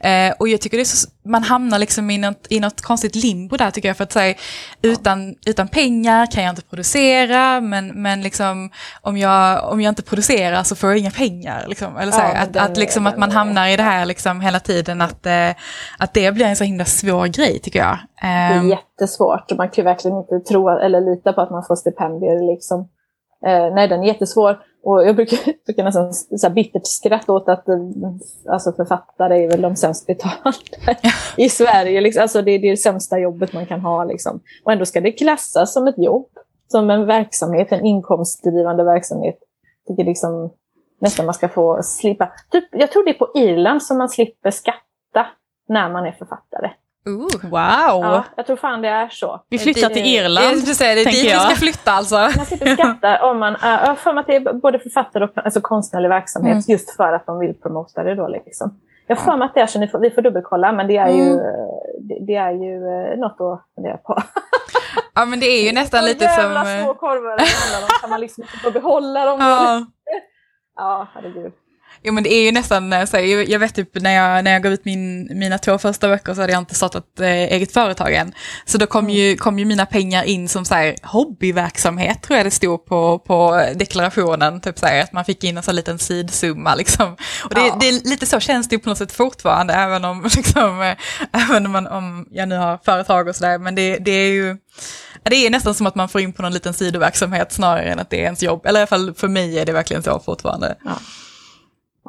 Eh, 0.00 0.34
och 0.38 0.48
jag 0.48 0.60
tycker 0.60 0.78
det 0.78 0.84
så, 0.84 1.08
man 1.24 1.42
hamnar 1.42 1.78
liksom 1.78 2.10
i 2.10 2.18
något, 2.18 2.46
i 2.50 2.60
något 2.60 2.80
konstigt 2.80 3.14
limbo 3.14 3.56
där 3.56 3.70
tycker 3.70 3.88
jag. 3.88 3.96
För 3.96 4.04
att 4.04 4.12
säga, 4.12 4.34
utan, 4.82 5.34
utan 5.46 5.68
pengar 5.68 6.26
kan 6.26 6.42
jag 6.42 6.52
inte 6.52 6.62
producera, 6.62 7.60
men, 7.60 8.02
men 8.02 8.22
liksom, 8.22 8.70
om, 9.00 9.16
jag, 9.16 9.72
om 9.72 9.80
jag 9.80 9.90
inte 9.90 10.02
producerar 10.02 10.62
så 10.62 10.76
får 10.76 10.90
jag 10.90 10.98
inga 10.98 11.10
pengar. 11.10 11.64
Liksom. 11.68 11.96
Eller 11.96 12.12
så 12.12 12.20
här, 12.20 12.34
Ja, 12.34 12.40
att, 12.40 12.70
att, 12.70 12.76
liksom, 12.76 13.06
att 13.06 13.18
man 13.18 13.30
hamnar 13.30 13.68
i 13.68 13.76
det 13.76 13.82
här 13.82 14.06
liksom 14.06 14.40
hela 14.40 14.60
tiden, 14.60 15.00
att, 15.00 15.26
eh, 15.26 15.50
att 15.98 16.14
det 16.14 16.34
blir 16.34 16.46
en 16.46 16.56
så 16.56 16.64
himla 16.64 16.84
svår 16.84 17.26
grej 17.26 17.58
tycker 17.58 17.78
jag. 17.78 17.98
Det 18.20 18.28
är 18.28 18.52
Ehm, 18.56 18.68
jättesvårt 18.68 19.50
och 19.50 19.56
man 19.56 19.68
kan 19.68 19.82
ju 19.82 19.84
verkligen 19.84 20.16
inte 20.16 20.40
tro 20.40 20.68
eller 20.68 21.00
lita 21.00 21.32
på 21.32 21.40
att 21.40 21.50
man 21.50 21.64
får 21.64 21.76
stipendier. 21.76 22.54
Liksom. 22.54 22.88
Eh, 23.46 23.74
nej, 23.74 23.88
den 23.88 24.02
är 24.02 24.06
jättesvår. 24.06 24.58
Och 24.82 25.06
jag 25.06 25.16
brukar, 25.16 25.38
brukar 25.66 25.84
nästan 25.84 26.14
så 26.14 26.46
här 26.46 26.54
bittert 26.54 26.86
skratta 26.86 27.32
åt 27.32 27.48
att 27.48 27.68
eh, 27.68 27.76
alltså 28.48 28.72
författare 28.72 29.44
är 29.44 29.50
väl 29.50 29.60
de 29.60 29.76
sämst 29.76 30.06
betalda 30.06 30.52
i 31.36 31.48
Sverige. 31.48 32.00
Liksom. 32.00 32.22
Alltså 32.22 32.42
det 32.42 32.50
är 32.50 32.58
det 32.58 32.76
sämsta 32.76 33.18
jobbet 33.18 33.52
man 33.52 33.66
kan 33.66 33.80
ha. 33.80 34.04
Liksom. 34.04 34.40
Och 34.64 34.72
ändå 34.72 34.84
ska 34.84 35.00
det 35.00 35.12
klassas 35.12 35.72
som 35.72 35.86
ett 35.86 35.98
jobb, 35.98 36.28
som 36.68 36.90
en 36.90 37.06
verksamhet, 37.06 37.72
en 37.72 37.86
inkomstdrivande 37.86 38.84
verksamhet. 38.84 39.38
Jag 39.86 39.96
tycker 39.96 40.08
liksom 40.08 40.52
nästan 41.00 41.26
man 41.26 41.34
ska 41.34 41.48
få 41.48 41.82
slippa. 41.82 42.32
Typ, 42.50 42.64
jag 42.72 42.92
tror 42.92 43.04
det 43.04 43.10
är 43.10 43.18
på 43.18 43.30
Irland 43.34 43.82
som 43.82 43.98
man 43.98 44.08
slipper 44.08 44.50
skatta 44.50 45.26
när 45.68 45.90
man 45.90 46.06
är 46.06 46.12
författare 46.12 46.70
ooh. 47.06 47.50
Wow! 47.50 48.02
Ja, 48.04 48.24
jag 48.36 48.46
tror 48.46 48.56
fan 48.56 48.82
det 48.82 48.88
är 48.88 49.08
så. 49.08 49.42
Vi 49.48 49.58
flyttar 49.58 49.88
till 49.88 49.98
Jag 50.14 50.24
Irland. 50.24 50.58
skulle 50.58 50.74
säga, 50.74 50.94
det 50.94 51.00
är 51.00 51.04
dit 51.04 51.14
vi 51.14 51.18
ska 51.18 51.28
jag. 51.48 51.56
flytta 51.56 51.92
alltså. 51.92 52.14
Man 52.16 52.46
slipper 52.46 52.74
skatta 52.76 53.24
om 53.30 53.38
man, 53.38 53.56
jag 53.62 53.78
har 53.78 53.94
för 53.94 54.12
mig 54.12 54.20
att 54.20 54.26
det 54.26 54.36
är 54.36 54.52
både 54.52 54.78
författare 54.78 55.24
och 55.24 55.30
alltså 55.34 55.60
konstnärlig 55.60 56.08
verksamhet 56.08 56.52
Mm. 56.52 56.62
just 56.68 56.96
för 56.96 57.12
att 57.12 57.26
de 57.26 57.38
vill 57.38 57.54
promota 57.54 58.02
det 58.02 58.14
då. 58.14 58.28
Liksom. 58.28 58.80
Jag 59.06 59.16
har 59.16 59.24
för 59.24 59.36
mig 59.36 59.46
att 59.46 59.54
det 59.54 59.60
är 59.60 59.66
så, 59.66 59.78
ni 59.78 59.88
får, 59.88 59.98
vi 59.98 60.10
får 60.10 60.22
dubbelkolla, 60.22 60.72
men 60.72 60.86
det 60.86 60.96
är 60.96 61.08
ju, 61.08 61.22
Mm. 61.22 61.36
det, 62.00 62.18
det 62.26 62.34
är 62.34 62.52
ju 62.52 62.74
eh, 63.12 63.18
något 63.18 63.40
att 63.40 63.74
fundera 63.74 63.96
på. 63.96 64.22
Ja 65.14 65.24
men 65.24 65.40
det 65.40 65.46
är 65.46 65.66
ju 65.66 65.72
nästan 65.72 66.04
lite 66.04 66.28
som... 66.28 66.42
jävla 66.42 66.64
små 66.82 66.94
korvar 66.94 67.36
det 67.36 67.44
handlar 67.44 67.86
om. 67.86 67.88
Kan 68.00 68.10
man 68.10 68.20
liksom 68.20 68.42
inte 68.42 68.56
få 68.58 68.70
behålla 68.70 69.24
dem? 69.24 69.40
Ja. 69.40 69.86
Ja, 70.76 71.06
herregud. 71.14 71.52
Jo 72.04 72.12
men 72.12 72.24
det 72.24 72.32
är 72.34 72.44
ju 72.44 72.52
nästan 72.52 72.92
eh, 72.92 73.04
så 73.04 73.16
här, 73.16 73.50
jag 73.50 73.58
vet 73.58 73.74
typ 73.74 73.94
när 73.94 74.10
jag, 74.14 74.44
när 74.44 74.50
jag 74.52 74.62
gav 74.62 74.72
ut 74.72 74.84
min, 74.84 75.28
mina 75.38 75.58
två 75.58 75.78
första 75.78 76.08
böcker 76.08 76.34
så 76.34 76.40
hade 76.40 76.52
jag 76.52 76.62
inte 76.62 76.74
startat 76.74 77.20
eh, 77.20 77.26
eget 77.28 77.72
företag 77.72 78.14
än. 78.14 78.32
Så 78.64 78.78
då 78.78 78.86
kom, 78.86 79.10
ju, 79.10 79.36
kom 79.36 79.58
ju 79.58 79.64
mina 79.64 79.86
pengar 79.86 80.24
in 80.24 80.48
som 80.48 80.64
så 80.64 80.74
här, 80.74 80.96
hobbyverksamhet 81.02 82.22
tror 82.22 82.36
jag 82.36 82.46
det 82.46 82.50
stod 82.50 82.86
på, 82.86 83.18
på 83.18 83.66
deklarationen. 83.74 84.60
Typ 84.60 84.78
så 84.78 84.86
här, 84.86 85.02
att 85.02 85.12
man 85.12 85.24
fick 85.24 85.44
in 85.44 85.56
en 85.56 85.62
sån 85.62 85.76
liten 85.76 85.98
sidsumma 85.98 86.74
liksom. 86.74 87.16
Och 87.44 87.54
det, 87.54 87.60
Ja. 87.60 87.76
det 87.80 87.88
är 87.88 88.08
lite 88.08 88.26
så 88.26 88.40
känns 88.40 88.68
det 88.68 88.74
ju 88.74 88.80
på 88.80 88.88
något 88.88 88.98
sätt 88.98 89.12
fortfarande 89.12 89.74
även 89.74 90.04
om, 90.04 90.22
liksom, 90.36 90.82
eh, 90.82 90.96
även 91.42 91.66
om, 91.66 91.72
man, 91.72 91.86
om 91.86 92.26
jag 92.30 92.48
nu 92.48 92.56
har 92.56 92.78
företag 92.84 93.28
och 93.28 93.36
sådär. 93.36 93.58
Men 93.58 93.74
det, 93.74 93.96
det 93.98 94.10
är 94.10 94.30
ju 94.32 94.56
ja, 95.22 95.30
det 95.30 95.36
är 95.46 95.50
nästan 95.50 95.74
som 95.74 95.86
att 95.86 95.94
man 95.94 96.08
får 96.08 96.20
in 96.20 96.32
på 96.32 96.42
någon 96.42 96.52
liten 96.52 96.74
sidoverksamhet 96.74 97.52
snarare 97.52 97.82
än 97.84 97.98
att 97.98 98.10
det 98.10 98.16
är 98.20 98.24
ens 98.24 98.42
jobb. 98.42 98.66
Eller 98.66 98.80
i 98.80 98.82
alla 98.82 98.86
fall 98.86 99.14
för 99.14 99.28
mig 99.28 99.58
är 99.58 99.66
det 99.66 99.72
verkligen 99.72 100.02
så 100.02 100.20
fortfarande. 100.20 100.76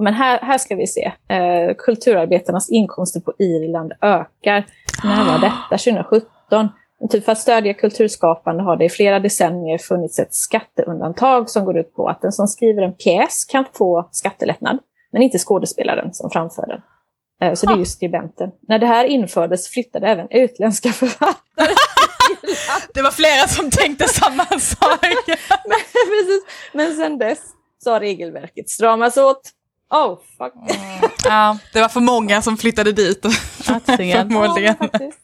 Men 0.02 0.14
här, 0.14 0.40
här 0.40 0.58
ska 0.58 0.76
vi 0.76 0.88
se. 0.88 1.12
Eh, 1.28 1.76
kulturarbetarnas 1.78 2.70
inkomster 2.70 3.20
på 3.20 3.34
Irland 3.40 3.94
ökar. 4.02 4.66
När 5.04 5.26
var 5.26 5.40
detta? 5.42 5.78
2017. 5.78 6.70
Typ 7.10 7.26
för 7.26 7.32
att 7.32 7.40
stödja 7.40 7.74
kulturskapande 7.74 8.64
har 8.64 8.78
det 8.78 8.86
i 8.86 8.90
flera 8.90 9.20
decennier 9.20 9.78
funnits 9.78 10.20
ett 10.20 10.34
skatteundantag 10.34 11.50
som 11.50 11.66
går 11.66 11.78
ut 11.78 11.96
på 11.96 12.08
att 12.08 12.22
den 12.22 12.32
som 12.32 12.48
skriver 12.48 12.82
en 12.82 12.94
pjäs 12.94 13.46
kan 13.46 13.66
få 13.74 14.10
skattelättnad, 14.12 14.80
men 15.12 15.22
inte 15.22 15.38
skådespelaren 15.38 16.14
som 16.14 16.30
framför 16.30 16.68
den. 16.68 16.82
Eh, 17.42 17.54
så 17.54 17.66
det 17.66 17.74
är 17.74 17.78
ju 17.78 17.86
skribenten. 17.86 18.52
När 18.68 18.80
det 18.80 18.86
här 18.86 19.06
infördes 19.06 19.68
flyttade 19.70 20.08
även 20.08 20.28
utländska 20.32 20.90
författare 20.94 21.74
Det 22.94 23.02
var 23.02 23.12
flera 23.12 23.48
som 23.48 23.70
tänkte 23.70 24.08
samma 24.08 24.46
sak. 24.46 25.00
Men, 25.68 25.80
precis. 25.94 26.44
Men 26.74 26.96
sen 26.96 27.18
dess 27.18 27.40
så 27.84 27.92
har 27.92 28.00
regelverket 28.00 28.70
stramats 28.70 29.18
åt. 29.18 29.42
Oh, 29.94 30.20
fuck. 30.38 30.54
ja, 31.26 31.58
det 31.74 31.82
var 31.82 31.90
för 31.90 32.00
många 32.00 32.42
som 32.42 32.58
flyttade 32.58 32.92
dit. 32.92 33.22
Förmodligen. 33.86 34.76
Ja, 34.80 34.88
faktiskt. 34.88 35.20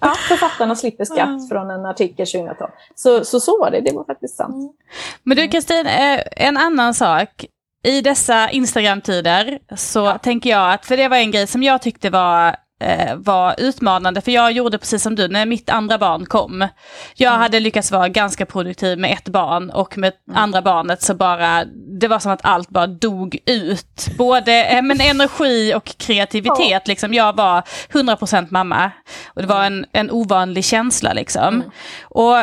Ja, 0.00 0.14
författarna 0.28 0.76
slipper 0.76 1.04
skatt 1.04 1.48
från 1.48 1.70
en 1.70 1.86
artikel 1.86 2.26
2012. 2.26 2.70
Så, 2.94 3.24
så 3.24 3.40
så 3.40 3.58
var 3.60 3.70
det, 3.70 3.80
det 3.80 3.92
var 3.92 4.04
faktiskt 4.04 4.36
sant. 4.36 4.76
Men 5.22 5.36
du 5.36 5.48
Kristin, 5.48 5.86
eh, 5.86 6.20
en 6.36 6.56
annan 6.56 6.94
sak. 6.94 7.44
I 7.84 8.00
dessa 8.00 8.50
Instagram-tider 8.50 9.58
så 9.76 10.18
tänker 10.18 10.50
jag 10.50 10.72
att, 10.72 10.86
för 10.86 10.96
det 10.96 11.08
var 11.08 11.16
en 11.16 11.30
grej 11.30 11.46
som 11.46 11.62
jag 11.62 11.82
tyckte 11.82 12.10
var, 12.10 12.56
eh, 12.82 13.16
var 13.16 13.54
utmanande, 13.58 14.20
för 14.20 14.32
jag 14.32 14.52
gjorde 14.52 14.78
precis 14.78 15.02
som 15.02 15.14
du 15.14 15.28
när 15.28 15.46
mitt 15.46 15.70
andra 15.70 15.98
barn 15.98 16.26
kom. 16.26 16.68
Jag 17.14 17.30
hade 17.30 17.60
lyckats 17.60 17.90
vara 17.92 18.08
ganska 18.08 18.46
produktiv 18.46 18.98
med 18.98 19.12
ett 19.12 19.28
barn 19.28 19.70
och 19.70 19.98
med 19.98 20.12
andra 20.34 20.62
barnet 20.62 21.02
så 21.02 21.14
bara, 21.14 21.64
det 22.00 22.08
var 22.08 22.18
som 22.18 22.32
att 22.32 22.44
allt 22.44 22.68
bara 22.68 22.86
dog 22.86 23.38
ut. 23.46 24.08
Både 24.18 24.64
eh, 24.64 24.82
men 24.82 25.00
energi 25.00 25.74
och 25.74 25.84
kreativitet, 25.96 26.88
liksom. 26.88 27.14
jag 27.14 27.36
var 27.36 27.62
100% 27.92 28.46
mamma. 28.50 28.90
Och 29.26 29.42
det 29.42 29.48
var 29.48 29.64
en, 29.64 29.86
en 29.92 30.10
ovanlig 30.10 30.64
känsla 30.64 31.12
liksom. 31.12 31.62
Och 32.02 32.36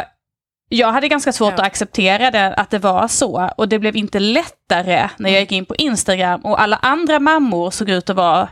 jag 0.69 0.91
hade 0.91 1.08
ganska 1.08 1.32
svårt 1.32 1.49
Ja. 1.49 1.54
att 1.54 1.67
acceptera 1.67 2.32
det, 2.32 2.54
att 2.54 2.69
det 2.69 2.80
var 2.80 3.08
så. 3.08 3.49
Och 3.58 3.69
det 3.69 3.80
blev 3.80 3.95
inte 3.95 4.19
lättare 4.19 5.10
när 5.17 5.30
jag 5.30 5.39
gick 5.39 5.52
in 5.52 5.65
på 5.65 5.75
Instagram 5.75 6.41
och 6.41 6.62
alla 6.62 6.75
andra 6.82 7.19
mammor 7.19 7.71
såg 7.71 7.89
ut 7.89 8.10
att 8.10 8.15
vara 8.15 8.47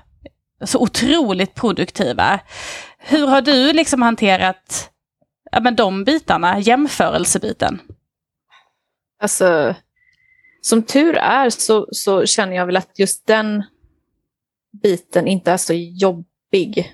så 0.65 0.79
otroligt 0.79 1.55
produktiva. 1.55 2.39
Hur 2.97 3.27
har 3.27 3.41
du 3.41 3.73
liksom 3.73 4.01
hanterat 4.01 4.89
ja, 5.51 5.59
men 5.59 5.75
de 5.75 6.03
bitarna, 6.03 6.59
jämförelsebiten? 6.59 7.79
Alltså, 9.21 9.75
som 10.61 10.83
tur 10.83 11.15
är 11.17 11.49
så, 11.49 11.87
så 11.91 12.25
känner 12.25 12.55
jag 12.55 12.65
väl 12.65 12.77
att 12.77 12.99
just 12.99 13.27
den 13.27 13.63
biten 14.83 15.27
inte 15.27 15.51
är 15.51 15.57
så 15.57 15.73
jobbig. 15.73 16.93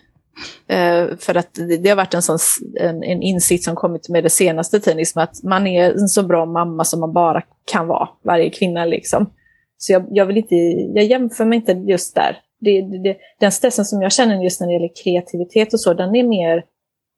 Eh, 0.67 1.07
för 1.19 1.35
att 1.35 1.53
det, 1.53 1.77
det 1.77 1.89
har 1.89 1.95
varit 1.95 2.13
en, 2.13 2.21
sån, 2.21 2.37
en, 2.79 3.03
en 3.03 3.21
insikt 3.21 3.63
som 3.63 3.75
kommit 3.75 4.09
med 4.09 4.23
det 4.23 4.29
senaste 4.29 4.79
tiden, 4.79 4.97
liksom 4.97 5.21
att 5.21 5.43
man 5.43 5.67
är 5.67 5.91
en 5.91 6.07
så 6.07 6.23
bra 6.23 6.45
mamma 6.45 6.83
som 6.83 6.99
man 6.99 7.13
bara 7.13 7.43
kan 7.65 7.87
vara, 7.87 8.09
varje 8.23 8.49
kvinna 8.49 8.85
liksom. 8.85 9.29
Så 9.77 9.93
jag, 9.93 10.05
jag 10.09 10.25
vill 10.25 10.37
inte, 10.37 10.55
jag 10.95 11.05
jämför 11.05 11.45
mig 11.45 11.55
inte 11.55 11.71
just 11.71 12.15
där. 12.15 12.37
Det, 12.63 12.81
det, 12.81 13.17
den 13.39 13.51
stressen 13.51 13.85
som 13.85 14.01
jag 14.01 14.11
känner 14.11 14.43
just 14.43 14.59
när 14.59 14.67
det 14.67 14.73
gäller 14.73 15.03
kreativitet 15.03 15.73
och 15.73 15.79
så, 15.79 15.93
den 15.93 16.15
är 16.15 16.23
mer 16.23 16.63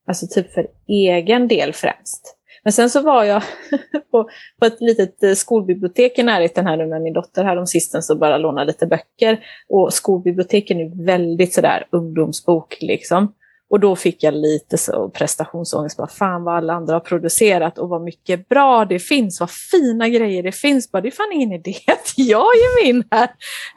alltså 0.08 0.28
typ 0.28 0.54
för 0.54 0.68
egen 0.88 1.48
del 1.48 1.74
främst. 1.74 2.36
Men 2.64 2.74
sen 2.74 2.90
så 2.90 3.02
var 3.02 3.24
jag 3.24 3.44
på, 4.12 4.30
på 4.60 4.66
ett 4.66 4.82
litet 4.82 5.24
eh, 5.24 5.34
skolbibliotek 5.34 6.20
i 6.20 6.24
närheten 6.24 6.68
här 6.68 6.78
nu 6.78 6.86
med 6.86 7.02
min 7.02 7.14
dotter 7.14 7.44
här 7.44 7.58
om 7.58 7.68
sisten 7.68 8.04
så 8.04 8.16
bara 8.16 8.38
låna 8.38 8.64
lite 8.64 8.88
böcker. 8.88 9.46
Och 9.70 9.94
skolbiblioteken 9.94 10.80
är 10.80 11.06
väldigt 11.06 11.54
sådär 11.54 11.88
ungdomsbok 11.90 12.78
liksom. 12.82 13.34
Och 13.76 13.82
då 13.82 13.96
fick 13.96 14.24
jag 14.24 14.34
lite 14.34 14.78
så 14.78 15.10
prestationsångest. 15.10 15.98
Bara, 15.98 16.08
Fan 16.08 16.44
vad 16.44 16.56
alla 16.56 16.74
andra 16.74 16.94
har 16.94 17.00
producerat 17.00 17.78
och 17.78 17.90
vad 17.90 18.02
mycket 18.02 18.50
bra 18.50 18.86
det 18.86 19.00
finns. 19.00 19.40
Vad 19.40 19.50
fina 19.52 20.10
grejer 20.10 20.44
det 20.44 20.52
finns. 20.52 20.92
Bara, 20.92 21.02
det 21.02 21.08
är 21.08 21.12
fan 21.12 21.32
ingen 21.34 21.52
idé 21.52 21.76
att 21.88 22.14
jag 22.18 22.56
ger 22.56 22.84
mig 22.84 22.90
in 22.90 23.04
här. 23.12 23.30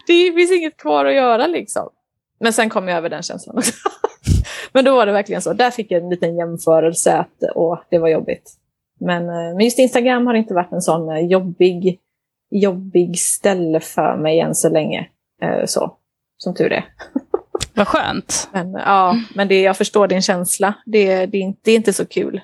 Det 0.06 0.32
finns 0.32 0.52
inget 0.52 0.76
kvar 0.76 1.04
att 1.04 1.14
göra 1.14 1.46
liksom. 1.46 1.88
Men 2.40 2.52
sen 2.52 2.70
kom 2.70 2.88
jag 2.88 2.98
över 2.98 3.08
den 3.08 3.22
känslan 3.22 3.58
också. 3.58 3.72
Men 4.72 4.84
då 4.84 4.94
var 4.96 5.06
det 5.06 5.12
verkligen 5.12 5.42
så. 5.42 5.52
Där 5.52 5.70
fick 5.70 5.90
jag 5.90 6.02
en 6.02 6.10
liten 6.10 6.36
jämförelse 6.36 7.16
att 7.16 7.42
åh, 7.54 7.78
det 7.90 7.98
var 7.98 8.08
jobbigt. 8.08 8.52
Men, 9.00 9.22
eh, 9.22 9.54
men 9.54 9.60
just 9.60 9.78
Instagram 9.78 10.26
har 10.26 10.34
inte 10.34 10.54
varit 10.54 10.72
en 10.72 10.82
sån 10.82 11.08
eh, 11.08 11.26
jobbig, 11.26 12.00
jobbig 12.50 13.18
ställe 13.18 13.80
för 13.80 14.16
mig 14.16 14.40
än 14.40 14.54
så 14.54 14.68
länge. 14.68 15.08
Eh, 15.42 15.64
så, 15.66 15.96
som 16.36 16.54
tur 16.54 16.72
är. 16.72 16.84
Vad 17.74 17.88
skönt. 17.88 18.48
Men, 18.52 18.72
ja, 18.72 19.16
men 19.34 19.48
det, 19.48 19.60
jag 19.62 19.76
förstår 19.76 20.08
din 20.08 20.22
känsla. 20.22 20.74
Det, 20.86 21.26
det, 21.26 21.38
är 21.38 21.42
inte, 21.42 21.60
det 21.64 21.70
är 21.70 21.76
inte 21.76 21.92
så 21.92 22.06
kul. 22.06 22.40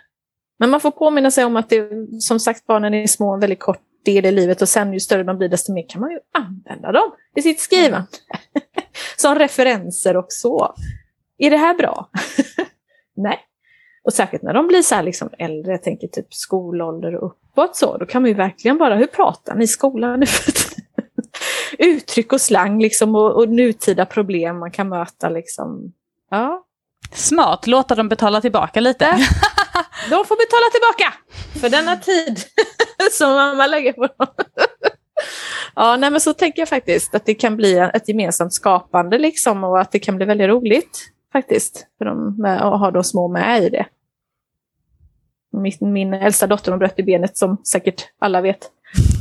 Men 0.59 0.70
man 0.70 0.81
får 0.81 0.90
påminna 0.90 1.31
sig 1.31 1.44
om 1.44 1.57
att 1.57 1.68
det, 1.68 1.88
som 2.20 2.40
sagt, 2.40 2.66
barnen 2.66 2.94
är 2.94 3.07
små 3.07 3.35
en 3.35 3.40
väldigt 3.40 3.61
kort 3.61 3.81
del 4.05 4.27
i 4.27 4.33
livet 4.33 4.62
och 4.62 4.68
sen 4.68 4.92
ju 4.92 5.00
större 5.00 5.22
de 5.22 5.38
blir 5.38 5.48
desto 5.48 5.72
mer 5.72 5.88
kan 5.88 6.00
man 6.00 6.11
ju 6.11 6.18
använda 6.33 6.92
dem 6.92 7.11
i 7.37 7.42
sitt 7.42 7.61
skrivande. 7.61 8.07
som 9.16 9.35
referenser 9.35 10.16
och 10.16 10.27
så. 10.29 10.74
Är 11.38 11.50
det 11.50 11.57
här 11.57 11.74
bra? 11.74 12.11
Nej. 13.16 13.38
Och 14.05 14.12
särskilt 14.12 14.42
när 14.42 14.55
de 14.55 14.66
blir 14.66 14.83
så 14.83 14.94
här 14.94 15.03
liksom 15.03 15.31
äldre, 15.38 15.72
jag 15.72 15.83
tänker 15.83 16.09
typ 16.09 16.35
skolålder 16.35 17.14
och 17.14 17.24
uppåt 17.24 17.77
så, 17.77 17.96
då 17.96 18.07
kan 18.07 18.22
man 18.22 18.29
ju 18.29 18.35
verkligen 18.35 18.79
bara, 18.79 18.96
hur 18.96 19.07
pratar 19.07 19.55
ni 19.55 19.64
i 19.64 19.68
skolan 19.68 20.20
nu 20.20 20.27
för 20.27 20.53
tiden? 20.53 20.84
Uttryck 21.85 22.33
och 22.33 22.40
slang 22.40 22.83
liksom 22.83 23.14
och, 23.14 23.37
och 23.37 23.49
nutida 23.49 24.07
problem 24.07 24.59
man 24.59 24.70
kan 24.70 24.88
möta 24.88 25.29
liksom. 25.29 25.92
Ja, 26.31 26.64
Smart, 27.12 27.66
låta 27.66 27.94
dem 27.94 28.09
betala 28.09 28.40
tillbaka 28.40 28.81
lite. 28.81 29.05
de 30.11 30.25
får 30.25 30.37
betala 30.37 30.70
tillbaka! 30.73 31.14
för 31.61 31.68
denna 31.68 31.97
tid 31.97 32.38
som 33.12 33.31
mamma 33.31 33.66
lägger 33.66 33.92
på 33.92 34.07
dem. 34.07 34.27
ja, 35.75 35.97
nej, 35.97 36.11
men 36.11 36.20
så 36.20 36.33
tänker 36.33 36.62
jag 36.62 36.68
faktiskt 36.68 37.14
att 37.14 37.27
det 37.27 37.35
kan 37.35 37.57
bli 37.57 37.79
ett 37.79 38.09
gemensamt 38.09 38.55
skapande 38.55 39.18
liksom 39.18 39.64
och 39.64 39.81
att 39.81 39.92
det 39.92 39.99
kan 39.99 40.16
bli 40.16 40.27
väldigt 40.27 40.49
roligt 40.49 41.11
faktiskt 41.33 41.87
för 41.99 42.14
med, 42.42 42.62
att 42.62 42.81
ha 42.81 42.90
de 42.90 43.05
små 43.05 43.29
med 43.29 43.62
i 43.62 43.68
det. 43.68 43.87
Min, 45.53 45.92
min 45.92 46.14
äldsta 46.14 46.47
dotter 46.47 46.73
hon 46.73 46.79
bröt 46.79 46.99
i 46.99 47.03
benet 47.03 47.37
som 47.37 47.57
säkert 47.64 48.09
alla 48.18 48.40
vet. 48.40 48.70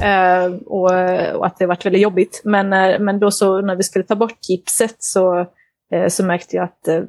Eh, 0.03 0.53
och, 0.65 0.91
och, 1.36 1.45
att 1.45 1.57
det 1.57 1.65
varit 1.65 1.86
väldigt 1.86 2.01
jobbigt. 2.01 2.41
Men, 2.43 2.73
eh, 2.73 2.99
men 2.99 3.19
då 3.19 3.31
så 3.31 3.62
när 3.62 3.75
vi 3.75 3.83
skulle 3.83 4.05
ta 4.05 4.15
bort 4.15 4.49
gipset 4.49 4.95
så, 4.99 5.39
eh, 5.91 6.07
så 6.07 6.25
märkte 6.25 6.55
jag 6.55 6.63
att 6.63 6.88
eh, 6.88 7.01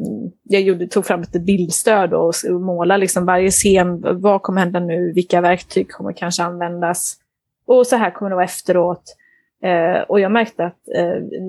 jag 0.42 0.62
gjorde, 0.62 0.86
tog 0.86 1.06
fram 1.06 1.20
ett 1.20 1.44
bildstöd 1.46 2.14
och, 2.14 2.32
och 2.50 2.60
målade 2.60 3.00
liksom 3.00 3.26
varje 3.26 3.50
scen. 3.50 4.20
Vad 4.20 4.42
kommer 4.42 4.60
hända 4.60 4.80
nu? 4.80 5.12
Vilka 5.12 5.40
verktyg 5.40 5.90
kommer 5.90 6.12
kanske 6.12 6.42
användas? 6.42 7.16
Och 7.66 7.86
så 7.86 7.96
här 7.96 8.10
kommer 8.10 8.30
det 8.30 8.36
vara 8.36 8.44
efteråt. 8.44 9.16
Eh, 9.62 10.00
och 10.08 10.20
jag 10.20 10.32
märkte 10.32 10.64
att 10.64 10.80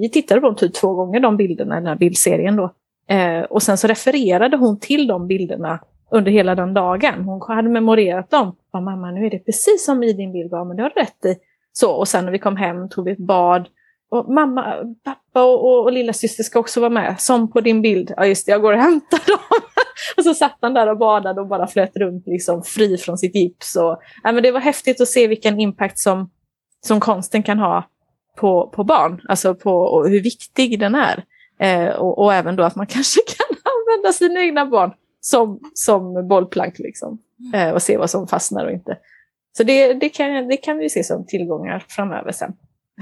vi 0.01 0.09
tittade 0.09 0.41
på 0.41 0.47
dem 0.47 0.55
typ 0.55 0.73
två 0.73 0.93
gånger, 0.93 1.19
de 1.19 1.37
bilderna, 1.37 1.75
den 1.75 1.87
här 1.87 1.95
bildserien 1.95 2.55
då. 2.55 2.73
och 3.49 3.63
sen 3.63 3.77
så 3.77 3.87
refererade 3.87 4.57
hon 4.57 4.79
till 4.79 5.07
de 5.07 5.27
bilderna 5.27 5.79
under 6.15 6.31
hela 6.31 6.55
den 6.55 6.73
dagen. 6.73 7.23
Hon 7.23 7.41
hade 7.47 7.69
memorerat 7.69 8.29
dem. 8.29 8.55
Ja, 8.71 8.79
mamma, 8.79 9.11
nu 9.11 9.25
är 9.25 9.29
det 9.29 9.39
precis 9.39 9.85
som 9.85 10.03
i 10.03 10.13
din 10.13 10.31
bild. 10.31 10.49
Ja, 10.51 10.63
men 10.63 10.77
det 10.77 10.83
har 10.83 10.91
du 10.95 11.01
rätt 11.01 11.25
i. 11.25 11.35
Så, 11.71 11.91
och 11.91 12.07
sen 12.07 12.25
när 12.25 12.31
vi 12.31 12.39
kom 12.39 12.57
hem 12.57 12.89
tog 12.89 13.05
vi 13.05 13.11
ett 13.11 13.17
bad. 13.17 13.67
Och 14.09 14.33
mamma, 14.33 14.75
pappa 15.03 15.43
och, 15.43 15.65
och, 15.65 15.83
och 15.83 15.91
lilla 15.91 16.13
syster 16.13 16.43
ska 16.43 16.59
också 16.59 16.79
vara 16.79 16.89
med, 16.89 17.15
som 17.19 17.51
på 17.51 17.61
din 17.61 17.81
bild. 17.81 18.13
Ja, 18.17 18.25
just 18.25 18.45
det, 18.45 18.51
jag 18.51 18.61
går 18.61 18.73
och 18.73 18.79
hämtar 18.79 19.21
dem. 19.27 19.59
och 20.17 20.23
så 20.23 20.33
satt 20.33 20.57
han 20.61 20.73
där 20.73 20.87
och 20.87 20.97
badade 20.97 21.41
och 21.41 21.47
bara 21.47 21.67
flöt 21.67 21.95
runt 21.95 22.27
liksom, 22.27 22.63
fri 22.63 22.97
från 22.97 23.17
sitt 23.17 23.35
gips. 23.35 23.75
Och, 23.75 23.99
ja, 24.23 24.31
men 24.31 24.43
det 24.43 24.51
var 24.51 24.59
häftigt 24.59 25.01
att 25.01 25.07
se 25.07 25.27
vilken 25.27 25.59
impact 25.59 25.99
som, 25.99 26.29
som 26.85 26.99
konsten 26.99 27.43
kan 27.43 27.59
ha 27.59 27.83
på, 28.35 28.71
på 28.75 28.83
barn. 28.83 29.21
Alltså 29.27 29.55
på 29.55 30.03
hur 30.03 30.21
viktig 30.21 30.79
den 30.79 30.95
är. 30.95 31.23
Eh, 31.59 31.95
och, 31.95 32.19
och, 32.19 32.33
även 32.33 32.55
då 32.55 32.63
att 32.63 32.75
man 32.75 32.87
kanske 32.87 33.21
kan 33.21 33.57
använda 33.63 34.13
sina 34.13 34.39
egna 34.39 34.65
barn 34.65 34.91
som, 35.25 35.59
som 35.73 36.27
bollplank 36.27 36.79
liksom. 36.79 37.17
Mm. 37.39 37.67
Eh, 37.67 37.73
och 37.73 37.81
se 37.81 37.97
vad 37.97 38.09
som 38.09 38.27
fastnar 38.27 38.65
och 38.65 38.71
inte. 38.71 38.97
Så 39.57 39.63
det, 39.63 39.93
det, 39.93 40.09
kan, 40.09 40.47
det 40.47 40.57
kan 40.57 40.77
vi 40.77 40.89
se 40.89 41.03
som 41.03 41.25
tillgångar 41.25 41.85
framöver 41.89 42.31
sen. 42.31 42.53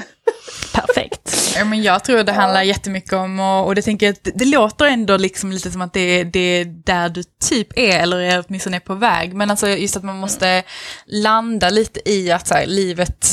Perfekt. 0.73 1.53
Ja, 1.57 1.65
men 1.65 1.83
jag 1.83 2.03
tror 2.03 2.23
det 2.23 2.31
handlar 2.31 2.61
jättemycket 2.61 3.13
om, 3.13 3.39
och, 3.39 3.65
och 3.65 3.75
det, 3.75 3.81
tänker 3.81 4.05
jag, 4.05 4.15
det, 4.21 4.31
det 4.35 4.45
låter 4.45 4.85
ändå 4.85 5.17
liksom 5.17 5.51
lite 5.51 5.71
som 5.71 5.81
att 5.81 5.93
det, 5.93 6.23
det 6.23 6.39
är 6.39 6.65
där 6.65 7.09
du 7.09 7.23
typ 7.49 7.67
är, 7.75 7.99
eller 7.99 8.19
är 8.19 8.43
åtminstone 8.47 8.77
är 8.77 8.81
på 8.81 8.95
väg. 8.95 9.33
Men 9.33 9.49
alltså 9.51 9.67
just 9.67 9.97
att 9.97 10.03
man 10.03 10.17
måste 10.17 10.63
landa 11.05 11.69
lite 11.69 12.09
i 12.09 12.31
att 12.31 12.47
så 12.47 12.53
här, 12.53 12.65
livet, 12.65 13.27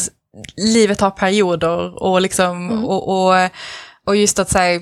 livet 0.56 1.00
har 1.00 1.10
perioder 1.10 2.02
och 2.02 2.20
liksom, 2.20 2.70
mm. 2.70 2.84
och, 2.84 3.08
och, 3.08 3.50
och 4.06 4.16
just 4.16 4.38
att 4.38 4.50
säga 4.50 4.74
ja, 4.74 4.80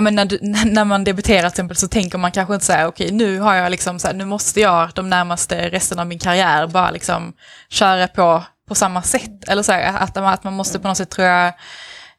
men 0.00 0.14
när, 0.14 0.24
du, 0.24 0.38
när 0.64 0.84
man 0.84 1.04
debuterar 1.04 1.40
till 1.40 1.46
exempel 1.48 1.76
så 1.76 1.88
tänker 1.88 2.18
man 2.18 2.32
kanske 2.32 2.54
inte 2.54 2.66
så 2.66 2.72
här, 2.72 2.86
okej 2.86 3.06
okay, 3.06 3.16
nu 3.16 3.38
har 3.38 3.54
jag 3.54 3.70
liksom 3.70 3.98
så 3.98 4.06
här, 4.06 4.14
nu 4.14 4.24
måste 4.24 4.60
jag 4.60 4.90
de 4.94 5.10
närmaste 5.10 5.70
resten 5.70 5.98
av 5.98 6.06
min 6.06 6.18
karriär 6.18 6.66
bara 6.66 6.90
liksom 6.90 7.32
köra 7.68 8.08
på 8.08 8.44
på 8.68 8.74
samma 8.74 9.02
sätt. 9.02 9.48
Eller 9.48 9.62
så 9.62 9.72
här, 9.72 9.96
att, 9.98 10.16
att 10.16 10.44
man 10.44 10.52
måste 10.52 10.78
på 10.78 10.88
något 10.88 10.96
sätt 10.96 11.10
tror 11.10 11.26
jag, 11.26 11.46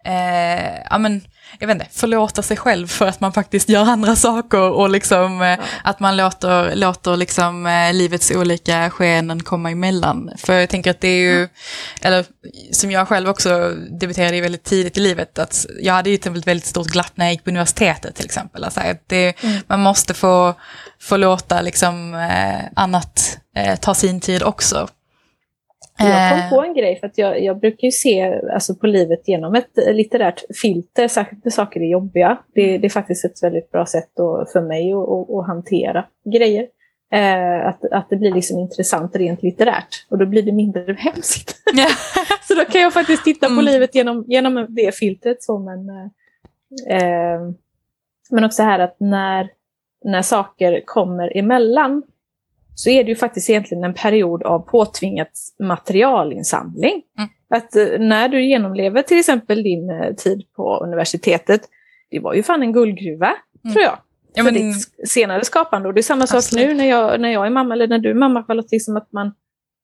eh, 0.05 0.75
ja 0.89 0.97
men 0.97 1.21
jag 1.60 1.67
vet 1.67 1.75
inte, 1.75 1.88
förlåta 1.91 2.41
sig 2.41 2.58
själv 2.58 2.88
för 2.88 3.08
att 3.08 3.19
man 3.19 3.34
faktiskt 3.34 3.69
gör 3.69 3.81
andra 3.81 4.15
saker 4.15 4.60
och 4.60 4.89
liksom 4.89 5.41
eh, 5.41 5.60
att 5.84 5.99
man 5.99 6.17
låter, 6.17 6.75
låter 6.75 7.17
liksom 7.17 7.65
eh, 7.65 7.93
livets 7.93 8.31
olika 8.31 8.89
skeenden 8.89 9.43
komma 9.43 9.71
emellan. 9.71 10.31
För 10.38 10.53
jag 10.53 10.69
tänker 10.69 10.91
att 10.91 11.01
det 11.01 11.08
är 11.08 11.21
ju, 11.21 11.47
eller 12.01 12.25
som 12.71 12.91
jag 12.91 13.08
själv 13.08 13.29
också 13.29 13.73
debuterade 13.99 14.41
väldigt 14.41 14.63
tidigt 14.63 14.97
i 14.97 14.99
livet, 14.99 15.39
att 15.39 15.65
jag 15.81 15.93
hade 15.93 16.10
ju 16.10 16.15
ett 16.15 16.27
väldigt 16.27 16.65
stort 16.65 16.88
glapp 16.88 17.12
när 17.15 17.25
jag 17.25 17.34
gick 17.34 17.43
på 17.43 17.49
universitetet 17.49 18.15
till 18.15 18.25
exempel. 18.25 18.63
Alltså 18.63 18.81
det, 19.08 19.43
mm. 19.43 19.62
Man 19.67 19.79
måste 19.79 20.13
få, 20.13 20.53
få 21.01 21.17
låta 21.17 21.62
liksom 21.62 22.13
eh, 22.13 22.65
annat 22.75 23.38
ta 23.81 23.93
sin 23.93 24.21
tid 24.21 24.43
också. 24.43 24.88
Jag 25.97 26.31
kom 26.31 26.39
eh. 26.39 26.49
på 26.49 26.63
en 26.69 26.73
grej, 26.73 26.99
för 26.99 27.08
att 27.08 27.17
jag, 27.17 27.43
jag 27.43 27.60
brukar 27.60 27.88
ju 27.88 27.91
se 27.91 28.41
alltså, 28.53 28.75
på 28.75 28.88
livet 28.88 29.27
genom 29.27 29.55
ett 29.55 29.71
litterärt 29.75 30.43
filter, 30.62 31.08
särskilt 31.08 31.45
när 31.45 31.51
saker 31.51 31.79
är 31.79 31.86
jobbiga. 31.86 32.38
Det, 32.53 32.69
mm. 32.69 32.81
det 32.81 32.88
är 32.88 32.89
faktiskt 32.89 33.25
ett 33.25 33.43
väldigt 33.43 33.71
bra 33.71 33.86
sätt 33.86 34.19
att, 34.19 34.51
för 34.51 34.62
mig 34.62 34.93
att, 34.93 35.10
att, 35.10 35.29
att 35.29 35.47
hantera 35.47 36.05
grejer. 36.34 36.67
Eh, 37.13 37.67
att, 37.67 37.86
att 37.91 38.10
det 38.10 38.15
blir 38.15 38.31
liksom 38.31 38.60
intressant 38.60 39.15
rent 39.15 39.43
litterärt 39.43 40.08
och 40.10 40.17
då 40.17 40.25
blir 40.25 40.41
det 40.41 40.51
mindre 40.51 40.93
hemskt. 40.93 41.58
så 42.47 42.55
då 42.55 42.65
kan 42.65 42.81
jag 42.81 42.93
faktiskt 42.93 43.23
titta 43.23 43.47
på 43.47 43.53
mm. 43.53 43.65
livet 43.65 43.95
genom, 43.95 44.25
genom 44.27 44.65
det 44.69 44.95
filtret 44.95 45.43
som 45.43 45.67
en... 45.67 45.89
Eh, 46.89 47.39
men 48.29 48.43
också 48.43 48.63
här 48.63 48.79
att 48.79 48.95
när, 48.99 49.49
när 50.03 50.21
saker 50.21 50.81
kommer 50.86 51.38
emellan 51.38 52.03
så 52.75 52.89
är 52.89 53.03
det 53.03 53.09
ju 53.09 53.15
faktiskt 53.15 53.49
egentligen 53.49 53.83
en 53.83 53.93
period 53.93 54.43
av 54.43 54.59
påtvingat 54.59 55.31
materialinsamling. 55.59 57.01
Mm. 57.17 57.29
Att 57.49 57.75
eh, 57.75 57.99
när 57.99 58.29
du 58.29 58.45
genomlever 58.45 59.01
till 59.01 59.19
exempel 59.19 59.63
din 59.63 59.89
eh, 59.89 60.13
tid 60.15 60.43
på 60.55 60.77
universitetet, 60.77 61.61
det 62.11 62.19
var 62.19 62.33
ju 62.33 62.43
fan 62.43 62.61
en 62.61 62.73
guldgruva, 62.73 63.33
mm. 63.63 63.73
tror 63.73 63.83
jag. 63.83 63.97
Ja, 64.33 64.43
men... 64.43 64.53
För 64.53 64.61
ditt 64.61 65.09
senare 65.09 65.45
skapande. 65.45 65.88
Och 65.88 65.93
det 65.93 65.99
är 65.99 66.03
samma 66.03 66.23
Absolut. 66.23 66.43
sak 66.43 66.59
nu 66.59 66.73
när 66.73 66.85
jag, 66.85 67.21
när 67.21 67.29
jag 67.29 67.45
är 67.45 67.49
mamma, 67.49 67.73
eller 67.73 67.88
när 67.88 67.99
du 67.99 68.09
är 68.09 68.13
mamma 68.13 68.43
Charlotte, 68.43 68.71
liksom 68.71 68.97
att 68.97 69.11
man, 69.11 69.31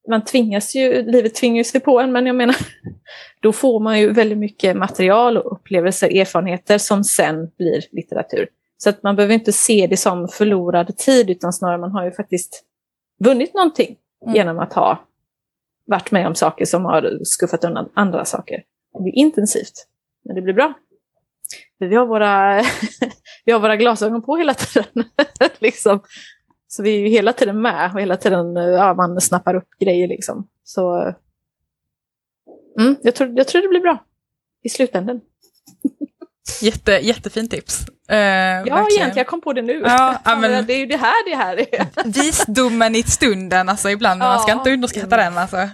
man 0.09 0.25
tvingas 0.25 0.75
ju, 0.75 1.11
livet 1.11 1.35
tvingar 1.35 1.63
sig 1.63 1.81
på 1.81 1.99
en, 1.99 2.11
men 2.11 2.25
jag 2.25 2.35
menar, 2.35 2.55
då 3.41 3.53
får 3.53 3.79
man 3.79 3.99
ju 3.99 4.13
väldigt 4.13 4.37
mycket 4.37 4.77
material 4.77 5.37
och 5.37 5.51
upplevelser, 5.51 6.17
erfarenheter 6.17 6.77
som 6.77 7.03
sen 7.03 7.35
blir 7.57 7.81
litteratur. 7.91 8.47
Så 8.77 8.89
att 8.89 9.03
man 9.03 9.15
behöver 9.15 9.33
inte 9.33 9.51
se 9.51 9.87
det 9.89 9.97
som 9.97 10.27
förlorad 10.27 10.97
tid, 10.97 11.29
utan 11.29 11.53
snarare 11.53 11.77
man 11.77 11.91
har 11.91 12.05
ju 12.05 12.11
faktiskt 12.11 12.65
vunnit 13.23 13.53
någonting 13.53 13.97
mm. 14.25 14.35
genom 14.35 14.59
att 14.59 14.73
ha 14.73 15.05
varit 15.85 16.11
med 16.11 16.27
om 16.27 16.35
saker 16.35 16.65
som 16.65 16.85
har 16.85 17.19
skuffat 17.23 17.63
undan 17.63 17.89
andra 17.93 18.25
saker. 18.25 18.63
Det 18.93 19.03
blir 19.03 19.15
intensivt, 19.15 19.87
men 20.25 20.35
det 20.35 20.41
blir 20.41 20.53
bra. 20.53 20.73
För 21.77 21.85
vi 21.85 21.95
har 21.95 22.05
våra, 22.05 22.61
vi 23.45 23.51
har 23.51 23.59
våra 23.59 23.75
glasögon 23.75 24.21
på 24.21 24.37
hela 24.37 24.53
tiden. 24.53 25.03
liksom. 25.59 25.99
Så 26.67 26.83
vi 26.83 26.95
är 26.95 26.99
ju 26.99 27.07
hela 27.07 27.33
tiden 27.33 27.61
med 27.61 27.91
och 27.93 28.01
hela 28.01 28.17
tiden 28.17 28.55
ja, 28.55 28.93
man 28.93 29.21
snappar 29.21 29.55
upp 29.55 29.69
grejer. 29.79 30.07
Liksom. 30.07 30.47
Så 30.63 31.13
mm, 32.79 32.95
jag, 33.01 33.15
tror, 33.15 33.33
jag 33.35 33.47
tror 33.47 33.61
det 33.61 33.67
blir 33.67 33.79
bra 33.79 34.05
i 34.63 34.69
slutändan. 34.69 35.21
Jätte, 36.61 36.91
jättefint 36.91 37.51
tips. 37.51 37.85
Uh, 38.11 38.17
ja, 38.17 38.17
verkligen. 38.17 38.77
egentligen, 38.77 39.17
jag 39.17 39.27
kom 39.27 39.41
på 39.41 39.53
det 39.53 39.61
nu. 39.61 39.81
Ja, 39.85 40.19
men, 40.25 40.65
det 40.65 40.73
är 40.73 40.77
ju 40.77 40.85
det 40.85 40.97
här 40.97 41.29
det 41.29 41.35
här 41.35 41.57
är. 41.57 41.87
Visdomen 42.23 42.95
i 42.95 43.03
stunden, 43.03 43.69
alltså 43.69 43.89
ibland, 43.89 44.21
ja, 44.21 44.27
man 44.27 44.39
ska 44.39 44.51
inte 44.51 44.73
underskatta 44.73 45.17
den 45.17 45.37
alltså. 45.37 45.69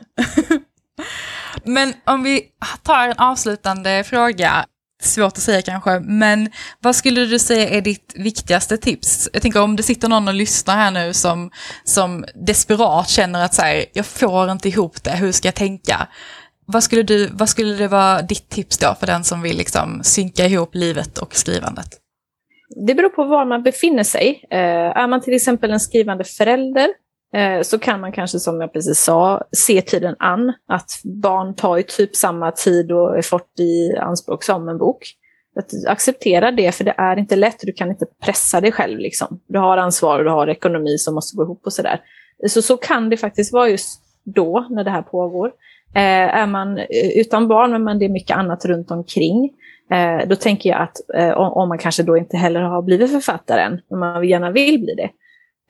men 1.64 1.94
om 2.06 2.24
vi 2.24 2.46
tar 2.84 3.08
en 3.08 3.18
avslutande 3.18 4.04
fråga, 4.04 4.66
svårt 5.02 5.34
att 5.34 5.44
säga 5.44 5.62
kanske, 5.62 6.00
men 6.00 6.52
vad 6.80 6.96
skulle 6.96 7.26
du 7.26 7.40
säga 7.40 7.70
är 7.70 7.82
ditt 7.82 8.14
viktigaste 8.16 8.78
tips? 8.78 9.30
Jag 9.34 9.42
tänker 9.42 9.62
om 9.62 9.76
det 9.76 9.84
sitter 9.84 10.08
någon 10.08 10.28
och 10.28 10.34
lyssnar 10.34 10.76
här 10.76 10.92
nu 10.92 11.14
som, 11.14 11.52
som 11.84 12.26
desperat 12.36 13.10
känner 13.10 13.46
att 13.46 13.54
så 13.54 13.62
här, 13.62 13.86
jag 13.94 14.06
får 14.06 14.52
inte 14.52 14.70
ihop 14.70 15.04
det, 15.04 15.12
hur 15.12 15.32
ska 15.32 15.48
jag 15.48 15.56
tänka? 15.56 16.08
Vad 16.70 16.84
skulle, 16.84 17.04
du, 17.04 17.28
vad 17.28 17.50
skulle 17.50 17.76
det 17.76 17.88
vara 17.88 18.22
ditt 18.22 18.50
tips 18.50 18.78
då 18.78 18.96
för 19.00 19.08
den 19.08 19.24
som 19.24 19.42
vill 19.42 19.58
liksom 19.58 20.04
synka 20.04 20.46
ihop 20.46 20.76
livet 20.76 21.18
och 21.18 21.36
skrivandet? 21.36 21.88
Det 22.88 22.96
beror 22.96 23.10
på 23.10 23.24
var 23.24 23.46
man 23.46 23.64
befinner 23.64 24.04
sig. 24.04 24.44
Eh, 24.52 24.98
är 24.98 25.08
man 25.08 25.22
till 25.22 25.34
exempel 25.34 25.72
en 25.72 25.80
skrivande 25.80 26.24
förälder 26.24 26.90
eh, 27.34 27.62
så 27.62 27.80
kan 27.80 28.02
man 28.02 28.12
kanske, 28.12 28.40
som 28.40 28.62
jag 28.62 28.74
precis 28.74 29.00
sa, 29.00 29.44
se 29.52 29.82
tiden 29.82 30.16
an. 30.20 30.54
Att 30.68 30.90
barn 31.04 31.56
tar 31.56 31.78
ju 31.78 31.84
typ 31.84 32.16
samma 32.16 32.52
tid 32.52 32.92
och 32.92 33.18
effort 33.18 33.60
i 33.60 33.98
anspråk 33.98 34.44
som 34.44 34.70
en 34.70 34.78
bok. 34.78 35.14
Att 35.60 35.72
acceptera 35.88 36.52
det, 36.52 36.72
för 36.72 36.84
det 36.84 36.96
är 36.98 37.20
inte 37.20 37.36
lätt. 37.36 37.60
Du 37.62 37.74
kan 37.74 37.90
inte 37.90 38.06
pressa 38.26 38.62
dig 38.62 38.72
själv. 38.72 39.00
Liksom. 39.00 39.40
Du 39.48 39.60
har 39.60 39.78
ansvar 39.78 40.20
och 40.20 40.26
du 40.26 40.32
har 40.32 40.48
ekonomi 40.48 40.98
som 40.98 41.16
måste 41.16 41.38
gå 41.38 41.44
ihop 41.44 41.62
och 41.66 41.74
sådär. 41.74 42.02
Så, 42.48 42.62
så 42.62 42.78
kan 42.78 43.10
det 43.10 43.18
faktiskt 43.18 43.54
vara 43.54 43.70
just 43.70 44.02
då, 44.24 44.68
när 44.70 44.84
det 44.84 44.92
här 44.92 45.02
pågår. 45.02 45.52
Eh, 45.96 46.36
är 46.36 46.48
man 46.48 46.78
eh, 46.78 47.10
utan 47.16 47.48
barn 47.48 47.84
men 47.84 48.00
det 48.00 48.06
är 48.06 48.10
mycket 48.10 48.38
annat 48.38 48.66
runt 48.66 48.92
omkring, 48.92 49.50
eh, 49.92 50.28
då 50.28 50.36
tänker 50.36 50.70
jag 50.70 50.82
att 50.82 50.98
eh, 51.16 51.38
om 51.38 51.70
man 51.70 51.78
kanske 51.78 52.04
då 52.04 52.18
inte 52.18 52.38
heller 52.38 52.62
har 52.62 52.82
blivit 52.82 53.12
författare 53.12 53.62
än, 53.62 53.82
men 53.90 54.00
man 54.00 54.28
gärna 54.28 54.52
vill 54.52 54.80
bli 54.80 54.96
det, 54.96 55.10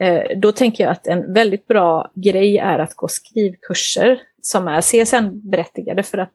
eh, 0.05 0.39
då 0.39 0.51
tänker 0.51 0.83
jag 0.83 0.91
att 0.91 1.07
en 1.07 1.33
väldigt 1.33 1.67
bra 1.67 2.11
grej 2.15 2.57
är 2.57 2.79
att 2.79 2.95
gå 2.95 3.07
skrivkurser 3.07 4.19
som 4.41 4.67
är 4.67 4.81
CSN-berättigade 4.81 6.03
för 6.03 6.17
att 6.17 6.33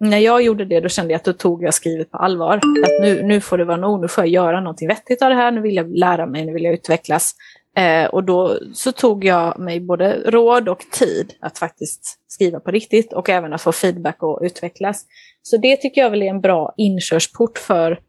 när 0.00 0.18
jag 0.18 0.42
gjorde 0.42 0.64
det 0.64 0.80
då 0.80 0.88
kände 0.88 1.12
jag 1.12 1.18
att 1.18 1.24
då 1.24 1.32
tog 1.32 1.62
jag 1.62 1.74
skrivet 1.74 2.10
på 2.10 2.18
allvar. 2.18 2.56
Att 2.56 3.02
nu, 3.02 3.22
nu 3.22 3.40
får 3.40 3.58
det 3.58 3.64
vara 3.64 3.76
nog, 3.76 4.00
nu 4.00 4.08
får 4.08 4.24
jag 4.24 4.30
göra 4.30 4.60
någonting 4.60 4.88
vettigt 4.88 5.22
av 5.22 5.30
det 5.30 5.36
här, 5.36 5.50
nu 5.50 5.60
vill 5.60 5.76
jag 5.76 5.96
lära 5.96 6.26
mig, 6.26 6.46
nu 6.46 6.52
vill 6.52 6.64
jag 6.64 6.74
utvecklas. 6.74 7.34
Eh, 7.76 8.06
och 8.06 8.24
då 8.24 8.58
så 8.74 8.92
tog 8.92 9.24
jag 9.24 9.58
mig 9.58 9.80
både 9.80 10.30
råd 10.30 10.68
och 10.68 10.84
tid 10.92 11.34
att 11.40 11.58
faktiskt 11.58 12.20
skriva 12.26 12.60
på 12.60 12.70
riktigt 12.70 13.12
och 13.12 13.28
även 13.28 13.52
att 13.52 13.62
få 13.62 13.72
feedback 13.72 14.22
och 14.22 14.38
utvecklas. 14.42 15.06
Så 15.42 15.56
det 15.56 15.76
tycker 15.76 16.00
jag 16.00 16.10
väl 16.10 16.22
är 16.22 16.26
en 16.26 16.40
bra 16.40 16.74
inkörsport 16.76 17.58
för 17.58 18.00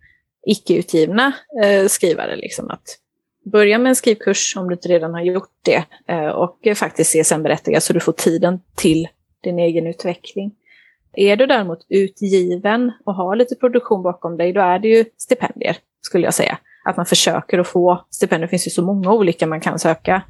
icke-utgivna 0.47 1.33
eh, 1.63 1.87
skrivare. 1.87 2.35
Liksom, 2.35 2.69
att 2.69 2.99
börja 3.45 3.77
med 3.77 3.89
en 3.89 3.95
skrivkurs 3.95 4.57
om 4.57 4.67
du 4.67 4.73
inte 4.73 4.89
redan 4.89 5.13
har 5.13 5.21
gjort 5.21 5.53
det 5.61 5.83
eh, 6.07 6.27
och 6.27 6.67
faktiskt 6.75 7.11
se 7.11 7.23
sen 7.23 7.43
berättiga 7.43 7.81
så 7.81 7.93
du 7.93 7.99
får 7.99 8.11
tiden 8.11 8.59
till 8.75 9.07
din 9.41 9.59
egen 9.59 9.87
utveckling. 9.87 10.51
Är 11.13 11.35
du 11.35 11.45
däremot 11.45 11.85
utgiven 11.89 12.91
och 13.05 13.15
har 13.15 13.35
lite 13.35 13.55
produktion 13.55 14.03
bakom 14.03 14.37
dig, 14.37 14.53
då 14.53 14.61
är 14.61 14.79
det 14.79 14.87
ju 14.87 15.05
stipendier, 15.17 15.77
skulle 16.01 16.25
jag 16.25 16.33
säga. 16.33 16.57
Att 16.85 16.97
man 16.97 17.05
försöker 17.05 17.59
att 17.59 17.67
få 17.67 18.05
stipendier. 18.09 18.47
Det 18.47 18.49
finns 18.49 18.67
ju 18.67 18.71
så 18.71 18.81
många 18.81 19.13
olika 19.13 19.47
man 19.47 19.61
kan 19.61 19.79
söka. 19.79 20.21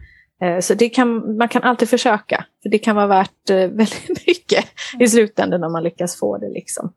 Eh, 0.42 0.60
så 0.60 0.74
det 0.74 0.90
kan, 0.90 1.38
man 1.38 1.50
kan 1.50 1.64
alltid 1.64 1.90
försöka, 1.90 2.46
för 2.64 2.70
det 2.70 2.78
kan 2.78 2.96
vara 2.96 3.08
värt 3.08 3.50
eh, 3.50 3.56
väldigt 3.56 4.28
mycket 4.28 4.66
i 5.00 5.08
slutändan 5.08 5.64
om 5.64 5.72
man 5.72 5.84
lyckas 5.84 6.20
få 6.20 6.38
det. 6.38 6.50
Liksom. 6.50 6.94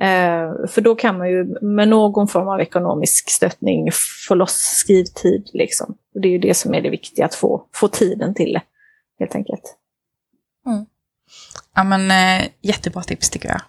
Eh, 0.00 0.66
för 0.68 0.80
då 0.80 0.94
kan 0.94 1.18
man 1.18 1.28
ju 1.28 1.44
med 1.60 1.88
någon 1.88 2.28
form 2.28 2.48
av 2.48 2.60
ekonomisk 2.60 3.30
stöttning 3.30 3.88
få 4.28 4.34
loss 4.34 4.54
skrivtid. 4.54 5.50
Liksom. 5.52 5.96
Och 6.14 6.20
det 6.20 6.28
är 6.28 6.32
ju 6.32 6.38
det 6.38 6.54
som 6.54 6.74
är 6.74 6.80
det 6.80 6.90
viktiga, 6.90 7.24
att 7.24 7.34
få, 7.34 7.64
få 7.74 7.88
tiden 7.88 8.34
till 8.34 8.52
det, 8.52 8.62
helt 9.18 9.34
enkelt. 9.34 9.76
Mm. 10.66 10.86
Ja 11.74 11.84
men 11.84 12.10
jättebra 12.60 13.02
tips 13.02 13.30
tycker 13.30 13.48
jag. 13.48 13.60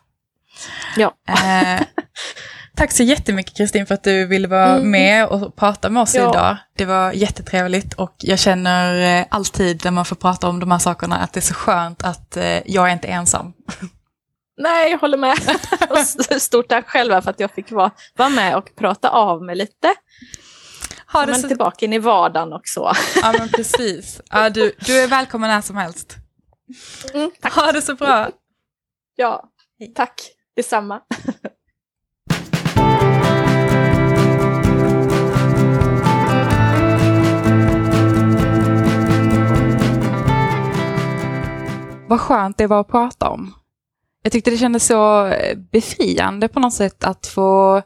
Ja. 0.97 1.13
Tack 2.80 2.91
så 2.91 3.03
jättemycket 3.03 3.57
Kristin 3.57 3.86
för 3.86 3.95
att 3.95 4.03
du 4.03 4.25
ville 4.25 4.47
vara 4.47 4.75
mm. 4.75 4.91
med 4.91 5.27
och 5.27 5.55
prata 5.55 5.89
med 5.89 6.03
oss 6.03 6.15
ja. 6.15 6.30
idag. 6.30 6.57
Det 6.75 6.86
var 6.86 7.11
jättetrevligt 7.11 7.93
och 7.93 8.15
jag 8.17 8.39
känner 8.39 9.19
eh, 9.19 9.25
alltid 9.30 9.82
när 9.84 9.91
man 9.91 10.05
får 10.05 10.15
prata 10.15 10.49
om 10.49 10.59
de 10.59 10.71
här 10.71 10.80
sakerna 10.80 11.17
att 11.17 11.34
det 11.34 11.39
är 11.39 11.41
så 11.41 11.53
skönt 11.53 12.03
att 12.03 12.38
eh, 12.38 12.71
jag 12.71 12.89
är 12.89 12.93
inte 12.93 13.07
ensam. 13.07 13.53
Nej, 14.57 14.91
jag 14.91 14.97
håller 14.97 15.17
med. 15.17 15.38
Och 15.89 16.41
stort 16.41 16.67
tack 16.67 16.89
själva 16.89 17.21
för 17.21 17.32
att 17.32 17.39
jag 17.39 17.51
fick 17.51 17.71
vara, 17.71 17.91
vara 18.17 18.30
med 18.30 18.55
och 18.55 18.75
prata 18.75 19.09
av 19.09 19.43
mig 19.43 19.55
lite. 19.55 19.93
Ha 21.13 21.25
det 21.25 21.36
så... 21.36 21.47
tillbaka 21.47 21.86
in 21.86 21.93
i 21.93 21.99
vardagen 21.99 22.53
också. 22.53 22.93
Ja, 23.21 23.34
men 23.38 23.49
precis. 23.55 24.21
Ja, 24.30 24.49
du, 24.49 24.73
du 24.80 24.99
är 24.99 25.07
välkommen 25.07 25.49
när 25.49 25.61
som 25.61 25.77
helst. 25.77 26.15
Mm, 27.13 27.32
tack. 27.41 27.53
Ha 27.53 27.71
det 27.71 27.82
så 27.82 27.95
bra. 27.95 28.30
Ja, 29.15 29.43
tack. 29.95 30.21
Detsamma. 30.55 31.01
Vad 42.10 42.22
skönt 42.22 42.57
det 42.57 42.68
var 42.68 42.82
att 42.82 42.88
prata 42.88 43.30
om. 43.30 43.53
Jag 44.24 44.32
tyckte 44.32 44.51
det 44.51 44.57
kändes 44.57 44.86
så 44.86 45.26
eh, 45.26 45.57
befriande 45.57 46.47
på 46.47 46.60
något 46.60 46.74
sätt 46.74 47.03
att 47.03 47.28
få 47.28 47.82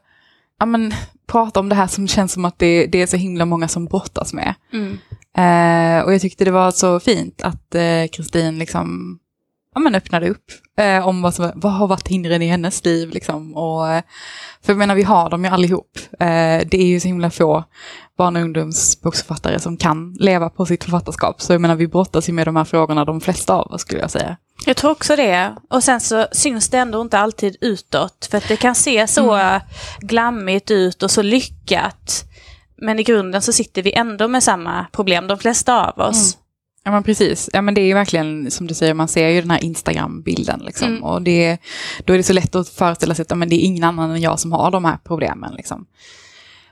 ja, 0.59 0.65
men, 0.65 0.93
prata 1.27 1.59
om 1.59 1.69
det 1.69 1.75
här 1.75 1.87
som 1.87 2.07
känns 2.07 2.31
som 2.31 2.45
att 2.45 2.59
det, 2.59 2.85
det 2.85 3.01
är 3.01 3.07
så 3.07 3.17
himla 3.17 3.45
många 3.45 3.67
som 3.67 3.85
brottas 3.85 4.33
med. 4.33 4.53
Mm. 4.73 4.97
Eh, 5.37 6.05
och 6.05 6.13
jag 6.13 6.21
tyckte 6.21 6.45
det 6.45 6.51
var 6.51 6.71
så 6.71 6.99
fint 6.99 7.41
att 7.41 7.75
eh, 7.75 8.07
Kristin 8.11 8.45
eh, 8.45 8.53
liksom, 8.53 9.19
ja, 9.73 9.79
men 9.79 9.95
öppnade 9.95 10.29
upp 10.29 10.45
eh, 10.77 11.07
om 11.07 11.21
vad, 11.21 11.33
som, 11.33 11.51
vad 11.55 11.73
har 11.73 11.87
varit 11.87 12.07
hindren 12.07 12.41
i 12.41 12.47
hennes 12.47 12.85
liv. 12.85 13.09
Liksom. 13.09 13.57
Och, 13.57 13.89
eh, 13.89 14.03
för 14.61 14.73
jag 14.73 14.77
menar, 14.77 14.95
vi 14.95 15.03
har 15.03 15.29
dem 15.29 15.45
ju 15.45 15.51
allihop. 15.51 15.99
det 16.19 16.73
är 16.73 16.85
ju 16.85 16.99
så 16.99 17.07
himla 17.07 17.29
få 17.29 17.63
barn 18.17 18.35
och 18.35 18.41
ungdomsboksförfattare 18.41 19.59
som 19.59 19.77
kan 19.77 20.13
leva 20.19 20.49
på 20.49 20.65
sitt 20.65 20.83
författarskap. 20.83 21.41
Så 21.41 21.53
jag 21.53 21.61
menar, 21.61 21.75
vi 21.75 21.87
brottas 21.87 22.29
ju 22.29 22.33
med 22.33 22.47
de 22.47 22.55
här 22.55 22.63
frågorna, 22.63 23.05
de 23.05 23.21
flesta 23.21 23.53
av 23.53 23.71
oss 23.71 23.81
skulle 23.81 24.01
jag 24.01 24.11
säga. 24.11 24.37
Jag 24.65 24.77
tror 24.77 24.91
också 24.91 25.15
det. 25.15 25.55
Och 25.69 25.83
sen 25.83 25.99
så 25.99 26.27
syns 26.31 26.69
det 26.69 26.77
ändå 26.77 27.01
inte 27.01 27.19
alltid 27.19 27.57
utåt. 27.61 28.27
För 28.31 28.37
att 28.37 28.47
det 28.47 28.55
kan 28.55 28.75
se 28.75 29.07
så 29.07 29.33
mm. 29.33 29.61
glammigt 29.99 30.71
ut 30.71 31.03
och 31.03 31.11
så 31.11 31.21
lyckat. 31.21 32.25
Men 32.77 32.99
i 32.99 33.03
grunden 33.03 33.41
så 33.41 33.53
sitter 33.53 33.81
vi 33.81 33.93
ändå 33.93 34.27
med 34.27 34.43
samma 34.43 34.85
problem, 34.91 35.27
de 35.27 35.37
flesta 35.37 35.85
av 35.85 35.99
oss. 35.99 36.35
Mm. 36.35 36.42
Ja 36.85 36.91
men 36.91 37.03
precis, 37.03 37.49
ja 37.53 37.61
men 37.61 37.73
det 37.73 37.81
är 37.81 37.85
ju 37.85 37.93
verkligen 37.93 38.51
som 38.51 38.67
du 38.67 38.73
säger, 38.73 38.93
man 38.93 39.07
ser 39.07 39.27
ju 39.27 39.41
den 39.41 39.51
här 39.51 39.63
Instagram-bilden 39.63 40.59
liksom. 40.65 40.87
Mm. 40.87 41.03
Och 41.03 41.21
det, 41.21 41.57
då 42.05 42.13
är 42.13 42.17
det 42.17 42.23
så 42.23 42.33
lätt 42.33 42.55
att 42.55 42.69
föreställa 42.69 43.15
sig 43.15 43.23
att 43.23 43.29
ja, 43.29 43.35
men 43.35 43.49
det 43.49 43.55
är 43.55 43.65
ingen 43.65 43.83
annan 43.83 44.11
än 44.11 44.21
jag 44.21 44.39
som 44.39 44.51
har 44.51 44.71
de 44.71 44.85
här 44.85 44.97
problemen 45.03 45.53
liksom. 45.55 45.85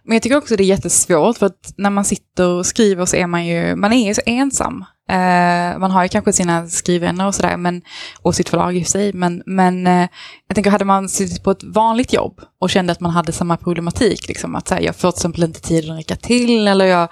Men 0.04 0.16
jag 0.16 0.24
tycker 0.24 0.38
också 0.38 0.56
det 0.56 0.64
är 0.64 0.66
jättesvårt 0.66 1.38
för 1.38 1.46
att 1.46 1.74
när 1.78 1.90
man 1.90 2.06
sitter 2.06 2.48
och 2.48 2.66
skriver 2.66 3.06
så 3.06 3.16
är 3.16 3.28
man 3.28 3.46
ju, 3.46 3.76
man 3.76 3.94
är 3.94 4.08
ju 4.08 4.14
så 4.14 4.22
ensam. 4.26 4.86
Uh, 5.12 5.80
man 5.80 5.92
har 5.92 6.04
ju 6.04 6.10
kanske 6.10 6.34
sina 6.34 6.68
skrivvänner 6.68 7.28
och 7.28 7.36
sådär, 7.36 7.58
men, 7.58 7.82
och 8.22 8.36
sitt 8.36 8.50
förlag 8.50 8.78
i 8.78 8.84
sig, 8.84 9.14
men, 9.14 9.44
men 9.46 9.88
uh, 9.88 10.08
jag 10.48 10.56
tänker 10.56 10.72
hade 10.72 10.86
man 10.86 11.10
suttit 11.10 11.44
på 11.44 11.52
ett 11.52 11.64
vanligt 11.64 12.14
jobb 12.14 12.42
och 12.60 12.70
kände 12.70 12.92
att 12.92 13.00
man 13.00 13.12
hade 13.12 13.32
samma 13.32 13.58
problematik, 13.58 14.28
liksom, 14.28 14.56
att 14.56 14.70
här, 14.70 14.80
jag 14.82 14.96
får 14.96 15.12
till 15.12 15.18
exempel 15.18 15.44
inte 15.44 15.62
tiden 15.62 15.92
att 15.92 16.00
räcka 16.00 16.16
till 16.16 16.68
eller 16.68 16.86
jag, 16.86 17.10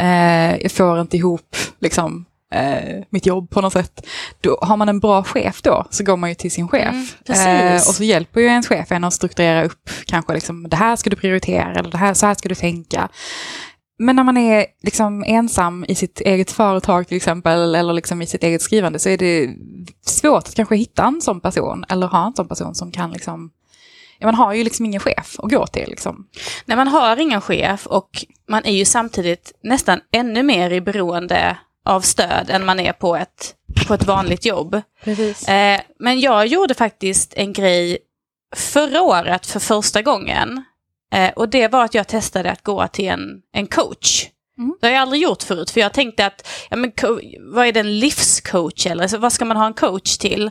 uh, 0.00 0.62
jag 0.62 0.72
får 0.72 1.00
inte 1.00 1.16
ihop 1.16 1.56
liksom, 1.80 2.25
eh, 2.54 3.04
mitt 3.10 3.26
jobb 3.26 3.50
på 3.50 3.60
något 3.60 3.72
sätt. 3.72 4.06
Då 4.40 4.58
har 4.62 4.76
man 4.76 4.88
en 4.88 5.00
bra 5.00 5.22
chef 5.22 5.62
då 5.62 5.86
så 5.90 6.04
går 6.04 6.16
man 6.16 6.28
ju 6.28 6.34
till 6.34 6.50
sin 6.50 6.68
chef. 6.68 7.16
Mm, 7.28 7.74
eh, 7.74 7.74
och 7.74 7.94
så 7.94 8.04
hjälper 8.04 8.40
ju 8.40 8.46
ens 8.46 8.68
chef 8.68 8.92
en 8.92 9.04
att 9.04 9.14
strukturera 9.14 9.64
upp 9.64 9.90
kanske 10.06 10.34
liksom 10.34 10.68
det 10.68 10.76
här 10.76 10.96
ska 10.96 11.10
du 11.10 11.16
prioritera 11.16 11.74
eller 11.74 11.90
det 11.90 11.98
här, 11.98 12.14
så 12.14 12.26
här 12.26 12.34
ska 12.34 12.48
du 12.48 12.54
tänka. 12.54 13.08
Men 13.98 14.16
när 14.16 14.24
man 14.24 14.36
är 14.36 14.66
liksom 14.82 15.24
ensam 15.26 15.84
i 15.88 15.94
sitt 15.94 16.20
eget 16.20 16.50
företag 16.50 17.08
till 17.08 17.16
exempel 17.16 17.74
eller 17.74 17.92
liksom 17.92 18.22
i 18.22 18.26
sitt 18.26 18.42
eget 18.42 18.62
skrivande 18.62 18.98
så 18.98 19.08
är 19.08 19.18
det 19.18 19.50
svårt 20.06 20.48
att 20.48 20.54
kanske 20.54 20.76
hitta 20.76 21.04
en 21.04 21.20
sån 21.20 21.40
person 21.40 21.84
eller 21.88 22.06
ha 22.06 22.26
en 22.26 22.34
sån 22.34 22.48
person 22.48 22.74
som 22.74 22.92
kan 22.92 23.10
liksom 23.10 23.50
man 24.24 24.34
har 24.34 24.54
ju 24.54 24.64
liksom 24.64 24.86
ingen 24.86 25.00
chef 25.00 25.36
att 25.38 25.50
gå 25.50 25.66
till. 25.66 25.88
Liksom. 25.88 26.26
Nej, 26.64 26.76
man 26.76 26.88
har 26.88 27.16
ingen 27.16 27.40
chef 27.40 27.86
och 27.86 28.10
man 28.48 28.64
är 28.64 28.72
ju 28.72 28.84
samtidigt 28.84 29.52
nästan 29.62 30.00
ännu 30.12 30.42
mer 30.42 30.70
i 30.70 30.80
beroende 30.80 31.56
av 31.86 32.00
stöd 32.00 32.50
än 32.50 32.64
man 32.64 32.80
är 32.80 32.92
på 32.92 33.16
ett, 33.16 33.54
på 33.88 33.94
ett 33.94 34.06
vanligt 34.06 34.44
jobb. 34.44 34.74
Eh, 35.48 35.80
men 35.98 36.20
jag 36.20 36.46
gjorde 36.46 36.74
faktiskt 36.74 37.34
en 37.36 37.52
grej 37.52 37.98
förra 38.56 39.02
året 39.02 39.46
för 39.46 39.60
första 39.60 40.02
gången. 40.02 40.64
Eh, 41.14 41.30
och 41.30 41.48
det 41.48 41.68
var 41.68 41.84
att 41.84 41.94
jag 41.94 42.08
testade 42.08 42.50
att 42.50 42.62
gå 42.62 42.88
till 42.88 43.08
en, 43.08 43.40
en 43.52 43.66
coach. 43.66 44.26
Mm. 44.58 44.76
Det 44.80 44.86
har 44.86 44.92
jag 44.92 45.02
aldrig 45.02 45.22
gjort 45.22 45.42
förut, 45.42 45.70
för 45.70 45.80
jag 45.80 45.92
tänkte 45.92 46.26
att, 46.26 46.48
ja, 46.70 46.76
men, 46.76 46.92
vad 47.40 47.66
är 47.66 47.72
det, 47.72 47.80
en 47.80 47.98
livscoach 47.98 48.86
eller 48.86 49.08
så, 49.08 49.18
vad 49.18 49.32
ska 49.32 49.44
man 49.44 49.56
ha 49.56 49.66
en 49.66 49.74
coach 49.74 50.18
till? 50.18 50.50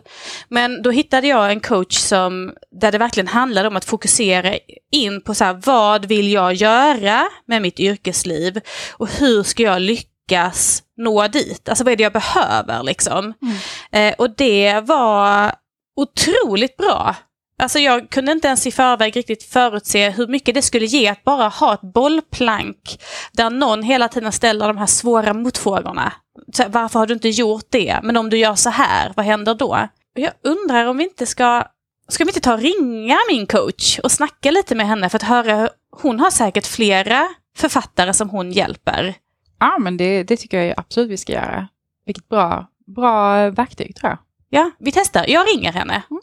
Men 0.49 0.81
då 0.81 0.91
hittade 0.91 1.27
jag 1.27 1.51
en 1.51 1.59
coach 1.59 1.97
som, 1.97 2.53
där 2.71 2.91
det 2.91 2.97
verkligen 2.97 3.27
handlade 3.27 3.67
om 3.67 3.75
att 3.75 3.85
fokusera 3.85 4.55
in 4.91 5.21
på 5.21 5.33
så 5.33 5.43
här, 5.43 5.61
vad 5.65 6.05
vill 6.05 6.31
jag 6.31 6.53
göra 6.53 7.27
med 7.45 7.61
mitt 7.61 7.79
yrkesliv 7.79 8.61
och 8.91 9.09
hur 9.09 9.43
ska 9.43 9.63
jag 9.63 9.81
lyckas 9.81 10.14
lyckas 10.25 10.83
nå 10.97 11.27
dit? 11.27 11.69
Alltså 11.69 11.83
vad 11.83 11.91
är 11.91 11.97
det 11.97 12.03
jag 12.03 12.13
behöver 12.13 12.83
liksom? 12.83 13.33
Mm. 13.41 13.57
Eh, 13.91 14.15
och 14.17 14.35
det 14.35 14.79
var 14.79 15.51
otroligt 15.95 16.77
bra. 16.77 17.15
Alltså 17.59 17.79
jag 17.79 18.09
kunde 18.09 18.31
inte 18.31 18.47
ens 18.47 18.67
i 18.67 18.71
förväg 18.71 19.15
riktigt 19.15 19.43
förutse 19.43 20.09
hur 20.09 20.27
mycket 20.27 20.55
det 20.55 20.61
skulle 20.61 20.85
ge 20.85 21.07
att 21.07 21.23
bara 21.23 21.47
ha 21.47 21.73
ett 21.73 21.93
bollplank 21.93 23.01
där 23.31 23.49
någon 23.49 23.83
hela 23.83 24.07
tiden 24.07 24.31
ställer 24.31 24.67
de 24.67 24.77
här 24.77 24.85
svåra 24.85 25.33
motfrågorna. 25.33 26.13
Varför 26.67 26.99
har 26.99 27.07
du 27.07 27.13
inte 27.13 27.29
gjort 27.29 27.65
det? 27.69 27.99
Men 28.03 28.17
om 28.17 28.29
du 28.29 28.37
gör 28.37 28.55
så 28.55 28.69
här, 28.69 29.13
vad 29.15 29.25
händer 29.25 29.53
då? 29.55 29.87
Jag 30.13 30.31
undrar 30.43 30.85
om 30.85 30.97
vi 30.97 31.03
inte 31.03 31.25
ska 31.25 31.63
Ska 32.07 32.23
vi 32.23 32.29
inte 32.29 32.39
ta 32.39 32.53
och 32.53 32.59
ringa 32.59 33.17
min 33.29 33.47
coach 33.47 33.99
och 33.99 34.11
snacka 34.11 34.51
lite 34.51 34.75
med 34.75 34.87
henne 34.87 35.09
för 35.09 35.17
att 35.17 35.23
höra, 35.23 35.69
hon 36.01 36.19
har 36.19 36.31
säkert 36.31 36.67
flera 36.67 37.27
författare 37.57 38.13
som 38.13 38.29
hon 38.29 38.51
hjälper. 38.51 39.15
Ja, 39.59 39.77
men 39.79 39.97
det, 39.97 40.23
det 40.23 40.37
tycker 40.37 40.61
jag 40.61 40.79
absolut 40.79 41.11
vi 41.11 41.17
ska 41.17 41.33
göra. 41.33 41.67
Vilket 42.05 42.29
bra, 42.29 42.67
bra 42.85 43.49
verktyg 43.49 43.95
tror 43.95 44.09
jag. 44.09 44.17
Ja, 44.49 44.71
vi 44.79 44.91
testar. 44.91 45.25
Jag 45.27 45.47
ringer 45.47 45.71
henne. 45.71 46.03
Mm. 46.09 46.21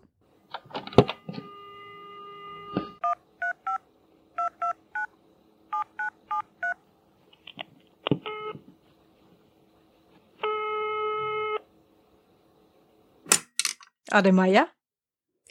Ja, 14.10 14.22
det 14.22 14.28
är 14.28 14.32
Maja. 14.32 14.66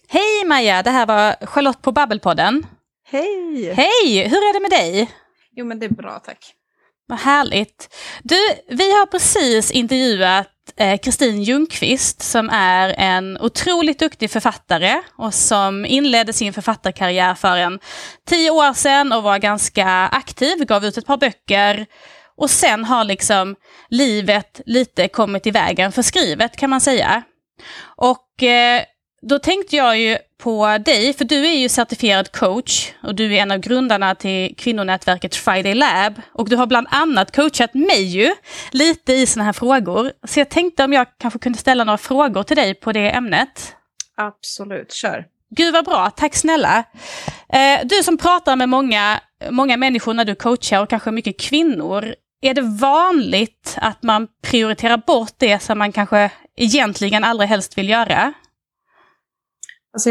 Hej 0.08 0.46
Maja, 0.46 0.84
det 0.84 0.90
här 0.90 1.06
var 1.06 1.46
Charlotte 1.46 1.82
på 1.82 1.92
Babbelpodden. 1.92 2.66
Hej! 3.04 3.74
Hej, 3.74 4.28
hur 4.28 4.38
är 4.38 4.54
det 4.54 4.60
med 4.60 4.72
dig? 4.72 5.12
Jo 5.52 5.66
men 5.66 5.80
det 5.80 5.86
är 5.86 5.90
bra 5.90 6.20
tack. 6.20 6.56
Vad 7.08 7.20
härligt. 7.20 7.96
Du, 8.24 8.40
vi 8.68 8.92
har 8.92 9.06
precis 9.06 9.72
intervjuat 9.72 10.48
eh, 10.78 11.00
Kristin 11.00 11.36
eh, 11.36 11.42
Ljungqvist 11.42 12.22
som 12.22 12.50
är 12.50 12.96
en 12.98 13.38
otroligt 13.42 14.00
duktig 14.00 14.32
författare 14.32 15.02
och 15.18 15.34
som 15.34 15.86
inledde 15.86 16.34
sin 16.34 16.54
författarkarriär 16.54 17.36
för 17.36 17.58
en 17.58 17.80
tio 18.30 18.52
år 18.52 18.74
sedan 18.74 19.12
och 19.12 19.24
var 19.24 19.38
ganska 19.38 19.88
aktiv, 20.08 20.66
gav 20.66 20.86
ut 20.86 20.98
ett 20.98 21.06
par 21.06 21.18
böcker 21.18 21.86
Och 22.38 22.50
sen 22.50 22.86
har 22.86 23.04
liksom 23.04 23.56
livet 23.90 24.62
lite 24.66 25.08
kommit 25.08 25.48
i 25.48 25.52
vägen 25.52 25.92
för 25.92 26.02
skrivet 26.02 26.58
kan 26.58 26.70
man 26.70 26.82
säga. 26.82 27.24
Och 27.98 28.44
eh, 28.44 28.84
då 29.22 29.40
tänkte 29.40 29.76
jag 29.76 30.00
ju 30.00 30.18
på 30.38 30.78
dig, 30.86 31.14
för 31.14 31.26
du 31.26 31.46
är 31.46 31.58
ju 31.58 31.70
certifierad 31.70 32.32
coach 32.32 32.92
och 33.04 33.16
du 33.16 33.36
är 33.36 33.42
en 33.42 33.52
av 33.52 33.58
grundarna 33.58 34.16
till 34.16 34.56
kvinnonätverket 34.58 35.36
Friday 35.36 35.74
Lab. 35.74 36.22
Och 36.34 36.50
du 36.50 36.56
har 36.56 36.68
bland 36.68 36.88
annat 36.92 37.36
coachat 37.36 37.74
mig 37.74 38.04
ju 38.04 38.36
lite 38.72 39.14
i 39.14 39.26
sådana 39.26 39.46
här 39.46 39.54
frågor. 39.54 40.12
Så 40.28 40.40
jag 40.40 40.50
tänkte 40.50 40.84
om 40.84 40.94
jag 40.94 41.08
kanske 41.18 41.40
kunde 41.40 41.60
ställa 41.60 41.84
några 41.84 41.98
frågor 41.98 42.44
till 42.44 42.56
dig 42.56 42.74
på 42.74 42.92
det 42.92 43.10
ämnet. 43.10 43.76
Absolut, 44.18 44.94
kör. 44.94 45.26
Gud 45.56 45.74
vad 45.74 45.86
bra, 45.86 46.10
tack 46.10 46.36
snälla. 46.36 46.84
Eh, 47.54 47.80
du 47.84 48.04
som 48.04 48.18
pratar 48.18 48.56
med 48.56 48.70
många, 48.70 49.20
många 49.50 49.78
människor 49.78 50.14
när 50.14 50.26
du 50.26 50.36
coachar 50.36 50.82
och 50.82 50.90
kanske 50.90 51.12
mycket 51.12 51.40
kvinnor. 51.40 52.16
Är 52.42 52.54
det 52.54 52.62
vanligt 52.62 53.78
att 53.78 54.04
man 54.04 54.28
prioriterar 54.44 54.98
bort 54.98 55.34
det 55.38 55.60
som 55.60 55.78
man 55.78 55.92
kanske 55.92 56.32
egentligen 56.58 57.24
allra 57.24 57.46
helst 57.46 57.78
vill 57.78 57.90
göra? 57.90 58.34
Alltså 59.94 60.10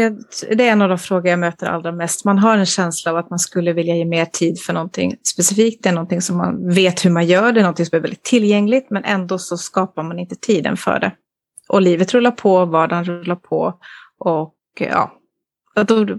det 0.55 0.67
är 0.67 0.71
en 0.71 0.81
av 0.81 0.89
de 0.89 0.97
frågor 0.97 1.27
jag 1.27 1.39
möter 1.39 1.67
allra 1.67 1.91
mest. 1.91 2.25
Man 2.25 2.39
har 2.39 2.57
en 2.57 2.65
känsla 2.65 3.11
av 3.11 3.17
att 3.17 3.29
man 3.29 3.39
skulle 3.39 3.73
vilja 3.73 3.95
ge 3.95 4.05
mer 4.05 4.25
tid 4.25 4.59
för 4.59 4.73
någonting 4.73 5.15
specifikt. 5.23 5.83
Det 5.83 5.89
är 5.89 5.93
någonting 5.93 6.21
som 6.21 6.37
man 6.37 6.73
vet 6.73 7.05
hur 7.05 7.09
man 7.09 7.25
gör, 7.25 7.51
det 7.51 7.59
är 7.59 7.63
någonting 7.63 7.85
som 7.85 7.97
är 7.97 8.01
väldigt 8.01 8.23
tillgängligt, 8.23 8.89
men 8.89 9.03
ändå 9.03 9.39
så 9.39 9.57
skapar 9.57 10.03
man 10.03 10.19
inte 10.19 10.35
tiden 10.35 10.77
för 10.77 10.99
det. 10.99 11.11
Och 11.69 11.81
livet 11.81 12.13
rullar 12.13 12.31
på, 12.31 12.65
vardagen 12.65 13.05
rullar 13.05 13.35
på 13.35 13.79
och 14.19 14.55
ja, 14.79 15.11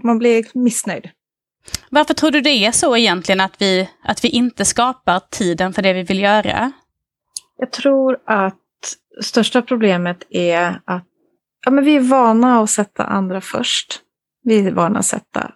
man 0.03 0.19
blir 0.19 0.45
missnöjd. 0.53 1.09
Varför 1.89 2.13
tror 2.13 2.31
du 2.31 2.41
det 2.41 2.65
är 2.65 2.71
så 2.71 2.97
egentligen 2.97 3.41
att 3.41 3.61
vi, 3.61 3.89
att 4.03 4.23
vi 4.23 4.29
inte 4.29 4.65
skapar 4.65 5.21
tiden 5.29 5.73
för 5.73 5.81
det 5.81 5.93
vi 5.93 6.03
vill 6.03 6.19
göra? 6.19 6.71
Jag 7.57 7.71
tror 7.71 8.17
att 8.25 8.59
största 9.21 9.61
problemet 9.61 10.23
är 10.29 10.81
att 10.85 11.07
ja, 11.65 11.71
men 11.71 11.85
vi 11.85 11.95
är 11.95 12.01
vana 12.01 12.61
att 12.61 12.69
sätta 12.69 13.03
andra 13.03 13.41
först. 13.41 13.99
Vi 14.43 14.67
är 14.67 14.71
vana 14.71 14.99
att 14.99 15.05
sätta 15.05 15.51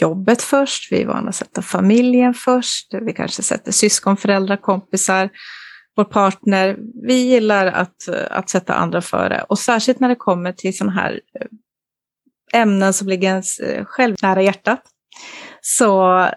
jobbet 0.00 0.42
först, 0.42 0.92
vi 0.92 1.02
är 1.02 1.06
vana 1.06 1.28
att 1.28 1.34
sätta 1.34 1.62
familjen 1.62 2.34
först, 2.34 2.94
vi 2.94 3.12
kanske 3.12 3.42
sätter 3.42 3.72
syskon, 3.72 4.16
föräldrar, 4.16 4.56
kompisar, 4.56 5.30
vår 5.96 6.04
partner. 6.04 6.76
Vi 7.06 7.14
gillar 7.14 7.66
att, 7.66 8.08
att 8.30 8.50
sätta 8.50 8.74
andra 8.74 9.00
före 9.00 9.44
och 9.48 9.58
särskilt 9.58 10.00
när 10.00 10.08
det 10.08 10.14
kommer 10.14 10.52
till 10.52 10.76
sådana 10.76 10.92
här 10.92 11.20
eh, 11.40 12.60
ämnen 12.60 12.92
som 12.92 13.08
ligger 13.08 13.28
ens 13.28 13.58
eh, 13.58 13.84
själv 13.84 14.16
nära 14.22 14.42
hjärtat 14.42 14.82
så, 15.60 16.28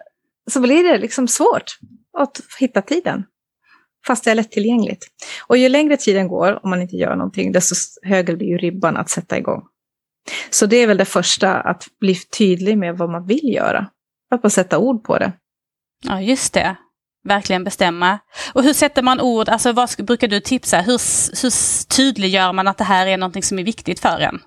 så 0.51 0.59
blir 0.59 0.83
det 0.83 0.97
liksom 0.97 1.27
svårt 1.27 1.77
att 2.17 2.41
hitta 2.59 2.81
tiden 2.81 3.23
fast 4.07 4.23
det 4.23 4.31
är 4.31 4.35
lättillgängligt. 4.35 5.05
Och 5.47 5.57
ju 5.57 5.69
längre 5.69 5.97
tiden 5.97 6.27
går, 6.27 6.59
om 6.63 6.69
man 6.69 6.81
inte 6.81 6.95
gör 6.95 7.15
någonting, 7.15 7.51
desto 7.51 7.75
högre 8.03 8.35
blir 8.35 8.47
ju 8.47 8.57
ribban 8.57 8.97
att 8.97 9.09
sätta 9.09 9.37
igång. 9.37 9.61
Så 10.49 10.65
det 10.65 10.77
är 10.77 10.87
väl 10.87 10.97
det 10.97 11.05
första, 11.05 11.53
att 11.53 11.87
bli 11.99 12.15
tydlig 12.15 12.77
med 12.77 12.97
vad 12.97 13.09
man 13.09 13.25
vill 13.27 13.53
göra. 13.53 13.89
Att 14.31 14.41
bara 14.41 14.49
sätta 14.49 14.77
ord 14.77 15.03
på 15.03 15.17
det. 15.17 15.31
Ja, 16.03 16.21
just 16.21 16.53
det. 16.53 16.75
Verkligen 17.23 17.63
bestämma. 17.63 18.19
Och 18.53 18.63
hur 18.63 18.73
sätter 18.73 19.01
man 19.01 19.21
ord, 19.21 19.49
alltså 19.49 19.71
vad 19.71 19.89
brukar 19.97 20.27
du 20.27 20.39
tipsa? 20.39 20.81
Hur, 20.81 20.99
hur 21.41 21.85
tydliggör 21.95 22.53
man 22.53 22.67
att 22.67 22.77
det 22.77 22.83
här 22.83 23.07
är 23.07 23.17
någonting 23.17 23.43
som 23.43 23.59
är 23.59 23.63
viktigt 23.63 23.99
för 23.99 24.19
en? 24.19 24.39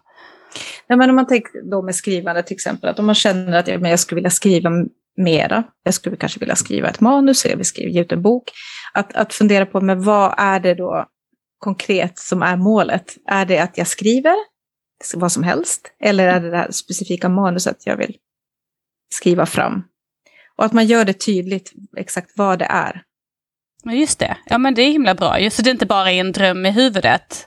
Ja, 0.86 0.96
men 0.96 1.10
om 1.10 1.16
man 1.16 1.26
tänker 1.26 1.70
då 1.70 1.82
med 1.82 1.94
skrivande 1.94 2.42
till 2.42 2.54
exempel, 2.54 2.90
att 2.90 2.98
om 2.98 3.06
man 3.06 3.14
känner 3.14 3.58
att 3.58 3.68
jag, 3.68 3.80
men 3.80 3.90
jag 3.90 4.00
skulle 4.00 4.16
vilja 4.16 4.30
skriva 4.30 4.70
mera, 5.16 5.64
jag 5.82 5.94
skulle 5.94 6.16
kanske 6.16 6.40
vilja 6.40 6.56
skriva 6.56 6.88
ett 6.88 7.00
manus, 7.00 7.46
vill 7.46 7.64
skriva, 7.64 8.00
ut 8.00 8.12
en 8.12 8.22
bok, 8.22 8.50
att, 8.92 9.14
att 9.14 9.34
fundera 9.34 9.66
på 9.66 9.80
men 9.80 10.02
vad 10.02 10.34
är 10.36 10.60
det 10.60 10.74
då 10.74 11.06
konkret 11.58 12.18
som 12.18 12.42
är 12.42 12.56
målet? 12.56 13.16
Är 13.26 13.44
det 13.44 13.58
att 13.58 13.78
jag 13.78 13.86
skriver 13.86 14.34
vad 15.14 15.32
som 15.32 15.42
helst? 15.42 15.92
Eller 16.00 16.26
är 16.26 16.40
det 16.40 16.50
det 16.50 16.56
här 16.56 16.70
specifika 16.70 17.28
manuset 17.28 17.86
jag 17.86 17.96
vill 17.96 18.16
skriva 19.14 19.46
fram? 19.46 19.82
Och 20.56 20.64
att 20.64 20.72
man 20.72 20.86
gör 20.86 21.04
det 21.04 21.12
tydligt 21.12 21.72
exakt 21.96 22.30
vad 22.36 22.58
det 22.58 22.64
är. 22.64 23.02
Ja, 23.82 23.92
just 23.92 24.18
det. 24.18 24.36
Ja, 24.46 24.58
men 24.58 24.74
det 24.74 24.82
är 24.82 24.92
himla 24.92 25.14
bra. 25.14 25.40
Just 25.40 25.56
så 25.56 25.62
det 25.62 25.70
inte 25.70 25.86
bara 25.86 26.12
är 26.12 26.20
en 26.20 26.32
dröm 26.32 26.66
i 26.66 26.70
huvudet. 26.70 27.46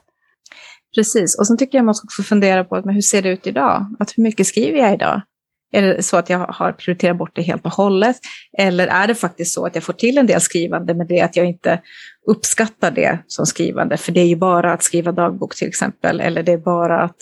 Precis. 0.96 1.40
Och 1.40 1.48
sen 1.48 1.58
tycker 1.58 1.78
jag 1.78 1.86
man 1.86 1.96
ska 1.96 2.08
få 2.18 2.24
fundera 2.24 2.64
på 2.64 2.82
men 2.86 2.96
hur 2.96 3.02
ser 3.02 3.22
det 3.22 3.30
ut 3.30 3.48
idag? 3.48 3.96
Att 4.00 4.18
hur 4.18 4.24
mycket 4.24 4.48
skriver 4.48 4.80
jag 4.80 4.94
idag? 4.94 5.22
Är 5.74 5.82
det 5.82 6.04
så 6.04 6.18
att 6.18 6.30
jag 6.30 6.40
har 6.40 6.72
prioriterat 6.72 7.18
bort 7.18 7.36
det 7.36 7.42
helt 7.42 7.66
och 7.66 7.72
hållet? 7.72 8.16
Eller 8.58 8.88
är 8.88 9.08
det 9.08 9.16
faktiskt 9.16 9.54
så 9.54 9.66
att 9.66 9.76
jag 9.76 9.84
får 9.84 9.94
till 9.94 10.18
en 10.18 10.28
del 10.28 10.42
skrivande 10.42 10.94
med 10.94 11.08
det 11.08 11.22
att 11.22 11.36
jag 11.36 11.46
inte 11.46 11.82
uppskattar 12.28 12.92
det 12.92 13.20
som 13.28 13.46
skrivande? 13.46 13.98
För 13.98 14.12
det 14.12 14.22
är 14.22 14.26
ju 14.26 14.36
bara 14.36 14.74
att 14.74 14.84
skriva 14.84 15.12
dagbok 15.12 15.56
till 15.56 15.68
exempel, 15.68 16.20
eller 16.20 16.44
det 16.44 16.52
är 16.52 16.58
bara 16.58 17.02
att 17.02 17.18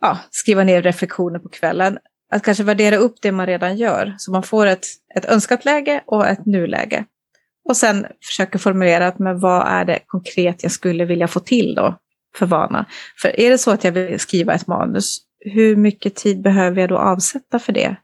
ja, 0.00 0.18
skriva 0.30 0.64
ner 0.64 0.82
reflektioner 0.82 1.38
på 1.38 1.48
kvällen. 1.48 1.98
Att 2.32 2.42
kanske 2.42 2.64
värdera 2.64 2.96
upp 2.96 3.14
det 3.22 3.32
man 3.32 3.46
redan 3.46 3.76
gör, 3.76 4.14
så 4.18 4.32
man 4.32 4.42
får 4.42 4.66
ett, 4.66 4.86
ett 5.16 5.24
önskat 5.24 5.64
läge 5.64 6.02
och 6.06 6.26
ett 6.26 6.46
nuläge. 6.46 7.04
Och 7.68 7.76
sen 7.76 8.06
försöka 8.26 8.58
formulera 8.58 9.06
att 9.06 9.18
men 9.18 9.40
vad 9.40 9.66
är 9.66 9.84
det 9.84 9.98
konkret 10.06 10.62
jag 10.62 10.72
skulle 10.72 11.04
vilja 11.04 11.28
få 11.28 11.40
till 11.40 11.74
då 11.74 11.98
för 12.36 12.46
vana? 12.46 12.86
För 13.22 13.40
är 13.40 13.50
det 13.50 13.58
så 13.58 13.70
att 13.70 13.84
jag 13.84 13.92
vill 13.92 14.20
skriva 14.20 14.54
ett 14.54 14.66
manus 14.66 15.25
hur 15.50 15.76
mycket 15.76 16.14
tid 16.14 16.42
behöver 16.42 16.80
jag 16.80 16.88
då 16.88 16.98
avsätta 16.98 17.58
för 17.58 17.72
det? 17.72 17.96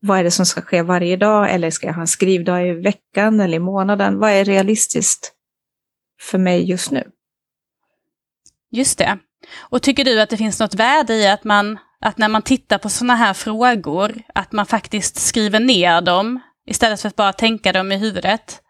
Vad 0.00 0.18
är 0.18 0.24
det 0.24 0.30
som 0.30 0.46
ska 0.46 0.62
ske 0.62 0.82
varje 0.82 1.16
dag? 1.16 1.50
Eller 1.50 1.70
ska 1.70 1.86
jag 1.86 1.94
ha 1.94 2.00
en 2.00 2.06
skrivdag 2.06 2.68
i 2.68 2.72
veckan 2.72 3.40
eller 3.40 3.56
i 3.56 3.60
månaden? 3.60 4.18
Vad 4.18 4.30
är 4.30 4.44
realistiskt 4.44 5.32
för 6.20 6.38
mig 6.38 6.70
just 6.70 6.90
nu? 6.90 7.10
Just 8.70 8.98
det. 8.98 9.18
Och 9.58 9.82
tycker 9.82 10.04
du 10.04 10.20
att 10.20 10.30
det 10.30 10.36
finns 10.36 10.60
något 10.60 10.74
värde 10.74 11.14
i 11.14 11.28
att 11.28 11.44
man, 11.44 11.78
att 12.00 12.18
när 12.18 12.28
man 12.28 12.42
tittar 12.42 12.78
på 12.78 12.88
sådana 12.88 13.14
här 13.14 13.34
frågor, 13.34 14.22
att 14.34 14.52
man 14.52 14.66
faktiskt 14.66 15.16
skriver 15.16 15.60
ner 15.60 16.00
dem 16.00 16.40
istället 16.66 17.00
för 17.00 17.08
att 17.08 17.16
bara 17.16 17.32
tänka 17.32 17.72
dem 17.72 17.92
i 17.92 17.96
huvudet? 17.96 18.60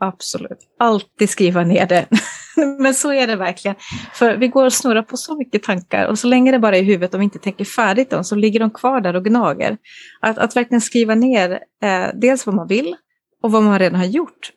Absolut. 0.00 0.58
Alltid 0.78 1.30
skriva 1.30 1.64
ner 1.64 1.86
det. 1.86 2.06
Men 2.78 2.94
så 2.94 3.12
är 3.12 3.26
det 3.26 3.36
verkligen. 3.36 3.76
För 4.12 4.36
vi 4.36 4.48
går 4.48 4.64
och 4.64 4.72
snurrar 4.72 5.02
på 5.02 5.16
så 5.16 5.36
mycket 5.36 5.62
tankar 5.62 6.06
och 6.06 6.18
så 6.18 6.26
länge 6.26 6.52
det 6.52 6.58
bara 6.58 6.76
är 6.76 6.82
i 6.82 6.84
huvudet 6.84 7.14
och 7.14 7.20
vi 7.20 7.24
inte 7.24 7.38
tänker 7.38 7.64
färdigt 7.64 8.10
dem 8.10 8.24
så 8.24 8.34
ligger 8.34 8.60
de 8.60 8.70
kvar 8.70 9.00
där 9.00 9.16
och 9.16 9.24
gnager. 9.24 9.76
Att, 10.20 10.38
att 10.38 10.56
verkligen 10.56 10.80
skriva 10.80 11.14
ner 11.14 11.50
eh, 11.82 12.06
dels 12.14 12.46
vad 12.46 12.54
man 12.54 12.66
vill 12.66 12.96
och 13.42 13.52
vad 13.52 13.62
man 13.62 13.78
redan 13.78 13.98
har 13.98 14.06
gjort. 14.06 14.52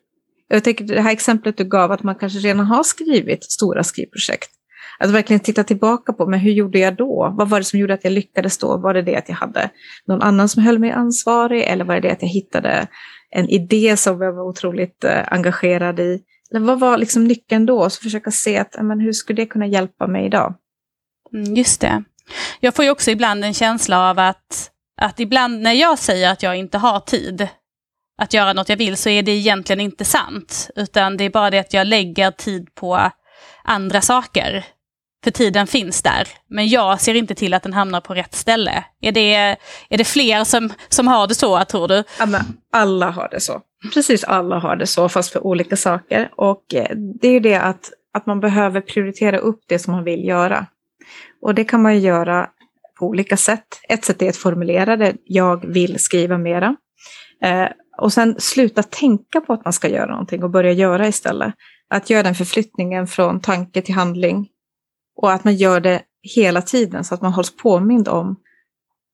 Jag 0.47 0.63
tänker 0.63 0.85
det 0.85 1.01
här 1.01 1.11
exemplet 1.11 1.57
du 1.57 1.63
gav 1.63 1.91
att 1.91 2.03
man 2.03 2.15
kanske 2.15 2.39
redan 2.39 2.65
har 2.65 2.83
skrivit 2.83 3.43
stora 3.43 3.83
skrivprojekt. 3.83 4.49
Att 4.99 5.09
verkligen 5.09 5.39
titta 5.39 5.63
tillbaka 5.63 6.13
på, 6.13 6.25
men 6.25 6.39
hur 6.39 6.51
gjorde 6.51 6.79
jag 6.79 6.95
då? 6.95 7.33
Vad 7.37 7.49
var 7.49 7.59
det 7.59 7.63
som 7.63 7.79
gjorde 7.79 7.93
att 7.93 8.03
jag 8.03 8.13
lyckades 8.13 8.57
då? 8.57 8.77
Var 8.77 8.93
det 8.93 9.01
det 9.01 9.15
att 9.15 9.29
jag 9.29 9.35
hade 9.35 9.69
någon 10.05 10.21
annan 10.21 10.49
som 10.49 10.63
höll 10.63 10.79
mig 10.79 10.91
ansvarig? 10.91 11.63
Eller 11.63 11.85
var 11.85 11.95
det 11.95 12.01
det 12.01 12.11
att 12.11 12.21
jag 12.21 12.29
hittade 12.29 12.87
en 13.29 13.49
idé 13.49 13.97
som 13.97 14.21
jag 14.21 14.33
var 14.33 14.43
otroligt 14.43 15.03
eh, 15.03 15.33
engagerad 15.33 15.99
i? 15.99 16.21
Vad 16.59 16.79
var 16.79 16.97
liksom 16.97 17.23
nyckeln 17.23 17.65
då? 17.65 17.89
Så 17.89 18.01
försöka 18.01 18.31
se 18.31 18.57
att, 18.57 18.75
men 18.81 18.99
hur 18.99 19.13
skulle 19.13 19.41
det 19.41 19.45
kunna 19.45 19.67
hjälpa 19.67 20.07
mig 20.07 20.25
idag? 20.25 20.55
Mm, 21.33 21.55
just 21.55 21.81
det. 21.81 22.03
Jag 22.59 22.75
får 22.75 22.85
ju 22.85 22.91
också 22.91 23.11
ibland 23.11 23.43
en 23.43 23.53
känsla 23.53 24.09
av 24.09 24.19
att, 24.19 24.71
att 25.01 25.19
ibland 25.19 25.61
när 25.61 25.73
jag 25.73 25.99
säger 25.99 26.31
att 26.31 26.43
jag 26.43 26.55
inte 26.55 26.77
har 26.77 26.99
tid 26.99 27.47
att 28.17 28.33
göra 28.33 28.53
något 28.53 28.69
jag 28.69 28.77
vill 28.77 28.97
så 28.97 29.09
är 29.09 29.23
det 29.23 29.31
egentligen 29.31 29.79
inte 29.79 30.05
sant. 30.05 30.69
Utan 30.75 31.17
det 31.17 31.23
är 31.23 31.29
bara 31.29 31.49
det 31.49 31.59
att 31.59 31.73
jag 31.73 31.87
lägger 31.87 32.31
tid 32.31 32.75
på 32.75 33.11
andra 33.63 34.01
saker. 34.01 34.65
För 35.23 35.31
tiden 35.31 35.67
finns 35.67 36.01
där. 36.01 36.27
Men 36.49 36.67
jag 36.67 37.01
ser 37.01 37.13
inte 37.13 37.35
till 37.35 37.53
att 37.53 37.63
den 37.63 37.73
hamnar 37.73 38.01
på 38.01 38.13
rätt 38.13 38.35
ställe. 38.35 38.83
Är 39.01 39.11
det, 39.11 39.33
är 39.89 39.97
det 39.97 40.03
fler 40.03 40.43
som, 40.43 40.73
som 40.89 41.07
har 41.07 41.27
det 41.27 41.35
så, 41.35 41.65
tror 41.65 41.87
du? 41.87 42.03
Ja, 42.19 42.25
men 42.25 42.41
alla 42.71 43.09
har 43.09 43.29
det 43.31 43.39
så. 43.39 43.61
Precis 43.93 44.23
alla 44.23 44.59
har 44.59 44.75
det 44.75 44.87
så, 44.87 45.09
fast 45.09 45.31
för 45.31 45.45
olika 45.45 45.75
saker. 45.75 46.29
Och 46.35 46.73
eh, 46.73 46.95
det 47.21 47.27
är 47.27 47.31
ju 47.31 47.39
det 47.39 47.55
att, 47.55 47.91
att 48.13 48.25
man 48.25 48.39
behöver 48.39 48.81
prioritera 48.81 49.37
upp 49.37 49.59
det 49.67 49.79
som 49.79 49.93
man 49.93 50.03
vill 50.03 50.27
göra. 50.27 50.65
Och 51.41 51.55
det 51.55 51.63
kan 51.63 51.81
man 51.81 51.93
ju 51.93 51.99
göra 51.99 52.49
på 52.99 53.05
olika 53.05 53.37
sätt. 53.37 53.67
Ett 53.89 54.05
sätt 54.05 54.21
är 54.21 54.29
att 54.29 54.37
formulera 54.37 54.97
det, 54.97 55.13
jag 55.25 55.65
vill 55.65 55.99
skriva 55.99 56.37
mera. 56.37 56.75
Eh, 57.43 57.67
och 57.97 58.13
sen 58.13 58.35
sluta 58.39 58.83
tänka 58.83 59.41
på 59.41 59.53
att 59.53 59.65
man 59.65 59.73
ska 59.73 59.87
göra 59.87 60.11
någonting 60.11 60.43
och 60.43 60.49
börja 60.49 60.71
göra 60.71 61.07
istället. 61.07 61.53
Att 61.89 62.09
göra 62.09 62.23
den 62.23 62.35
förflyttningen 62.35 63.07
från 63.07 63.39
tanke 63.39 63.81
till 63.81 63.95
handling. 63.95 64.49
Och 65.15 65.31
att 65.31 65.43
man 65.43 65.55
gör 65.55 65.79
det 65.79 66.01
hela 66.35 66.61
tiden 66.61 67.03
så 67.03 67.15
att 67.15 67.21
man 67.21 67.33
hålls 67.33 67.55
påmind 67.57 68.07
om 68.07 68.35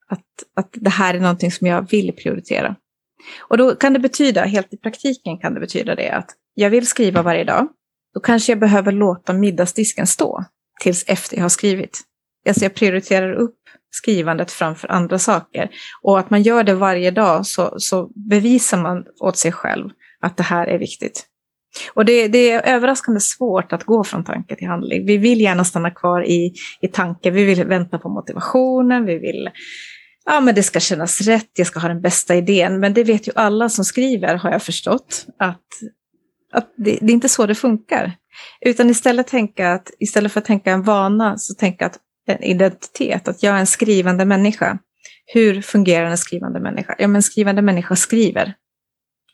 att, 0.09 0.25
att 0.55 0.69
det 0.71 0.89
här 0.89 1.13
är 1.13 1.19
någonting 1.19 1.51
som 1.51 1.67
jag 1.67 1.89
vill 1.89 2.15
prioritera. 2.15 2.75
Och 3.39 3.57
då 3.57 3.75
kan 3.75 3.93
det 3.93 3.99
betyda, 3.99 4.45
helt 4.45 4.73
i 4.73 4.77
praktiken 4.77 5.37
kan 5.37 5.53
det 5.53 5.59
betyda 5.59 5.95
det 5.95 6.09
att 6.09 6.29
jag 6.53 6.69
vill 6.69 6.87
skriva 6.87 7.21
varje 7.21 7.43
dag. 7.43 7.67
Då 8.13 8.19
kanske 8.19 8.51
jag 8.51 8.59
behöver 8.59 8.91
låta 8.91 9.33
middagsdisken 9.33 10.07
stå 10.07 10.45
tills 10.81 11.03
efter 11.07 11.35
jag 11.35 11.43
har 11.43 11.49
skrivit. 11.49 12.01
Alltså 12.47 12.65
jag 12.65 12.73
prioriterar 12.73 13.33
upp 13.33 13.55
skrivandet 13.91 14.51
framför 14.51 14.87
andra 14.87 15.19
saker. 15.19 15.69
Och 16.01 16.19
att 16.19 16.29
man 16.29 16.41
gör 16.41 16.63
det 16.63 16.73
varje 16.73 17.11
dag 17.11 17.45
så, 17.45 17.73
så 17.77 18.11
bevisar 18.29 18.77
man 18.77 19.05
åt 19.19 19.37
sig 19.37 19.51
själv 19.51 19.89
att 20.19 20.37
det 20.37 20.43
här 20.43 20.67
är 20.67 20.77
viktigt. 20.77 21.25
Och 21.93 22.05
det, 22.05 22.27
det, 22.27 22.51
är 22.51 22.75
överraskande 22.75 23.19
svårt 23.19 23.73
att 23.73 23.83
gå 23.83 24.03
från 24.03 24.23
tanke 24.23 24.55
till 24.55 24.67
handling. 24.67 25.05
Vi 25.05 25.17
vill 25.17 25.41
gärna 25.41 25.63
stanna 25.63 25.91
kvar 25.91 26.25
i, 26.25 26.53
i 26.81 26.87
tanken, 26.87 27.33
vi 27.33 27.43
vill 27.43 27.63
vänta 27.63 27.99
på 27.99 28.09
motivationen, 28.09 29.05
vi 29.05 29.17
vill 29.17 29.49
ja 30.25 30.39
men 30.39 30.55
det 30.55 30.63
ska 30.63 30.79
kännas 30.79 31.21
rätt, 31.21 31.49
jag 31.57 31.67
ska 31.67 31.79
ha 31.79 31.87
den 31.87 32.01
bästa 32.01 32.35
idén. 32.35 32.79
Men 32.79 32.93
det 32.93 33.03
vet 33.03 33.27
ju 33.27 33.31
alla 33.35 33.69
som 33.69 33.85
skriver, 33.85 34.35
har 34.35 34.51
jag 34.51 34.63
förstått, 34.63 35.25
att, 35.39 35.67
att 36.53 36.73
det, 36.77 36.97
det 37.01 37.11
är 37.11 37.13
inte 37.13 37.29
så 37.29 37.45
det 37.45 37.55
funkar. 37.55 38.11
Utan 38.61 38.89
istället, 38.89 39.27
tänka 39.27 39.73
att, 39.73 39.91
istället 39.99 40.31
för 40.31 40.39
att 40.39 40.45
tänka 40.45 40.71
en 40.71 40.83
vana, 40.83 41.37
så 41.37 41.53
tänka 41.53 41.85
att 41.85 41.97
en 42.27 42.43
identitet, 42.43 43.27
att 43.27 43.43
jag 43.43 43.55
är 43.55 43.59
en 43.59 43.67
skrivande 43.67 44.25
människa. 44.25 44.77
Hur 45.33 45.61
fungerar 45.61 46.05
en 46.05 46.17
skrivande 46.17 46.59
människa? 46.59 46.95
Ja, 46.99 47.07
men 47.07 47.15
en 47.15 47.23
skrivande 47.23 47.61
människa 47.61 47.95
skriver. 47.95 48.53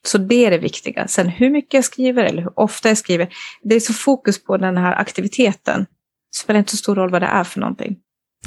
Så 0.08 0.18
det 0.18 0.46
är 0.46 0.52
det 0.52 0.58
viktiga. 0.58 1.08
Sen 1.08 1.28
hur 1.30 1.50
mycket 1.50 1.74
jag 1.74 1.86
skriver 1.86 2.24
eller 2.24 2.42
hur 2.42 2.60
ofta 2.60 2.88
jag 2.88 2.98
skriver, 2.98 3.28
det 3.64 3.76
är 3.76 3.80
så 3.80 3.94
fokus 3.94 4.44
på 4.44 4.58
den 4.58 4.78
här 4.78 4.96
aktiviteten. 4.96 5.82
Det 5.82 6.38
spelar 6.38 6.60
inte 6.60 6.72
så 6.72 6.78
stor 6.78 6.96
roll 6.96 7.12
vad 7.12 7.22
det 7.22 7.28
är 7.28 7.44
för 7.44 7.60
någonting. 7.60 7.96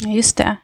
Ja, 0.00 0.11
just 0.11 0.36
det. 0.36 0.56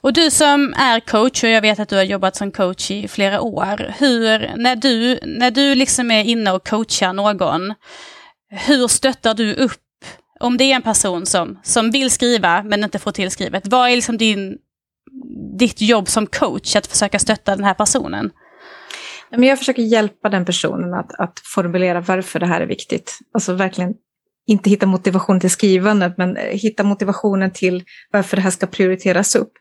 Och 0.00 0.12
du 0.12 0.30
som 0.30 0.74
är 0.76 1.00
coach, 1.00 1.44
och 1.44 1.50
jag 1.50 1.60
vet 1.60 1.78
att 1.78 1.88
du 1.88 1.96
har 1.96 2.02
jobbat 2.02 2.36
som 2.36 2.52
coach 2.52 2.90
i 2.90 3.08
flera 3.08 3.40
år. 3.40 3.94
Hur, 3.98 4.56
när 4.56 4.76
du, 4.76 5.18
när 5.22 5.50
du 5.50 5.74
liksom 5.74 6.10
är 6.10 6.24
inne 6.24 6.52
och 6.52 6.68
coachar 6.68 7.12
någon, 7.12 7.74
hur 8.50 8.88
stöttar 8.88 9.34
du 9.34 9.54
upp 9.54 9.80
om 10.40 10.56
det 10.56 10.64
är 10.64 10.76
en 10.76 10.82
person 10.82 11.26
som, 11.26 11.58
som 11.62 11.90
vill 11.90 12.10
skriva 12.10 12.62
men 12.62 12.84
inte 12.84 12.98
får 12.98 13.12
till 13.12 13.30
skrivet? 13.30 13.62
Vad 13.66 13.90
är 13.90 13.96
liksom 13.96 14.16
din, 14.16 14.56
ditt 15.58 15.80
jobb 15.80 16.08
som 16.08 16.26
coach 16.26 16.76
att 16.76 16.86
försöka 16.86 17.18
stötta 17.18 17.56
den 17.56 17.64
här 17.64 17.74
personen? 17.74 18.30
Men 19.36 19.48
jag 19.48 19.58
försöker 19.58 19.82
hjälpa 19.82 20.28
den 20.28 20.44
personen 20.44 20.94
att, 20.94 21.14
att 21.20 21.40
formulera 21.54 22.00
varför 22.00 22.40
det 22.40 22.46
här 22.46 22.60
är 22.60 22.66
viktigt. 22.66 23.18
Alltså 23.34 23.52
verkligen 23.52 23.94
inte 24.46 24.70
hitta 24.70 24.86
motivation 24.86 25.40
till 25.40 25.50
skrivandet, 25.50 26.14
men 26.18 26.36
hitta 26.36 26.82
motivationen 26.84 27.50
till 27.50 27.84
varför 28.12 28.36
det 28.36 28.42
här 28.42 28.50
ska 28.50 28.66
prioriteras 28.66 29.36
upp. 29.36 29.52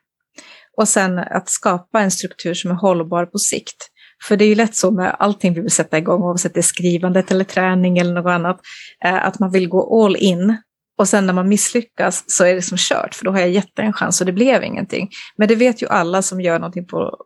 Och 0.78 0.88
sen 0.88 1.19
att 1.19 1.49
skapa 1.49 2.01
en 2.01 2.11
struktur 2.11 2.53
som 2.53 2.72
är 2.72 2.76
hållbar 2.76 3.26
på 3.26 3.38
sikt. 3.38 3.88
För 4.28 4.38
det 4.38 4.45
är 4.45 4.49
ju 4.49 4.55
lätt 4.55 4.76
så 4.76 4.91
med 4.91 5.15
allting 5.19 5.53
vi 5.53 5.61
vill 5.61 5.72
sätta 5.72 5.97
igång, 5.97 6.24
oavsett 6.24 6.53
det 6.53 6.59
är 6.59 6.61
skrivandet 6.61 7.32
eller 7.32 7.43
träning 7.43 7.97
eller 7.97 8.13
något 8.13 8.30
annat, 8.30 8.59
eh, 9.05 9.26
att 9.26 9.39
man 9.39 9.51
vill 9.51 9.69
gå 9.69 10.05
all 10.05 10.15
in. 10.15 10.57
Och 10.97 11.07
sen 11.07 11.26
när 11.26 11.34
man 11.34 11.49
misslyckas 11.49 12.24
så 12.28 12.45
är 12.45 12.55
det 12.55 12.61
som 12.61 12.78
kört, 12.78 13.15
för 13.15 13.26
då 13.26 13.32
har 13.32 13.39
jag 13.39 13.49
gett 13.49 13.80
en 13.80 13.93
chans 13.93 14.22
och 14.22 14.26
det 14.28 14.34
blev 14.34 14.63
ingenting. 14.63 15.09
Men 15.38 15.47
det 15.47 15.55
vet 15.55 15.84
ju 15.84 15.88
alla 15.88 16.22
som 16.22 16.41
gör 16.41 16.59
någonting 16.59 16.88
på 16.88 17.17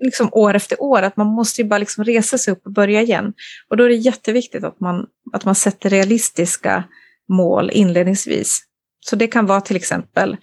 liksom 0.00 0.28
år 0.32 0.54
efter 0.54 0.82
år, 0.82 1.02
att 1.02 1.16
man 1.16 1.26
måste 1.26 1.62
ju 1.62 1.68
bara 1.68 1.78
liksom 1.78 2.04
resa 2.04 2.38
sig 2.38 2.52
upp 2.52 2.66
och 2.66 2.72
börja 2.72 3.02
igen. 3.02 3.32
Och 3.68 3.76
då 3.76 3.84
är 3.84 3.88
det 3.88 3.94
jätteviktigt 3.94 4.64
att 4.64 4.80
man, 4.80 5.06
att 5.32 5.44
man 5.44 5.54
sätter 5.54 5.90
realistiska 5.90 6.84
mål 7.28 7.70
inledningsvis. 7.70 8.60
Så 9.00 9.16
det 9.16 9.26
kan 9.26 9.46
vara 9.46 9.60
till 9.60 9.76
exempel 9.76 10.36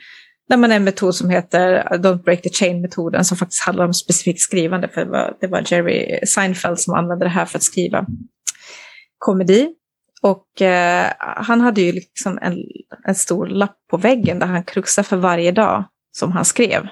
när 0.49 0.57
man 0.57 0.71
är 0.71 0.75
en 0.75 0.83
metod 0.83 1.15
som 1.15 1.29
heter 1.29 1.83
Don't 1.83 2.23
Break 2.23 2.41
the 2.41 2.49
Chain-metoden 2.49 3.25
som 3.25 3.37
faktiskt 3.37 3.63
handlar 3.63 3.85
om 3.85 3.93
specifikt 3.93 4.39
skrivande. 4.39 4.87
För 4.87 5.01
det 5.01 5.11
var, 5.11 5.37
det 5.41 5.47
var 5.47 5.63
Jerry 5.65 6.25
Seinfeld 6.27 6.79
som 6.79 6.93
använde 6.93 7.25
det 7.25 7.29
här 7.29 7.45
för 7.45 7.57
att 7.57 7.63
skriva 7.63 8.05
komedi. 9.17 9.73
Och 10.21 10.61
eh, 10.61 11.11
han 11.19 11.61
hade 11.61 11.81
ju 11.81 11.91
liksom 11.91 12.39
en, 12.41 12.57
en 13.05 13.15
stor 13.15 13.47
lapp 13.47 13.77
på 13.89 13.97
väggen 13.97 14.39
där 14.39 14.47
han 14.47 14.63
kruxade 14.63 15.07
för 15.07 15.17
varje 15.17 15.51
dag 15.51 15.83
som 16.11 16.31
han 16.31 16.45
skrev. 16.45 16.87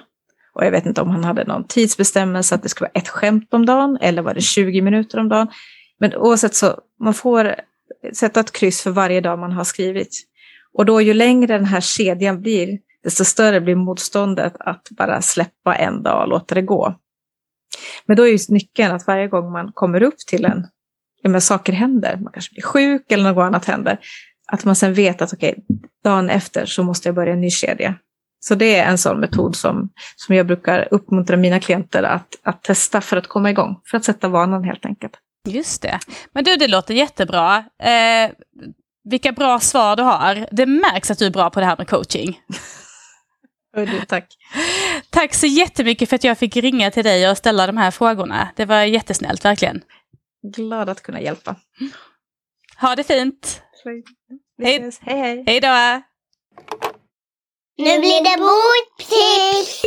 Och 0.56 0.66
jag 0.66 0.72
vet 0.72 0.86
inte 0.86 1.02
om 1.02 1.10
han 1.10 1.24
hade 1.24 1.44
någon 1.44 1.68
tidsbestämmelse 1.68 2.56
att 2.56 2.64
det 2.64 2.70
skulle 2.70 2.90
vara 2.94 3.02
ett 3.02 3.08
skämt 3.08 3.54
om 3.54 3.66
dagen 3.66 3.98
eller 4.02 4.22
var 4.22 4.34
det 4.34 4.42
20 4.42 4.82
minuter 4.82 5.20
om 5.20 5.30
dagen. 5.30 5.48
Men 6.00 6.16
oavsett 6.16 6.56
så, 6.56 6.80
man 7.00 7.14
får 7.14 7.56
sätta 8.14 8.40
ett 8.40 8.52
kryss 8.52 8.82
för 8.82 8.92
varje 8.92 9.22
dag 9.22 9.40
man 9.40 9.52
har 9.52 9.64
skrivit. 9.64 10.24
Och 10.74 10.86
då 10.86 11.02
ju 11.02 11.14
längre 11.14 11.58
den 11.58 11.66
här 11.66 11.82
kedjan 11.82 12.42
blir, 12.42 12.80
desto 13.04 13.26
större 13.26 13.62
blir 13.62 13.76
motståndet 13.76 14.54
att 14.60 14.88
bara 14.92 15.22
släppa 15.22 15.76
en 15.76 16.04
dag 16.04 16.22
och 16.22 16.28
låta 16.28 16.56
det 16.56 16.62
gå. 16.62 16.96
Men 18.06 18.18
då 18.18 18.28
är 18.28 18.32
just 18.32 18.50
nyckeln 18.50 18.96
att 18.96 19.08
varje 19.08 19.28
gång 19.28 19.52
man 19.52 19.72
kommer 19.74 20.04
upp 20.04 20.18
till 20.18 20.46
en, 20.46 20.68
ja, 21.22 21.40
saker 21.40 21.74
händer, 21.74 22.18
man 22.18 22.34
kanske 22.34 22.54
blir 22.54 22.64
sjuk 22.64 23.12
eller 23.12 23.24
något 23.24 23.44
annat 23.44 23.66
händer, 23.66 24.00
att 24.48 24.66
man 24.66 24.76
sen 24.76 24.94
vet 24.94 25.22
att 25.22 25.34
okej, 25.34 25.52
okay, 25.52 25.78
dagen 26.04 26.30
efter 26.30 26.66
så 26.66 26.84
måste 26.84 27.08
jag 27.08 27.16
börja 27.16 27.34
en 27.34 27.42
ny 27.42 27.50
kedja. 27.50 27.96
Så 28.48 28.56
det 28.56 28.76
är 28.76 28.86
en 28.86 28.98
sån 28.98 29.20
metod 29.20 29.56
som, 29.56 29.90
som 30.16 30.36
jag 30.36 30.48
brukar 30.48 30.88
uppmuntra 30.92 31.38
mina 31.38 31.60
klienter 31.60 32.04
att, 32.04 32.28
att 32.44 32.64
testa 32.64 33.02
för 33.02 33.18
att 33.18 33.28
komma 33.28 33.50
igång, 33.50 33.82
för 33.86 33.98
att 33.98 34.06
sätta 34.06 34.28
vanan 34.28 34.64
helt 34.64 34.86
enkelt. 34.86 35.14
Just 35.48 35.82
det. 35.82 36.00
Men 36.34 36.44
du, 36.44 36.56
det 36.56 36.68
låter 36.68 36.94
jättebra. 36.94 37.58
Eh, 37.84 38.32
vilka 39.04 39.32
bra 39.32 39.60
svar 39.60 39.96
du 39.96 40.04
har. 40.04 40.48
Det 40.52 40.66
märks 40.66 41.12
att 41.12 41.20
du 41.20 41.26
är 41.26 41.32
bra 41.32 41.50
på 41.50 41.60
det 41.60 41.66
här 41.66 41.78
med 41.78 41.90
coaching. 41.90 42.40
tack. 44.08 44.28
Tack 45.10 45.34
så 45.34 45.46
jättemycket 45.48 46.10
för 46.10 46.16
att 46.16 46.24
jag 46.24 46.38
fick 46.38 46.56
ringa 46.56 46.92
till 46.92 47.04
dig 47.04 47.30
och 47.30 47.38
ställa 47.38 47.68
de 47.68 47.78
här 47.78 47.92
frågorna. 47.92 48.50
Det 48.56 48.66
var 48.66 48.82
jättesnällt, 48.82 49.46
verkligen. 49.46 49.82
Glad 50.56 50.90
att 50.90 51.02
kunna 51.02 51.22
hjälpa. 51.22 51.56
Ha 52.82 52.96
det 52.96 53.04
fint. 53.04 53.62
Hej. 54.64 54.92
hej, 55.02 55.20
hej. 55.20 55.44
Hej 55.48 55.60
då. 55.60 56.02
Nu 57.78 58.00
blir 58.00 58.24
det 58.24 58.38
boktips! 58.40 59.82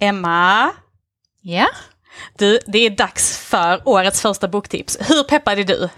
Emma? 0.00 0.70
Ja? 1.42 1.66
Du, 2.38 2.58
det 2.66 2.78
är 2.78 2.90
dags 2.90 3.38
för 3.38 3.82
årets 3.84 4.22
första 4.22 4.48
boktips. 4.48 4.98
Hur 5.00 5.22
peppad 5.22 5.58
är 5.58 5.64
du? 5.64 5.88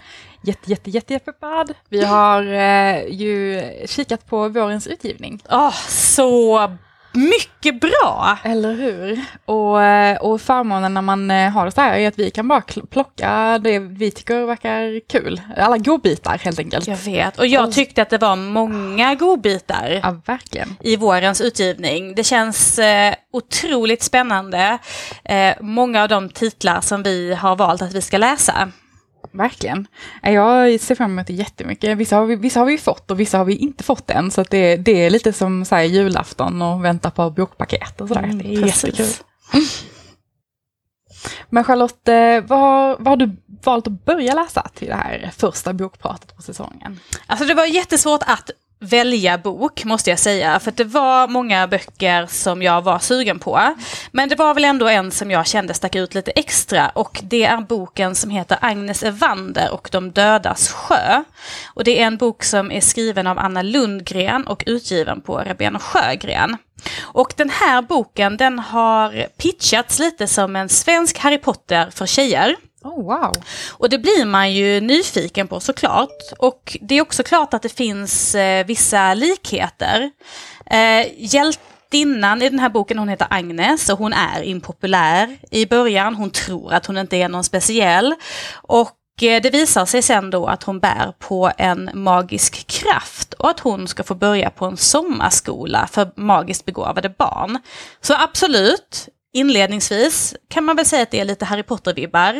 Jätte, 0.43 0.69
jätte, 0.69 0.89
jätte, 0.89 1.13
jättepeppad. 1.13 1.73
Vi 1.89 2.03
har 2.03 2.43
eh, 2.43 3.05
ju 3.05 3.61
kikat 3.87 4.25
på 4.25 4.49
vårens 4.49 4.87
utgivning. 4.87 5.41
Oh, 5.49 5.75
så 5.87 6.57
mycket 7.13 7.81
bra! 7.81 8.37
Eller 8.43 8.73
hur? 8.73 9.25
Och, 9.45 9.83
eh, 9.83 10.17
och 10.17 10.41
förmånen 10.41 10.93
när 10.93 11.01
man 11.01 11.31
eh, 11.31 11.49
har 11.49 11.65
det 11.65 11.71
så 11.71 11.81
här 11.81 11.97
är 11.97 12.07
att 12.07 12.19
vi 12.19 12.31
kan 12.31 12.47
bara 12.47 12.61
plocka 12.89 13.59
det 13.63 13.79
vi 13.79 14.11
tycker 14.11 14.45
verkar 14.45 15.07
kul. 15.07 15.41
Alla 15.57 15.77
godbitar 15.77 16.37
helt 16.37 16.59
enkelt. 16.59 16.87
Jag 16.87 16.97
vet, 16.97 17.39
och 17.39 17.47
jag 17.47 17.71
tyckte 17.71 18.01
att 18.01 18.09
det 18.09 18.17
var 18.17 18.35
många 18.35 19.15
godbitar 19.15 19.99
ja, 20.03 20.21
verkligen. 20.25 20.75
i 20.79 20.95
vårens 20.95 21.41
utgivning. 21.41 22.15
Det 22.15 22.23
känns 22.23 22.79
eh, 22.79 23.13
otroligt 23.33 24.03
spännande. 24.03 24.77
Eh, 25.23 25.53
många 25.59 26.03
av 26.03 26.09
de 26.09 26.29
titlar 26.29 26.81
som 26.81 27.03
vi 27.03 27.33
har 27.33 27.55
valt 27.55 27.81
att 27.81 27.93
vi 27.93 28.01
ska 28.01 28.17
läsa. 28.17 28.71
Verkligen. 29.31 29.87
Jag 30.21 30.79
ser 30.79 30.95
fram 30.95 31.11
emot 31.11 31.27
det 31.27 31.33
jättemycket. 31.33 31.97
Vissa 31.97 32.15
har 32.15 32.25
vi, 32.25 32.35
vissa 32.35 32.59
har 32.59 32.65
vi 32.65 32.77
fått 32.77 33.11
och 33.11 33.19
vissa 33.19 33.37
har 33.37 33.45
vi 33.45 33.55
inte 33.55 33.83
fått 33.83 34.09
än. 34.09 34.31
Så 34.31 34.43
det, 34.43 34.77
det 34.77 35.05
är 35.05 35.09
lite 35.09 35.33
som 35.33 35.65
så 35.65 35.75
här, 35.75 35.83
julafton 35.83 36.61
och 36.61 36.85
vänta 36.85 37.11
på 37.11 37.29
bokpaket 37.29 38.01
och 38.01 38.07
sådär. 38.07 38.23
Mm, 38.23 38.37
det 38.37 38.55
är 38.55 38.65
jättekul. 38.65 39.05
Men 41.49 41.63
Charlotte, 41.63 42.09
vad, 42.47 42.97
vad 42.99 43.07
har 43.07 43.17
du 43.17 43.37
valt 43.63 43.87
att 43.87 44.05
börja 44.05 44.33
läsa 44.33 44.69
till 44.75 44.87
det 44.87 44.95
här 44.95 45.31
första 45.37 45.73
bokpratet 45.73 46.35
på 46.35 46.41
säsongen? 46.41 46.99
Alltså 47.27 47.45
det 47.45 47.53
var 47.53 47.65
jättesvårt 47.65 48.23
att 48.27 48.51
välja 48.81 49.37
bok, 49.37 49.83
måste 49.83 50.09
jag 50.09 50.19
säga. 50.19 50.59
För 50.59 50.71
det 50.71 50.83
var 50.83 51.27
många 51.27 51.67
böcker 51.67 52.25
som 52.25 52.61
jag 52.61 52.81
var 52.81 52.99
sugen 52.99 53.39
på. 53.39 53.75
Men 54.11 54.29
det 54.29 54.35
var 54.35 54.53
väl 54.53 54.65
ändå 54.65 54.87
en 54.87 55.11
som 55.11 55.31
jag 55.31 55.47
kände 55.47 55.73
stack 55.73 55.95
ut 55.95 56.13
lite 56.13 56.31
extra. 56.31 56.89
Och 56.89 57.19
det 57.23 57.43
är 57.43 57.57
boken 57.57 58.15
som 58.15 58.29
heter 58.29 58.57
Agnes 58.61 59.03
Evander 59.03 59.73
och 59.73 59.89
de 59.91 60.11
dödas 60.11 60.71
sjö. 60.71 61.23
Och 61.73 61.83
det 61.83 62.01
är 62.01 62.07
en 62.07 62.17
bok 62.17 62.43
som 62.43 62.71
är 62.71 62.81
skriven 62.81 63.27
av 63.27 63.39
Anna 63.39 63.61
Lundgren 63.61 64.47
och 64.47 64.63
utgiven 64.65 65.21
på 65.21 65.37
Rabén 65.37 65.75
och 65.75 65.81
Sjögren. 65.81 66.57
Och 67.01 67.33
den 67.37 67.49
här 67.49 67.81
boken 67.81 68.37
den 68.37 68.59
har 68.59 69.27
pitchats 69.37 69.99
lite 69.99 70.27
som 70.27 70.55
en 70.55 70.69
svensk 70.69 71.17
Harry 71.17 71.37
Potter 71.37 71.89
för 71.89 72.05
tjejer. 72.05 72.55
Oh, 72.83 73.03
wow. 73.03 73.33
Och 73.71 73.89
det 73.89 73.97
blir 73.97 74.25
man 74.25 74.53
ju 74.53 74.81
nyfiken 74.81 75.47
på 75.47 75.59
såklart. 75.59 76.21
Och 76.37 76.77
det 76.81 76.95
är 76.95 77.01
också 77.01 77.23
klart 77.23 77.53
att 77.53 77.61
det 77.61 77.69
finns 77.69 78.35
eh, 78.35 78.65
vissa 78.65 79.13
likheter. 79.13 80.11
Eh, 80.65 81.07
hjältinnan 81.17 82.41
i 82.41 82.49
den 82.49 82.59
här 82.59 82.69
boken 82.69 82.99
hon 82.99 83.09
heter 83.09 83.27
Agnes 83.29 83.89
och 83.89 83.97
hon 83.97 84.13
är 84.13 84.41
impopulär 84.43 85.37
i 85.51 85.65
början. 85.65 86.15
Hon 86.15 86.29
tror 86.29 86.73
att 86.73 86.85
hon 86.85 86.97
inte 86.97 87.17
är 87.17 87.29
någon 87.29 87.43
speciell. 87.43 88.15
Och 88.53 88.97
eh, 89.21 89.41
det 89.41 89.49
visar 89.49 89.85
sig 89.85 90.01
sen 90.01 90.29
då 90.29 90.47
att 90.47 90.63
hon 90.63 90.79
bär 90.79 91.13
på 91.19 91.51
en 91.57 91.89
magisk 91.93 92.67
kraft 92.67 93.33
och 93.33 93.49
att 93.49 93.59
hon 93.59 93.87
ska 93.87 94.03
få 94.03 94.15
börja 94.15 94.49
på 94.49 94.65
en 94.65 94.77
sommarskola 94.77 95.87
för 95.91 96.11
magiskt 96.15 96.65
begåvade 96.65 97.09
barn. 97.09 97.59
Så 98.01 98.13
absolut, 98.13 99.09
inledningsvis 99.33 100.35
kan 100.49 100.63
man 100.63 100.75
väl 100.75 100.85
säga 100.85 101.03
att 101.03 101.11
det 101.11 101.19
är 101.19 101.25
lite 101.25 101.45
Harry 101.45 101.63
Potter-vibbar. 101.63 102.33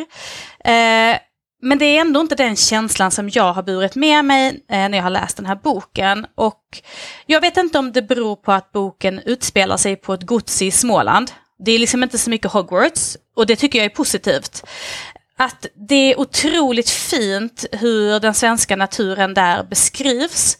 Eh, 0.64 1.18
men 1.64 1.78
det 1.78 1.84
är 1.84 2.00
ändå 2.00 2.20
inte 2.20 2.34
den 2.34 2.56
känslan 2.56 3.10
som 3.10 3.28
jag 3.28 3.52
har 3.52 3.62
burit 3.62 3.94
med 3.94 4.24
mig 4.24 4.48
eh, 4.48 4.88
när 4.88 4.94
jag 4.94 5.02
har 5.02 5.10
läst 5.10 5.36
den 5.36 5.46
här 5.46 5.54
boken. 5.56 6.26
Och 6.34 6.82
jag 7.26 7.40
vet 7.40 7.56
inte 7.56 7.78
om 7.78 7.92
det 7.92 8.02
beror 8.02 8.36
på 8.36 8.52
att 8.52 8.72
boken 8.72 9.18
utspelar 9.18 9.76
sig 9.76 9.96
på 9.96 10.14
ett 10.14 10.22
gods 10.22 10.62
i 10.62 10.70
Småland. 10.70 11.30
Det 11.58 11.72
är 11.72 11.78
liksom 11.78 12.02
inte 12.02 12.18
så 12.18 12.30
mycket 12.30 12.52
Hogwarts 12.52 13.16
och 13.36 13.46
det 13.46 13.56
tycker 13.56 13.78
jag 13.78 13.86
är 13.86 13.94
positivt. 13.94 14.64
att 15.36 15.66
det 15.88 16.12
är 16.12 16.20
otroligt 16.20 16.90
fint 16.90 17.64
hur 17.72 18.20
den 18.20 18.34
svenska 18.34 18.76
naturen 18.76 19.34
där 19.34 19.64
beskrivs. 19.64 20.58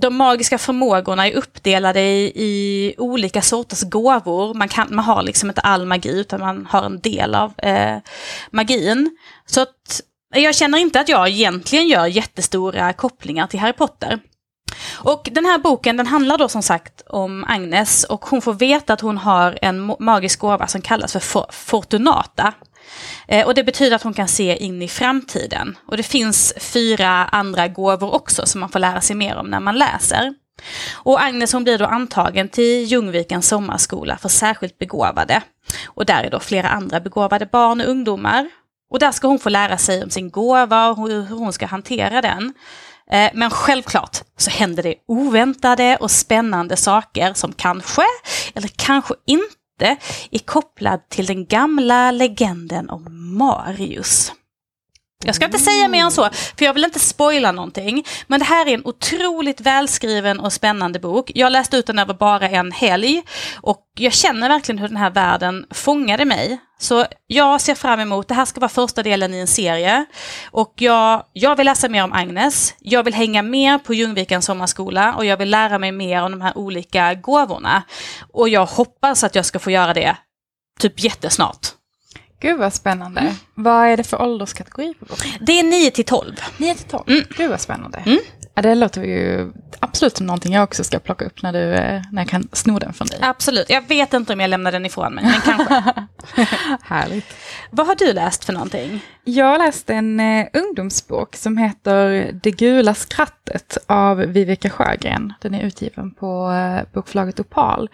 De 0.00 0.16
magiska 0.16 0.58
förmågorna 0.58 1.26
är 1.26 1.32
uppdelade 1.32 2.00
i, 2.00 2.32
i 2.34 2.94
olika 2.98 3.42
sorters 3.42 3.82
gåvor. 3.82 4.54
Man, 4.54 4.68
kan, 4.68 4.88
man 4.90 5.04
har 5.04 5.22
liksom 5.22 5.48
inte 5.48 5.60
all 5.60 5.86
magi 5.86 6.20
utan 6.20 6.40
man 6.40 6.66
har 6.70 6.82
en 6.82 7.00
del 7.00 7.34
av 7.34 7.52
eh, 7.58 7.98
magin. 8.50 9.16
Så 9.46 9.60
att 9.60 10.00
jag 10.34 10.54
känner 10.54 10.78
inte 10.78 11.00
att 11.00 11.08
jag 11.08 11.28
egentligen 11.28 11.88
gör 11.88 12.06
jättestora 12.06 12.92
kopplingar 12.92 13.46
till 13.46 13.60
Harry 13.60 13.72
Potter. 13.72 14.20
Och 14.94 15.28
den 15.32 15.44
här 15.44 15.58
boken 15.58 15.96
den 15.96 16.06
handlar 16.06 16.38
då 16.38 16.48
som 16.48 16.62
sagt 16.62 17.02
om 17.06 17.44
Agnes 17.48 18.04
och 18.04 18.24
hon 18.24 18.42
får 18.42 18.52
veta 18.52 18.92
att 18.92 19.00
hon 19.00 19.18
har 19.18 19.58
en 19.62 19.94
magisk 20.00 20.38
gåva 20.38 20.66
som 20.66 20.80
kallas 20.80 21.12
för 21.12 21.46
Fortunata. 21.52 22.54
Eh, 23.28 23.46
och 23.46 23.54
det 23.54 23.64
betyder 23.64 23.96
att 23.96 24.02
hon 24.02 24.14
kan 24.14 24.28
se 24.28 24.56
in 24.56 24.82
i 24.82 24.88
framtiden. 24.88 25.78
Och 25.86 25.96
det 25.96 26.02
finns 26.02 26.54
fyra 26.60 27.08
andra 27.24 27.68
gåvor 27.68 28.14
också 28.14 28.46
som 28.46 28.60
man 28.60 28.68
får 28.68 28.78
lära 28.78 29.00
sig 29.00 29.16
mer 29.16 29.36
om 29.36 29.46
när 29.46 29.60
man 29.60 29.78
läser. 29.78 30.34
Och 30.94 31.22
Agnes 31.22 31.52
hon 31.52 31.64
blir 31.64 31.78
då 31.78 31.84
antagen 31.84 32.48
till 32.48 32.84
Ljungvikens 32.84 33.48
sommarskola 33.48 34.16
för 34.16 34.28
särskilt 34.28 34.78
begåvade. 34.78 35.42
Och 35.86 36.06
där 36.06 36.24
är 36.24 36.30
då 36.30 36.40
flera 36.40 36.68
andra 36.68 37.00
begåvade 37.00 37.46
barn 37.46 37.80
och 37.80 37.86
ungdomar. 37.86 38.50
Och 38.90 38.98
där 38.98 39.12
ska 39.12 39.28
hon 39.28 39.38
få 39.38 39.48
lära 39.48 39.78
sig 39.78 40.02
om 40.02 40.10
sin 40.10 40.30
gåva 40.30 40.88
och 40.88 41.08
hur 41.08 41.26
hon 41.26 41.52
ska 41.52 41.66
hantera 41.66 42.22
den. 42.22 42.54
Eh, 43.10 43.30
men 43.34 43.50
självklart 43.50 44.18
så 44.36 44.50
händer 44.50 44.82
det 44.82 44.94
oväntade 45.08 45.96
och 46.00 46.10
spännande 46.10 46.76
saker 46.76 47.34
som 47.34 47.52
kanske, 47.52 48.02
eller 48.54 48.68
kanske 48.76 49.14
inte, 49.26 49.54
är 50.30 50.38
kopplad 50.44 51.08
till 51.08 51.26
den 51.26 51.46
gamla 51.46 52.10
legenden 52.10 52.90
om 52.90 53.36
Marius. 53.38 54.32
Jag 55.24 55.34
ska 55.34 55.44
inte 55.44 55.58
säga 55.58 55.88
mer 55.88 56.04
än 56.04 56.10
så, 56.10 56.28
för 56.58 56.64
jag 56.64 56.74
vill 56.74 56.84
inte 56.84 56.98
spoila 56.98 57.52
någonting. 57.52 58.06
Men 58.26 58.40
det 58.40 58.46
här 58.46 58.66
är 58.66 58.74
en 58.74 58.86
otroligt 58.86 59.60
välskriven 59.60 60.40
och 60.40 60.52
spännande 60.52 60.98
bok. 60.98 61.32
Jag 61.34 61.52
läste 61.52 61.76
ut 61.76 61.86
den 61.86 61.98
över 61.98 62.14
bara 62.14 62.48
en 62.48 62.72
helg 62.72 63.22
och 63.60 63.82
jag 63.98 64.12
känner 64.12 64.48
verkligen 64.48 64.78
hur 64.78 64.88
den 64.88 64.96
här 64.96 65.10
världen 65.10 65.66
fångade 65.70 66.24
mig. 66.24 66.58
Så 66.78 67.04
jag 67.26 67.60
ser 67.60 67.74
fram 67.74 68.00
emot, 68.00 68.28
det 68.28 68.34
här 68.34 68.44
ska 68.44 68.60
vara 68.60 68.68
första 68.68 69.02
delen 69.02 69.34
i 69.34 69.38
en 69.38 69.46
serie. 69.46 70.04
Och 70.50 70.74
jag, 70.76 71.22
jag 71.32 71.56
vill 71.56 71.66
läsa 71.66 71.88
mer 71.88 72.04
om 72.04 72.12
Agnes, 72.12 72.74
jag 72.78 73.02
vill 73.02 73.14
hänga 73.14 73.42
mer 73.42 73.78
på 73.78 73.94
Ljungvikens 73.94 74.44
sommarskola 74.44 75.14
och 75.14 75.24
jag 75.24 75.36
vill 75.36 75.50
lära 75.50 75.78
mig 75.78 75.92
mer 75.92 76.22
om 76.22 76.30
de 76.30 76.40
här 76.40 76.58
olika 76.58 77.14
gåvorna. 77.14 77.82
Och 78.32 78.48
jag 78.48 78.66
hoppas 78.66 79.24
att 79.24 79.34
jag 79.34 79.44
ska 79.44 79.58
få 79.58 79.70
göra 79.70 79.94
det 79.94 80.16
typ 80.80 81.04
jättesnart. 81.04 81.75
Gud 82.40 82.58
vad 82.58 82.72
spännande. 82.72 83.20
Mm. 83.20 83.34
Vad 83.54 83.86
är 83.86 83.96
det 83.96 84.04
för 84.04 84.22
ålderskategori 84.22 84.94
på 84.94 85.04
boken? 85.04 85.30
Det 85.40 85.60
är 85.60 85.62
9 85.62 85.90
till 85.90 86.04
12. 86.04 86.32
9 86.56 86.74
till 86.74 86.88
12, 86.88 87.02
mm. 87.06 87.22
gud 87.36 87.50
vad 87.50 87.60
spännande. 87.60 87.98
Mm. 88.06 88.18
Ja, 88.54 88.62
det 88.62 88.74
låter 88.74 89.02
ju 89.02 89.52
absolut 89.80 90.16
som 90.16 90.26
någonting 90.26 90.52
jag 90.52 90.64
också 90.64 90.84
ska 90.84 90.98
plocka 90.98 91.24
upp 91.24 91.42
när, 91.42 91.52
du, 91.52 91.72
eh, 91.72 92.02
när 92.12 92.22
jag 92.22 92.28
kan 92.28 92.48
sno 92.52 92.78
den 92.78 92.92
från 92.92 93.08
dig. 93.08 93.18
Absolut, 93.22 93.70
jag 93.70 93.88
vet 93.88 94.14
inte 94.14 94.32
om 94.32 94.40
jag 94.40 94.50
lämnar 94.50 94.72
den 94.72 94.86
ifrån 94.86 95.14
mig, 95.14 95.24
men 95.24 95.40
kanske. 95.40 95.82
Härligt. 96.82 97.36
Vad 97.70 97.86
har 97.86 97.94
du 97.94 98.12
läst 98.12 98.44
för 98.44 98.52
någonting? 98.52 99.00
Jag 99.24 99.46
har 99.46 99.58
läst 99.58 99.90
en 99.90 100.20
uh, 100.20 100.46
ungdomsbok 100.52 101.36
som 101.36 101.56
heter 101.56 102.30
Det 102.42 102.50
gula 102.50 102.94
skrattet 102.94 103.78
av 103.86 104.16
Vivica 104.16 104.70
Sjögren. 104.70 105.32
Den 105.40 105.54
är 105.54 105.62
utgiven 105.62 106.10
på 106.10 106.48
uh, 106.48 106.92
bokförlaget 106.92 107.40
Opal. 107.40 107.88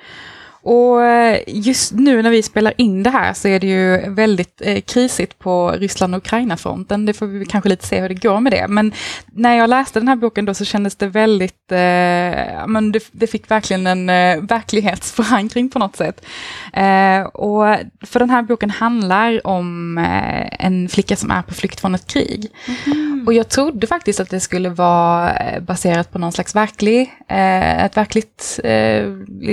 Och 0.63 1.05
eh, 1.05 1.41
just 1.47 1.93
nu 1.93 2.23
när 2.23 2.31
vi 2.31 2.43
spelar 2.43 2.75
in 2.77 3.03
det 3.03 3.11
här 3.11 3.33
så 3.33 3.49
är 3.49 3.61
det 3.61 3.67
ju 3.67 4.15
väldigt 4.15 4.63
eh, 4.65 4.81
krisigt 4.81 5.39
på 5.39 5.71
Ryssland 5.71 6.15
och 6.15 6.19
Ukraina-fronten. 6.19 7.07
Det 7.07 7.13
får 7.13 7.27
vi 7.27 7.45
kanske 7.45 7.69
lite 7.69 7.87
se 7.87 8.01
hur 8.01 8.09
det 8.09 8.15
går 8.15 8.41
med 8.41 8.53
det. 8.53 8.69
Men 8.69 8.93
när 9.33 9.57
jag 9.57 9.71
läste 9.71 10.01
den 10.01 10.09
här 10.09 10.17
boken 10.17 10.45
då 10.45 10.55
så 10.55 10.65
kändes 10.65 10.97
det 10.97 11.07
väldigt, 11.07 11.73
eh, 11.73 12.67
men 12.67 12.93
det, 12.93 13.09
det, 13.13 13.27
fick 13.27 13.51
verkligen 13.51 13.87
en 13.87 14.09
eh, 14.09 14.43
verklighetsförankring 14.43 15.71
på 15.71 15.79
något 15.79 15.97
sätt. 15.97 16.25
Eh, 16.73 17.23
och 17.23 17.77
för 18.07 18.19
den 18.19 18.31
här 18.31 18.43
boken 18.43 18.71
handlar 18.71 19.47
om 19.47 19.99
eh, 19.99 20.67
en 20.67 20.89
flicka 20.89 21.17
som 21.17 21.31
är 21.31 21.43
på 21.43 21.55
flykt 21.55 21.81
från 21.81 21.95
ett 21.95 22.07
krig. 22.07 22.47
Mm. 22.87 23.25
Och 23.27 23.33
jag 23.33 23.49
trodde 23.49 23.87
faktiskt 23.87 24.21
att 24.21 24.31
det 24.31 24.41
skulle 24.41 24.69
vara 24.69 25.35
eh, 25.35 25.61
baserat 25.63 26.13
på 26.13 26.19
någon 26.19 26.33
slags 26.33 26.55
verklig, 26.55 27.13
ett 27.29 27.97
verkligt 27.97 28.61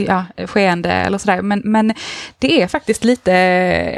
ja, 0.07 0.25
skeende 0.47 0.98
eller 1.05 1.17
sådär. 1.17 1.41
Men, 1.41 1.61
men 1.65 1.93
det 2.39 2.61
är 2.61 2.67
faktiskt 2.67 3.03
lite, 3.03 3.31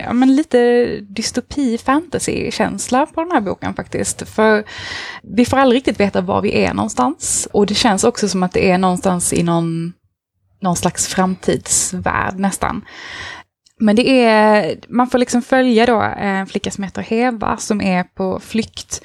ja, 0.05 0.13
men 0.13 0.35
lite 0.35 0.85
dystopi, 1.01 1.77
fantasy-känsla 1.77 3.05
på 3.05 3.21
den 3.21 3.31
här 3.31 3.41
boken 3.41 3.73
faktiskt. 3.73 4.29
För 4.29 4.63
vi 5.23 5.45
får 5.45 5.57
aldrig 5.57 5.77
riktigt 5.77 5.99
veta 5.99 6.21
var 6.21 6.41
vi 6.41 6.63
är 6.63 6.73
någonstans. 6.73 7.47
Och 7.51 7.65
det 7.65 7.75
känns 7.75 8.03
också 8.03 8.29
som 8.29 8.43
att 8.43 8.53
det 8.53 8.71
är 8.71 8.77
någonstans 8.77 9.33
i 9.33 9.43
någon, 9.43 9.93
någon 10.61 10.75
slags 10.75 11.07
framtidsvärld 11.07 12.39
nästan. 12.39 12.81
Men 13.81 13.95
det 13.95 14.25
är, 14.25 14.77
man 14.87 15.07
får 15.07 15.17
liksom 15.17 15.41
följa 15.41 15.85
då 15.85 16.01
eh, 16.01 16.25
en 16.25 16.47
flicka 16.47 16.71
som 16.71 16.83
heter 16.83 17.01
Heva 17.01 17.57
som 17.57 17.81
är 17.81 18.03
på 18.03 18.39
flykt. 18.39 19.01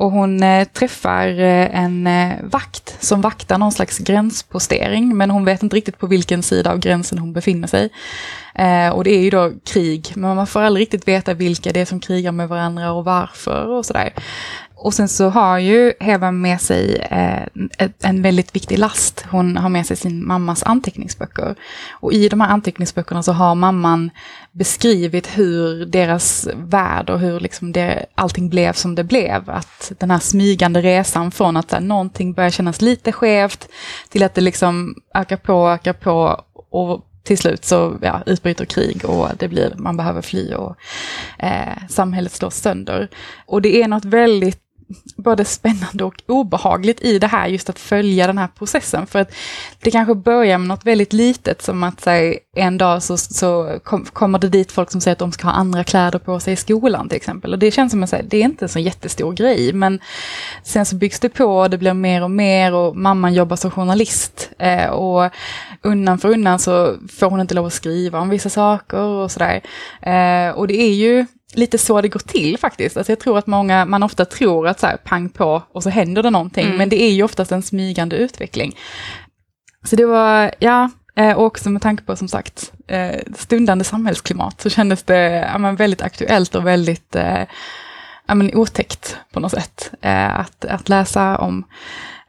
Och 0.00 0.10
hon 0.10 0.42
eh, 0.42 0.68
träffar 0.68 1.28
eh, 1.28 1.80
en 1.80 2.06
eh, 2.06 2.32
vakt 2.42 3.04
som 3.04 3.20
vaktar 3.20 3.58
någon 3.58 3.72
slags 3.72 3.98
gränspostering. 3.98 5.16
Men 5.16 5.30
hon 5.30 5.44
vet 5.44 5.62
inte 5.62 5.76
riktigt 5.76 5.98
på 5.98 6.06
vilken 6.06 6.42
sida 6.42 6.72
av 6.72 6.78
gränsen 6.78 7.18
hon 7.18 7.32
befinner 7.32 7.68
sig. 7.68 7.90
och 8.92 9.04
det 9.04 9.10
är 9.10 9.22
ju 9.22 9.30
då 9.30 9.52
krig, 9.64 10.12
men 10.14 10.36
man 10.36 10.46
får 10.46 10.60
aldrig 10.60 10.82
riktigt 10.82 11.08
veta 11.08 11.34
vilka 11.34 11.72
det 11.72 11.80
är 11.80 11.84
som 11.84 12.00
krigar 12.00 12.32
med 12.32 12.48
varandra 12.48 12.92
och 12.92 13.04
varför 13.04 13.68
och 13.68 13.86
sådär. 13.86 14.12
Och 14.82 14.94
sen 14.94 15.08
så 15.08 15.28
har 15.28 15.58
ju 15.58 15.92
Heva 16.00 16.30
med 16.30 16.60
sig 16.60 16.96
eh, 16.96 17.88
en 18.02 18.22
väldigt 18.22 18.56
viktig 18.56 18.78
last. 18.78 19.24
Hon 19.30 19.56
har 19.56 19.68
med 19.68 19.86
sig 19.86 19.96
sin 19.96 20.26
mammas 20.26 20.62
anteckningsböcker. 20.62 21.54
Och 21.90 22.12
i 22.12 22.28
de 22.28 22.40
här 22.40 22.48
anteckningsböckerna 22.48 23.22
så 23.22 23.32
har 23.32 23.54
mamman 23.54 24.10
beskrivit 24.52 25.38
hur 25.38 25.86
deras 25.86 26.48
värld 26.54 27.10
och 27.10 27.20
hur 27.20 27.40
liksom 27.40 27.72
det, 27.72 28.06
allting 28.14 28.48
blev 28.48 28.72
som 28.72 28.94
det 28.94 29.04
blev. 29.04 29.50
Att 29.50 29.92
den 29.98 30.10
här 30.10 30.18
smygande 30.18 30.80
resan 30.80 31.30
från 31.30 31.56
att 31.56 31.72
här, 31.72 31.80
någonting 31.80 32.32
börjar 32.32 32.50
kännas 32.50 32.80
lite 32.80 33.12
skevt 33.12 33.68
till 34.08 34.22
att 34.22 34.34
det 34.34 34.40
liksom 34.40 34.94
ökar 35.14 35.36
på, 35.36 35.68
ökar 35.68 35.92
på 35.92 36.44
och 36.70 37.06
till 37.22 37.38
slut 37.38 37.64
så 37.64 37.98
ja, 38.02 38.22
utbryter 38.26 38.64
krig 38.64 39.04
och 39.04 39.28
det 39.38 39.48
blir, 39.48 39.74
man 39.76 39.96
behöver 39.96 40.22
fly 40.22 40.54
och 40.54 40.76
eh, 41.38 41.88
samhället 41.88 42.32
slås 42.32 42.56
sönder. 42.56 43.08
Och 43.46 43.62
det 43.62 43.82
är 43.82 43.88
något 43.88 44.04
väldigt 44.04 44.69
både 45.16 45.44
spännande 45.44 46.04
och 46.04 46.22
obehagligt 46.26 47.00
i 47.00 47.18
det 47.18 47.26
här, 47.26 47.48
just 47.48 47.70
att 47.70 47.78
följa 47.78 48.26
den 48.26 48.38
här 48.38 48.48
processen. 48.58 49.06
För 49.06 49.18
att 49.18 49.32
det 49.80 49.90
kanske 49.90 50.14
börjar 50.14 50.58
med 50.58 50.68
något 50.68 50.86
väldigt 50.86 51.12
litet, 51.12 51.62
som 51.62 51.82
att 51.82 52.06
här, 52.06 52.38
en 52.56 52.78
dag 52.78 53.02
så, 53.02 53.16
så 53.16 53.78
kom, 53.84 54.04
kommer 54.04 54.38
det 54.38 54.48
dit 54.48 54.72
folk 54.72 54.90
som 54.90 55.00
säger 55.00 55.12
att 55.12 55.18
de 55.18 55.32
ska 55.32 55.46
ha 55.46 55.52
andra 55.52 55.84
kläder 55.84 56.18
på 56.18 56.40
sig 56.40 56.52
i 56.52 56.56
skolan 56.56 57.08
till 57.08 57.16
exempel. 57.16 57.52
Och 57.52 57.58
det 57.58 57.70
känns 57.70 57.90
som 57.90 58.02
att 58.02 58.12
här, 58.12 58.22
det 58.22 58.36
är 58.36 58.44
inte 58.44 58.64
en 58.64 58.68
så 58.68 58.78
jättestor 58.78 59.32
grej, 59.32 59.72
men 59.72 60.00
sen 60.62 60.86
så 60.86 60.96
byggs 60.96 61.20
det 61.20 61.28
på 61.28 61.44
och 61.44 61.70
det 61.70 61.78
blir 61.78 61.94
mer 61.94 62.22
och 62.22 62.30
mer 62.30 62.74
och 62.74 62.96
mamman 62.96 63.34
jobbar 63.34 63.56
som 63.56 63.70
journalist. 63.70 64.50
Eh, 64.58 64.86
och 64.86 65.30
undan 65.82 66.18
för 66.18 66.28
undan 66.28 66.58
så 66.58 66.96
får 67.18 67.30
hon 67.30 67.40
inte 67.40 67.54
lov 67.54 67.66
att 67.66 67.72
skriva 67.72 68.20
om 68.20 68.28
vissa 68.28 68.50
saker 68.50 68.98
och 68.98 69.30
sådär. 69.30 69.60
Eh, 70.02 70.54
och 70.54 70.66
det 70.66 70.82
är 70.82 70.94
ju 70.94 71.26
lite 71.54 71.78
så 71.78 72.00
det 72.00 72.08
går 72.08 72.20
till 72.20 72.58
faktiskt. 72.58 72.96
Alltså 72.96 73.12
jag 73.12 73.20
tror 73.20 73.38
att 73.38 73.46
många, 73.46 73.84
man 73.84 74.02
ofta 74.02 74.24
tror 74.24 74.68
att 74.68 74.80
så 74.80 74.86
här, 74.86 74.96
pang 74.96 75.28
på 75.28 75.62
och 75.72 75.82
så 75.82 75.90
händer 75.90 76.22
det 76.22 76.30
någonting, 76.30 76.66
mm. 76.66 76.76
men 76.76 76.88
det 76.88 77.02
är 77.02 77.10
ju 77.10 77.22
oftast 77.22 77.52
en 77.52 77.62
smygande 77.62 78.16
utveckling. 78.16 78.76
Så 79.84 79.96
det 79.96 80.04
var, 80.04 80.54
ja, 80.58 80.90
eh, 81.16 81.32
och 81.32 81.44
också 81.44 81.70
med 81.70 81.82
tanke 81.82 82.04
på 82.04 82.16
som 82.16 82.28
sagt 82.28 82.72
eh, 82.86 83.20
stundande 83.36 83.84
samhällsklimat 83.84 84.60
så 84.60 84.70
kändes 84.70 85.02
det 85.02 85.48
ja, 85.52 85.58
men 85.58 85.76
väldigt 85.76 86.02
aktuellt 86.02 86.54
och 86.54 86.66
väldigt 86.66 87.16
eh, 87.16 87.42
ja, 88.26 88.34
men 88.34 88.54
otäckt 88.54 89.16
på 89.32 89.40
något 89.40 89.52
sätt 89.52 89.90
att, 90.00 90.64
att 90.64 90.88
läsa 90.88 91.38
om. 91.38 91.64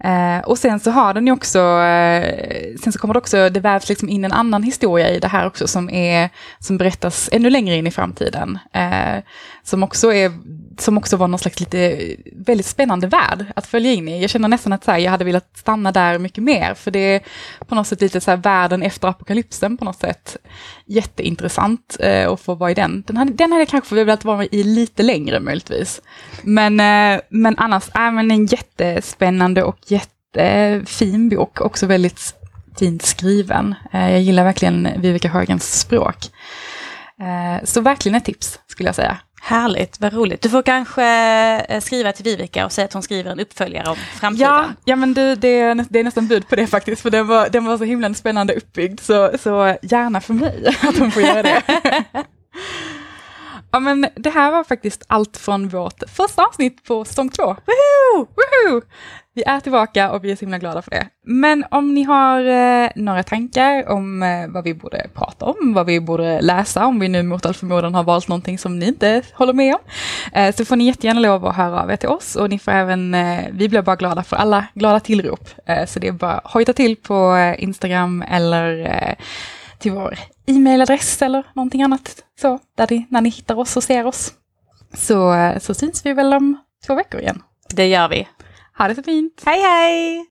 Eh, 0.04 0.40
och 0.40 0.58
sen 0.58 0.80
så 0.80 0.92
har 0.92 1.14
den 1.14 1.28
ju 1.28 1.34
också, 1.34 1.60
eh, 1.60 2.76
sen 2.84 2.94
så 2.94 3.00
kommer 3.00 3.14
det 3.14 3.18
också, 3.18 3.50
det 3.50 3.60
vävs 3.60 3.90
liksom 3.90 4.10
in 4.10 4.26
en 4.26 4.32
annan 4.32 4.64
historia 4.64 5.10
i 5.10 5.20
det 5.20 5.28
här 5.28 5.48
också 5.48 5.68
som 5.68 5.90
är, 5.90 6.30
som 6.60 6.78
berättas 6.78 7.30
ännu 7.32 7.50
längre 7.50 7.76
in 7.76 7.88
i 7.88 7.92
framtiden. 7.92 8.60
Eh, 8.74 9.24
som 9.64 9.84
också 9.84 10.14
är, 10.14 10.32
som 10.78 10.98
också 10.98 11.18
var 11.18 11.28
någon 11.28 11.40
slags 11.40 11.60
lite, 11.60 12.16
väldigt 12.32 12.66
spännande 12.66 13.08
värld 13.08 13.46
att 13.56 13.68
följa 13.68 13.94
in 13.94 14.08
i. 14.08 14.22
Jag 14.22 14.30
känner 14.30 14.48
nästan 14.48 14.74
att 14.74 14.84
så 14.84 14.92
här, 14.92 15.00
jag 15.00 15.12
hade 15.12 15.26
velat 15.26 15.58
stanna 15.58 15.92
där 15.92 16.18
mycket 16.18 16.44
mer, 16.44 16.74
för 16.74 16.92
det 16.92 17.00
är 17.00 17.22
på 17.66 17.76
något 17.76 17.88
sätt 17.88 18.02
lite 18.02 18.22
så 18.22 18.32
här 18.32 18.38
världen 18.38 18.84
efter 18.84 19.08
apokalypsen 19.08 19.78
på 19.78 19.86
något 19.86 20.00
sätt. 20.00 20.38
Jätteintressant 20.86 21.98
eh, 22.00 22.30
att 22.30 22.42
få 22.42 22.56
vara 22.56 22.72
i 22.72 22.74
den. 22.74 23.04
Den 23.08 23.18
hade, 23.18 23.34
den 23.34 23.52
hade 23.52 23.62
jag 23.62 23.70
kanske 23.70 23.96
velat 23.96 24.26
vara 24.26 24.46
i 24.46 24.64
lite 24.64 25.04
längre 25.04 25.40
möjligtvis. 25.40 26.02
Men, 26.42 26.80
eh, 26.80 27.22
men 27.30 27.58
annars, 27.58 27.90
äh, 27.96 28.12
men 28.12 28.32
en 28.32 28.46
jättespännande 28.46 29.64
och 29.64 29.78
jättefin 29.88 31.30
bok, 31.30 31.62
också 31.62 31.86
väldigt 31.86 32.36
fint 32.80 33.02
skriven. 33.02 33.76
Eh, 33.94 34.12
jag 34.12 34.22
gillar 34.22 34.44
verkligen 34.44 35.02
Viveka 35.02 35.28
Högens 35.28 35.80
språk. 35.80 36.18
Eh, 37.20 37.66
så 37.66 37.82
verkligen 37.82 38.16
ett 38.16 38.26
tips 38.26 38.60
skulle 38.68 38.90
jag 38.90 38.96
säga. 38.96 39.18
Härligt, 39.44 40.00
vad 40.00 40.14
roligt. 40.14 40.42
Du 40.42 40.50
får 40.50 40.62
kanske 40.62 41.06
eh, 41.70 41.82
skriva 41.82 42.12
till 42.12 42.24
Vivica 42.24 42.66
och 42.66 42.72
säga 42.72 42.86
att 42.86 42.94
hon 42.94 43.04
skriver 43.04 43.32
en 43.32 43.40
uppföljare 43.40 43.90
om 43.90 43.96
framtiden. 43.96 44.50
Ja, 44.50 44.66
ja 44.86 44.96
men 44.96 45.14
du, 45.14 45.36
det, 45.36 45.60
är, 45.60 45.86
det 45.90 46.00
är 46.00 46.04
nästan 46.04 46.28
bud 46.28 46.48
på 46.48 46.56
det 46.56 46.68
faktiskt, 46.68 47.02
för 47.02 47.10
den 47.10 47.28
var, 47.28 47.50
den 47.50 47.66
var 47.66 47.78
så 47.78 47.84
himla 47.84 48.14
spännande 48.14 48.54
uppbyggd, 48.54 49.00
så, 49.00 49.32
så 49.40 49.78
gärna 49.82 50.22
för 50.22 50.34
mig 50.34 50.68
att 50.82 50.98
hon 50.98 51.12
får 51.12 51.24
göra 51.24 51.44
det. 51.44 51.64
ja 53.72 53.80
men 53.80 54.08
det 54.16 54.30
här 54.30 54.52
var 54.52 54.64
faktiskt 54.64 55.04
allt 55.08 55.38
från 55.38 55.70
vårt 55.70 56.04
första 56.10 56.46
avsnitt 56.46 56.84
på 56.84 57.06
säsong 57.06 57.30
två. 57.30 57.46
Woho! 57.46 58.28
Woho! 58.36 58.82
Vi 59.34 59.44
är 59.44 59.60
tillbaka 59.60 60.12
och 60.12 60.24
vi 60.24 60.32
är 60.32 60.36
så 60.36 60.40
himla 60.40 60.58
glada 60.58 60.82
för 60.82 60.92
det. 60.92 61.08
Men 61.26 61.66
om 61.72 61.94
ni 61.94 62.04
har 62.04 62.46
eh, 62.46 62.90
några 62.96 63.24
tankar 63.24 63.90
om 63.90 64.24
eh, 64.24 64.48
vad 64.48 64.64
vi 64.64 64.74
borde 64.74 65.08
prata 65.14 65.46
om, 65.46 65.74
vad 65.74 65.86
vi 65.86 66.00
borde 66.00 66.42
läsa, 66.42 66.86
om 66.86 67.00
vi 67.00 67.08
nu 67.08 67.24
mot 67.24 67.46
all 67.46 67.54
förmodan 67.54 67.96
har 67.96 68.04
valt 68.04 68.28
någonting 68.28 68.58
som 68.58 68.80
ni 68.80 68.88
inte 68.88 69.22
håller 69.34 69.54
med 69.54 69.76
om, 69.76 69.82
eh, 70.34 70.56
så 70.56 70.66
får 70.66 70.76
ni 70.76 70.84
jättegärna 70.84 71.20
lov 71.20 71.46
att 71.46 71.56
höra 71.56 71.82
av 71.82 71.92
er 71.92 71.96
till 71.96 72.10
oss 72.10 72.36
och 72.36 72.50
ni 72.50 72.60
får 72.60 72.72
även, 72.72 73.14
eh, 73.14 73.46
vi 73.52 73.70
blir 73.70 73.82
bara 73.82 73.96
glada 73.96 74.24
för 74.24 74.36
alla 74.36 74.68
glada 74.74 75.00
tillrop. 75.00 75.50
Eh, 75.66 75.86
så 75.86 76.00
det 76.00 76.08
är 76.08 76.12
bara 76.12 76.34
att 76.34 76.52
hojta 76.52 76.74
till 76.74 76.96
på 76.96 77.36
eh, 77.36 77.64
Instagram 77.64 78.24
eller 78.28 78.86
eh, 78.86 79.16
till 79.80 79.92
vår 79.92 80.18
e-mailadress 80.46 81.22
eller 81.22 81.44
någonting 81.54 81.84
annat 81.84 82.24
så, 82.42 82.60
där 82.78 82.88
ni, 82.90 83.08
när 83.10 83.22
ni 83.22 83.30
hittar 83.30 83.60
oss 83.60 83.78
och 83.78 83.84
ser 83.84 84.06
oss. 84.06 84.34
Så, 84.94 85.34
eh, 85.34 85.60
så 85.60 85.74
syns 85.74 86.06
vi 86.06 86.14
väl 86.14 86.34
om 86.34 86.58
två 86.88 86.96
veckor 86.96 87.22
igen. 87.22 87.42
Det 87.70 87.88
gör 87.88 88.10
vi. 88.10 88.28
Ha 88.82 88.88
det 88.88 88.96
så 88.96 89.04
fint! 89.04 89.44
Hej 89.46 89.60
hej! 89.60 90.26